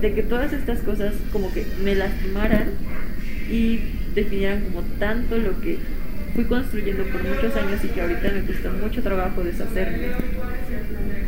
[0.00, 2.70] de que todas estas cosas como que me lastimaran
[3.50, 3.80] y
[4.14, 5.78] definieran como tanto lo que
[6.36, 10.08] fui construyendo por muchos años y que ahorita me cuesta mucho trabajo deshacerme.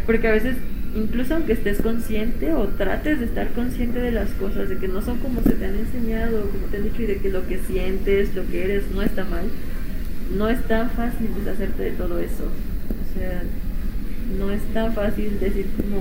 [0.04, 0.56] Porque a veces
[0.94, 5.00] incluso aunque estés consciente o trates de estar consciente de las cosas, de que no
[5.00, 7.58] son como se te han enseñado, como te han dicho, y de que lo que
[7.58, 9.46] sientes, lo que eres, no está mal,
[10.36, 12.44] no es tan fácil deshacerte de todo eso.
[12.44, 13.42] O sea,
[14.38, 16.00] no es tan fácil decir como,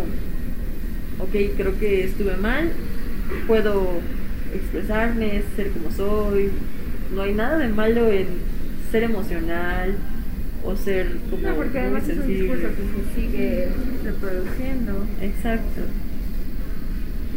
[1.20, 2.72] ok, creo que estuve mal,
[3.48, 4.00] puedo
[4.54, 6.50] expresarme, ser como soy,
[7.14, 8.57] no hay nada de malo en
[8.92, 9.96] ser emocional,
[10.64, 13.68] o ser como no, porque además es un discurso que se sigue
[14.04, 15.06] reproduciendo.
[15.22, 15.82] Exacto.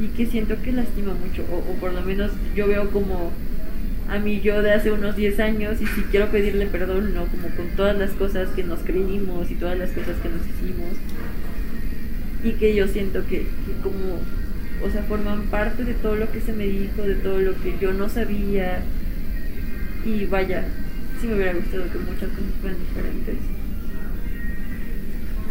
[0.01, 3.31] Y que siento que lastima mucho, o, o, por lo menos yo veo como
[4.09, 7.27] a mí yo de hace unos 10 años y si quiero pedirle perdón, ¿no?
[7.27, 10.97] Como con todas las cosas que nos creímos y todas las cosas que nos hicimos.
[12.43, 14.19] Y que yo siento que, que como,
[14.85, 17.77] o sea, forman parte de todo lo que se me dijo, de todo lo que
[17.81, 18.83] yo no sabía.
[20.05, 20.65] Y vaya,
[21.21, 23.37] sí me hubiera gustado que muchas cosas fueran diferentes.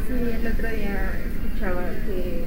[0.07, 2.43] Sí, el otro día escuchaba que,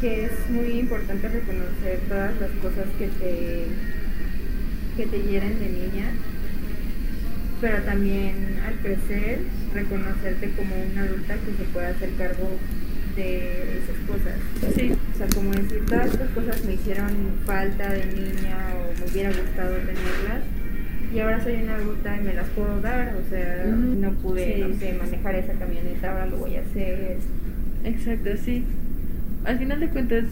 [0.00, 3.66] que es muy importante reconocer todas las cosas que te,
[4.96, 6.10] que te hieren de niña,
[7.60, 9.38] pero también al crecer
[9.74, 12.50] reconocerte como una adulta que se puede hacer cargo
[13.14, 14.74] de esas cosas.
[14.74, 14.92] Sí.
[15.14, 17.12] O sea, como decir, todas estas cosas me hicieron
[17.46, 20.42] falta de niña o me hubiera gustado tenerlas
[21.14, 24.74] y ahora soy una adulta y me las puedo dar, o sea, no pude, no
[24.76, 27.16] sé, manejar esa camioneta, ahora lo voy a hacer.
[27.84, 28.64] Exacto, sí.
[29.44, 30.24] Al final de cuentas,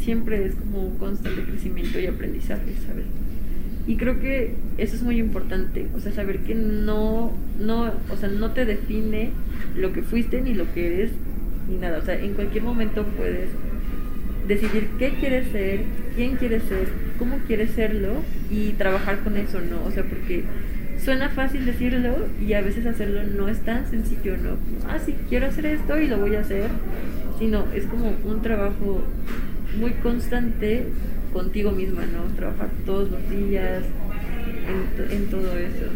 [0.00, 3.04] siempre es como un constante crecimiento y aprendizaje, ¿sabes?
[3.86, 8.28] Y creo que eso es muy importante, o sea, saber que no, no, o sea,
[8.28, 9.30] no te define
[9.76, 11.10] lo que fuiste ni lo que eres,
[11.70, 13.48] ni nada, o sea, en cualquier momento puedes
[14.48, 15.80] decidir qué quieres ser,
[16.16, 16.88] quién quieres ser,
[17.18, 19.84] cómo quieres serlo y trabajar con eso, ¿no?
[19.84, 20.44] O sea, porque
[21.04, 24.56] suena fácil decirlo y a veces hacerlo no es tan sencillo, ¿no?
[24.88, 26.70] Ah, sí, quiero hacer esto y lo voy a hacer,
[27.38, 29.02] sino es como un trabajo
[29.78, 30.84] muy constante
[31.32, 32.34] contigo misma, ¿no?
[32.34, 33.82] Trabajar todos los días
[34.66, 35.86] en, en todo eso.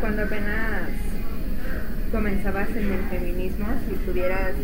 [0.00, 0.88] Cuando apenas
[2.10, 4.54] comenzabas en el feminismo, si pudieras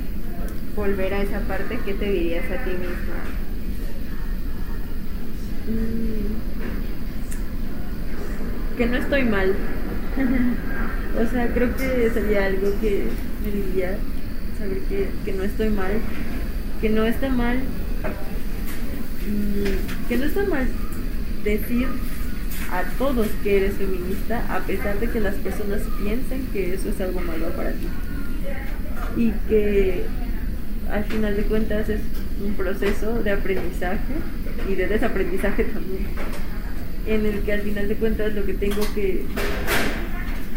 [0.74, 3.20] volver a esa parte, ¿qué te dirías a ti misma?
[5.68, 6.34] Mm,
[8.76, 9.54] que no estoy mal.
[11.20, 13.04] o sea, creo que sería algo que
[13.44, 13.98] me diría,
[14.58, 15.92] saber que, que no estoy mal,
[16.80, 17.58] que no está mal,
[19.26, 20.66] mm, que no está mal
[21.44, 21.88] decir
[22.72, 27.00] a todos que eres feminista a pesar de que las personas piensen que eso es
[27.00, 27.86] algo malo para ti.
[29.16, 30.04] y que
[30.90, 32.00] al final de cuentas es
[32.44, 33.98] un proceso de aprendizaje
[34.68, 36.06] y de desaprendizaje también
[37.06, 39.24] en el que al final de cuentas lo que tengo que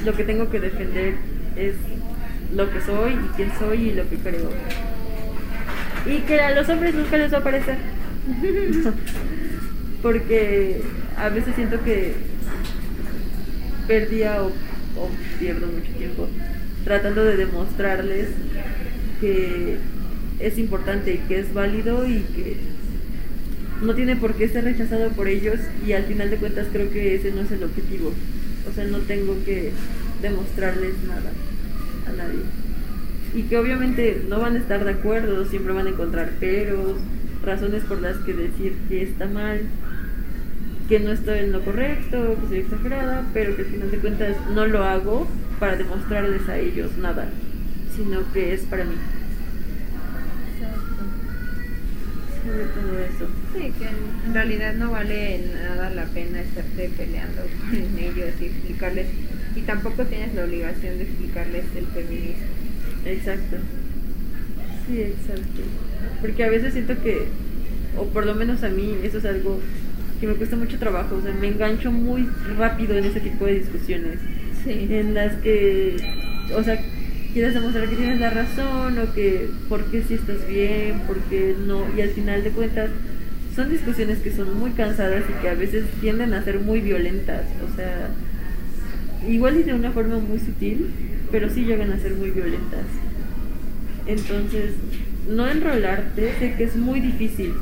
[0.05, 1.15] lo que tengo que defender
[1.55, 1.75] es
[2.55, 4.49] lo que soy y quién soy y lo que creo.
[6.05, 7.77] Y que a los hombres nunca les va a parecer.
[10.01, 10.81] Porque
[11.17, 12.13] a veces siento que
[13.87, 15.09] perdía o, o
[15.39, 16.27] pierdo mucho tiempo
[16.83, 18.29] tratando de demostrarles
[19.19, 19.77] que
[20.39, 22.57] es importante y que es válido y que
[23.81, 27.15] no tiene por qué ser rechazado por ellos y al final de cuentas creo que
[27.15, 28.13] ese no es el objetivo.
[28.69, 29.71] O sea, no tengo que
[30.21, 31.31] demostrarles nada
[32.07, 32.39] a nadie.
[33.35, 36.97] Y que obviamente no van a estar de acuerdo, siempre van a encontrar peros,
[37.43, 39.61] razones por las que decir que está mal,
[40.89, 44.35] que no estoy en lo correcto, que soy exagerada, pero que al final de cuentas
[44.53, 45.27] no lo hago
[45.59, 47.29] para demostrarles a ellos nada,
[47.95, 48.95] sino que es para mí.
[52.57, 53.27] Sobre todo eso.
[53.53, 53.87] Sí, que
[54.27, 59.07] en realidad no vale nada la pena estarte peleando con ellos y explicarles,
[59.55, 62.47] y tampoco tienes la obligación de explicarles el feminismo.
[63.05, 63.57] Exacto.
[64.87, 65.61] Sí, exacto.
[66.19, 67.27] Porque a veces siento que,
[67.95, 69.59] o por lo menos a mí, eso es algo
[70.19, 71.15] que me cuesta mucho trabajo.
[71.15, 72.27] O sea, me engancho muy
[72.57, 74.17] rápido en ese tipo de discusiones.
[74.63, 74.87] Sí.
[74.89, 75.95] En las que,
[76.55, 76.81] o sea,
[77.37, 81.55] quieres demostrar que tienes la razón o que por qué sí estás bien, por qué
[81.67, 81.83] no.
[81.95, 82.89] Y al final de cuentas,
[83.55, 87.43] son discusiones que son muy cansadas y que a veces tienden a ser muy violentas.
[87.71, 88.09] O sea,
[89.29, 90.87] igual y de una forma muy sutil,
[91.31, 92.85] pero sí llegan a ser muy violentas.
[94.07, 94.71] Entonces,
[95.29, 97.53] no enrolarte, sé que es muy difícil.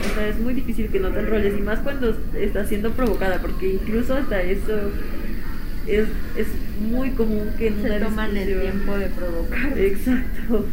[0.00, 3.42] O sea, es muy difícil que no te enroles y más cuando estás siendo provocada,
[3.42, 4.92] porque incluso hasta eso
[5.86, 6.46] es, es
[6.80, 9.78] muy común que en Se una toman el tiempo de provocar.
[9.78, 10.66] Exacto.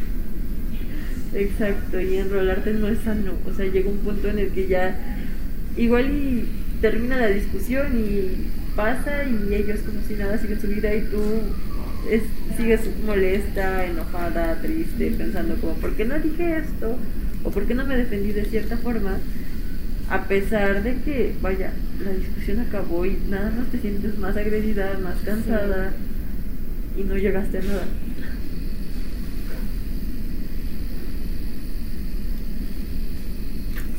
[1.34, 3.34] Exacto, y enrolarte no es sano.
[3.50, 4.96] O sea, llega un punto en el que ya
[5.78, 6.46] igual y
[6.82, 11.22] termina la discusión y pasa y ellos como si nada siguen su vida y tú
[12.10, 12.24] es-
[12.58, 16.98] sigues molesta, enojada, triste, pensando como, ¿por qué no dije esto?
[17.44, 19.18] ¿O por qué no me defendí de cierta forma?
[20.12, 21.72] A pesar de que, vaya,
[22.04, 25.94] la discusión acabó y nada más te sientes más agredida, más cansada
[26.98, 27.86] y no llegaste a nada.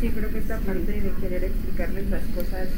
[0.03, 2.69] Sí, creo que esta parte de querer explicarles las cosas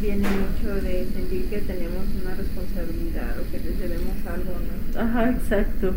[0.00, 4.54] viene mucho de sentir que tenemos una responsabilidad o que les debemos algo,
[4.94, 5.00] ¿no?
[5.00, 5.92] Ajá, exacto.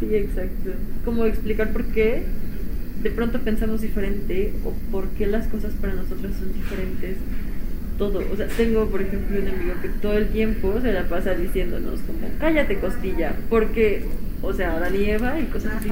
[0.00, 0.72] Sí, exacto.
[1.04, 2.24] Como explicar por qué
[3.02, 7.16] de pronto pensamos diferente o por qué las cosas para nosotros son diferentes.
[7.96, 8.22] Todo.
[8.32, 12.00] O sea, tengo, por ejemplo, un amigo que todo el tiempo se la pasa diciéndonos
[12.02, 14.04] como, cállate costilla, porque,
[14.40, 15.90] o sea, Adán y Eva y cosas así.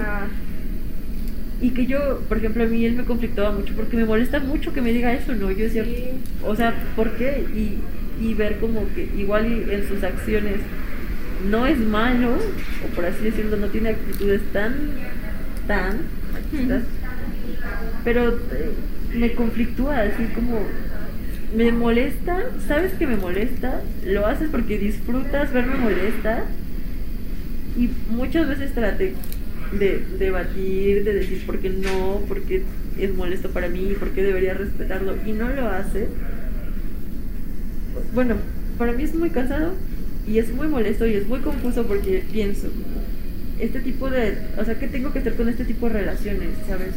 [1.61, 4.73] Y que yo, por ejemplo, a mí él me conflictaba mucho porque me molesta mucho
[4.73, 5.51] que me diga eso, ¿no?
[5.51, 6.11] Yo decía, Sí.
[6.45, 7.45] o sea, ¿por qué?
[7.55, 7.79] Y,
[8.25, 10.57] y ver como que igual en sus acciones
[11.51, 12.37] no es malo,
[12.85, 14.75] o por así decirlo, no tiene actitudes tan,
[15.67, 15.99] tan,
[18.05, 18.73] pero eh,
[19.15, 20.61] me conflictúa, así como,
[21.57, 26.45] me molesta, sabes que me molesta, lo haces porque disfrutas verme molesta,
[27.79, 29.15] y muchas veces traté
[29.73, 32.63] de debatir, de decir por qué no, por qué
[32.99, 36.09] es molesto para mí, por qué debería respetarlo, y no lo hace.
[38.15, 38.37] Bueno,
[38.79, 39.73] para mí es muy cansado
[40.27, 42.69] y es muy molesto y es muy confuso porque pienso,
[43.59, 46.95] este tipo de, o sea, ¿qué tengo que hacer con este tipo de relaciones, sabes?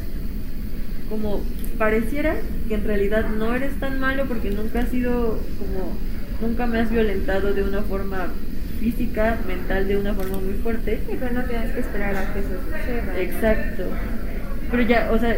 [1.10, 1.44] Como
[1.78, 2.36] pareciera
[2.68, 5.98] que en realidad no eres tan malo porque nunca has sido como,
[6.42, 8.28] nunca me has violentado de una forma
[8.80, 11.00] física, mental, de una forma muy fuerte.
[11.08, 13.20] Sí, pero no tienes que esperar a que eso suceda.
[13.20, 13.84] Exacto.
[14.72, 15.36] Pero ya, o sea,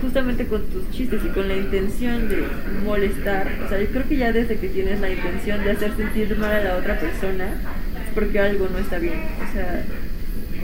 [0.00, 2.44] justamente con tus chistes y con la intención de
[2.84, 6.36] molestar, o sea, yo creo que ya desde que tienes la intención de hacer sentir
[6.36, 9.20] mal a la otra persona, es porque algo no está bien.
[9.48, 9.84] O sea,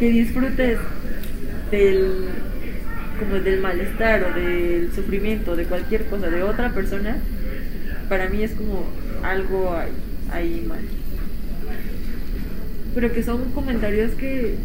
[0.01, 0.79] que disfrutes
[1.71, 2.13] del
[3.19, 7.19] como del malestar o del sufrimiento de cualquier cosa de otra persona,
[8.09, 8.87] para mí es como
[9.23, 9.77] algo
[10.33, 10.81] ahí, mal
[12.95, 14.57] pero que son comentarios que,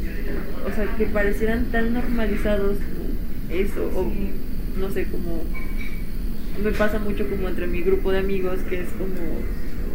[0.65, 2.77] o sea, que parecieran tan normalizados
[3.49, 4.11] eso, o
[4.79, 5.43] no sé, como
[6.63, 9.41] me pasa mucho como entre mi grupo de amigos que es como,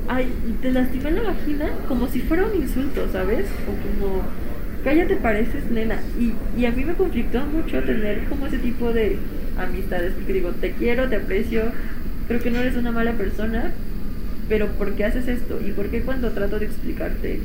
[0.09, 0.29] ay,
[0.63, 3.47] te lastimé la vagina como si fuera un insulto, ¿sabes?
[3.67, 4.23] O como,
[4.85, 6.01] cállate pareces nena.
[6.19, 9.17] Y, y a mí me conflictó mucho tener como ese tipo de
[9.59, 11.63] amistades, porque digo, te quiero, te aprecio,
[12.29, 13.73] creo que no eres una mala persona,
[14.49, 15.61] pero ¿por qué haces esto?
[15.65, 17.41] ¿Y por qué cuando trato de explicarte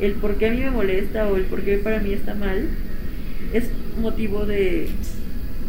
[0.00, 2.68] el por qué a mí me molesta o el por qué para mí está mal
[3.52, 3.70] es
[4.00, 4.88] motivo de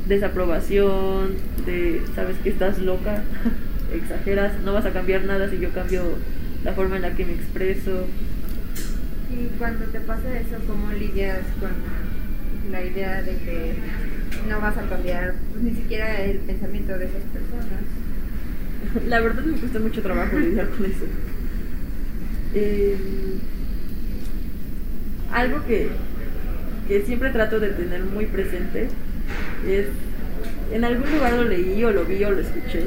[0.08, 1.36] desaprobación,
[1.66, 3.24] de, sabes que estás loca,
[3.94, 6.04] exageras, no vas a cambiar nada si yo cambio
[6.64, 8.06] la forma en la que me expreso.
[9.38, 11.72] Y cuando te pasa eso, ¿cómo lidias con
[12.72, 13.74] la idea de que
[14.48, 19.08] no vas a cambiar pues, ni siquiera el pensamiento de esas personas?
[19.10, 21.06] La verdad me cuesta mucho trabajo lidiar con eso.
[22.54, 22.96] Eh,
[25.34, 25.90] algo que,
[26.88, 28.88] que siempre trato de tener muy presente
[29.68, 29.88] es,
[30.72, 32.86] en algún lugar lo leí o lo vi o lo escuché,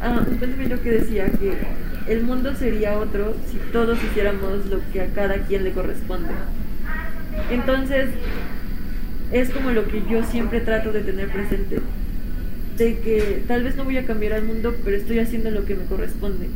[0.00, 1.52] ah, un pensamiento que decía que
[2.08, 6.30] el mundo sería otro si todos hiciéramos lo que a cada quien le corresponde.
[7.50, 8.08] Entonces,
[9.32, 11.78] es como lo que yo siempre trato de tener presente,
[12.76, 15.74] de que tal vez no voy a cambiar al mundo, pero estoy haciendo lo que
[15.74, 16.48] me corresponde.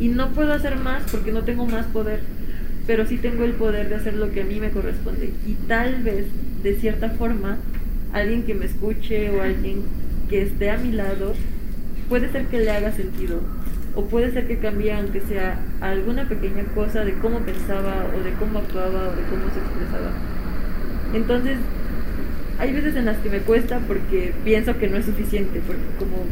[0.00, 2.20] Y no puedo hacer más porque no tengo más poder,
[2.86, 5.32] pero sí tengo el poder de hacer lo que a mí me corresponde.
[5.46, 6.26] Y tal vez,
[6.62, 7.58] de cierta forma,
[8.12, 9.82] alguien que me escuche o alguien
[10.28, 11.34] que esté a mi lado,
[12.08, 13.40] puede ser que le haga sentido
[13.96, 18.32] o puede ser que cambie aunque sea alguna pequeña cosa de cómo pensaba o de
[18.32, 20.10] cómo actuaba o de cómo se expresaba.
[21.14, 21.58] Entonces,
[22.58, 26.24] hay veces en las que me cuesta porque pienso que no es suficiente, porque como,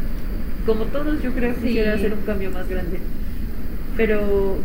[0.65, 2.99] como todos yo creo que quisiera hacer un cambio más grande.
[3.95, 4.57] Pero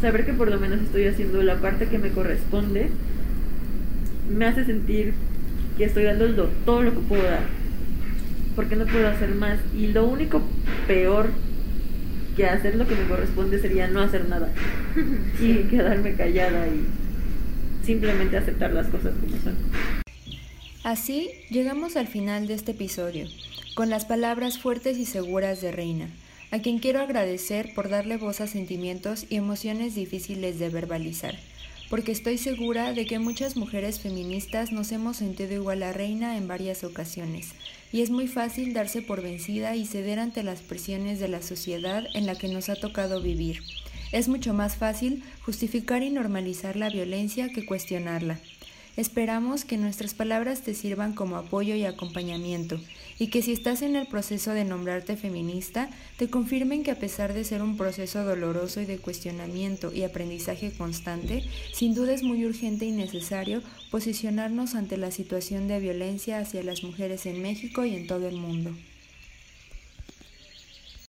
[0.00, 2.90] saber que por lo menos estoy haciendo la parte que me corresponde
[4.28, 5.14] me hace sentir
[5.78, 7.42] que estoy dando todo lo que puedo dar.
[8.54, 9.58] Porque no puedo hacer más.
[9.76, 10.42] Y lo único
[10.86, 11.28] peor
[12.34, 14.52] que hacer lo que me corresponde sería no hacer nada.
[15.40, 16.86] y quedarme callada y
[17.84, 19.56] simplemente aceptar las cosas como son.
[20.82, 23.26] Así llegamos al final de este episodio,
[23.74, 26.08] con las palabras fuertes y seguras de Reina,
[26.50, 31.36] a quien quiero agradecer por darle voz a sentimientos y emociones difíciles de verbalizar
[31.94, 36.48] porque estoy segura de que muchas mujeres feministas nos hemos sentido igual a Reina en
[36.48, 37.52] varias ocasiones,
[37.94, 42.02] y es muy fácil darse por vencida y ceder ante las presiones de la sociedad
[42.14, 43.60] en la que nos ha tocado vivir.
[44.10, 48.40] Es mucho más fácil justificar y normalizar la violencia que cuestionarla.
[48.96, 52.80] Esperamos que nuestras palabras te sirvan como apoyo y acompañamiento,
[53.18, 57.34] y que si estás en el proceso de nombrarte feminista, te confirmen que a pesar
[57.34, 62.44] de ser un proceso doloroso y de cuestionamiento y aprendizaje constante, sin duda es muy
[62.44, 67.94] urgente y necesario posicionarnos ante la situación de violencia hacia las mujeres en México y
[67.94, 68.74] en todo el mundo.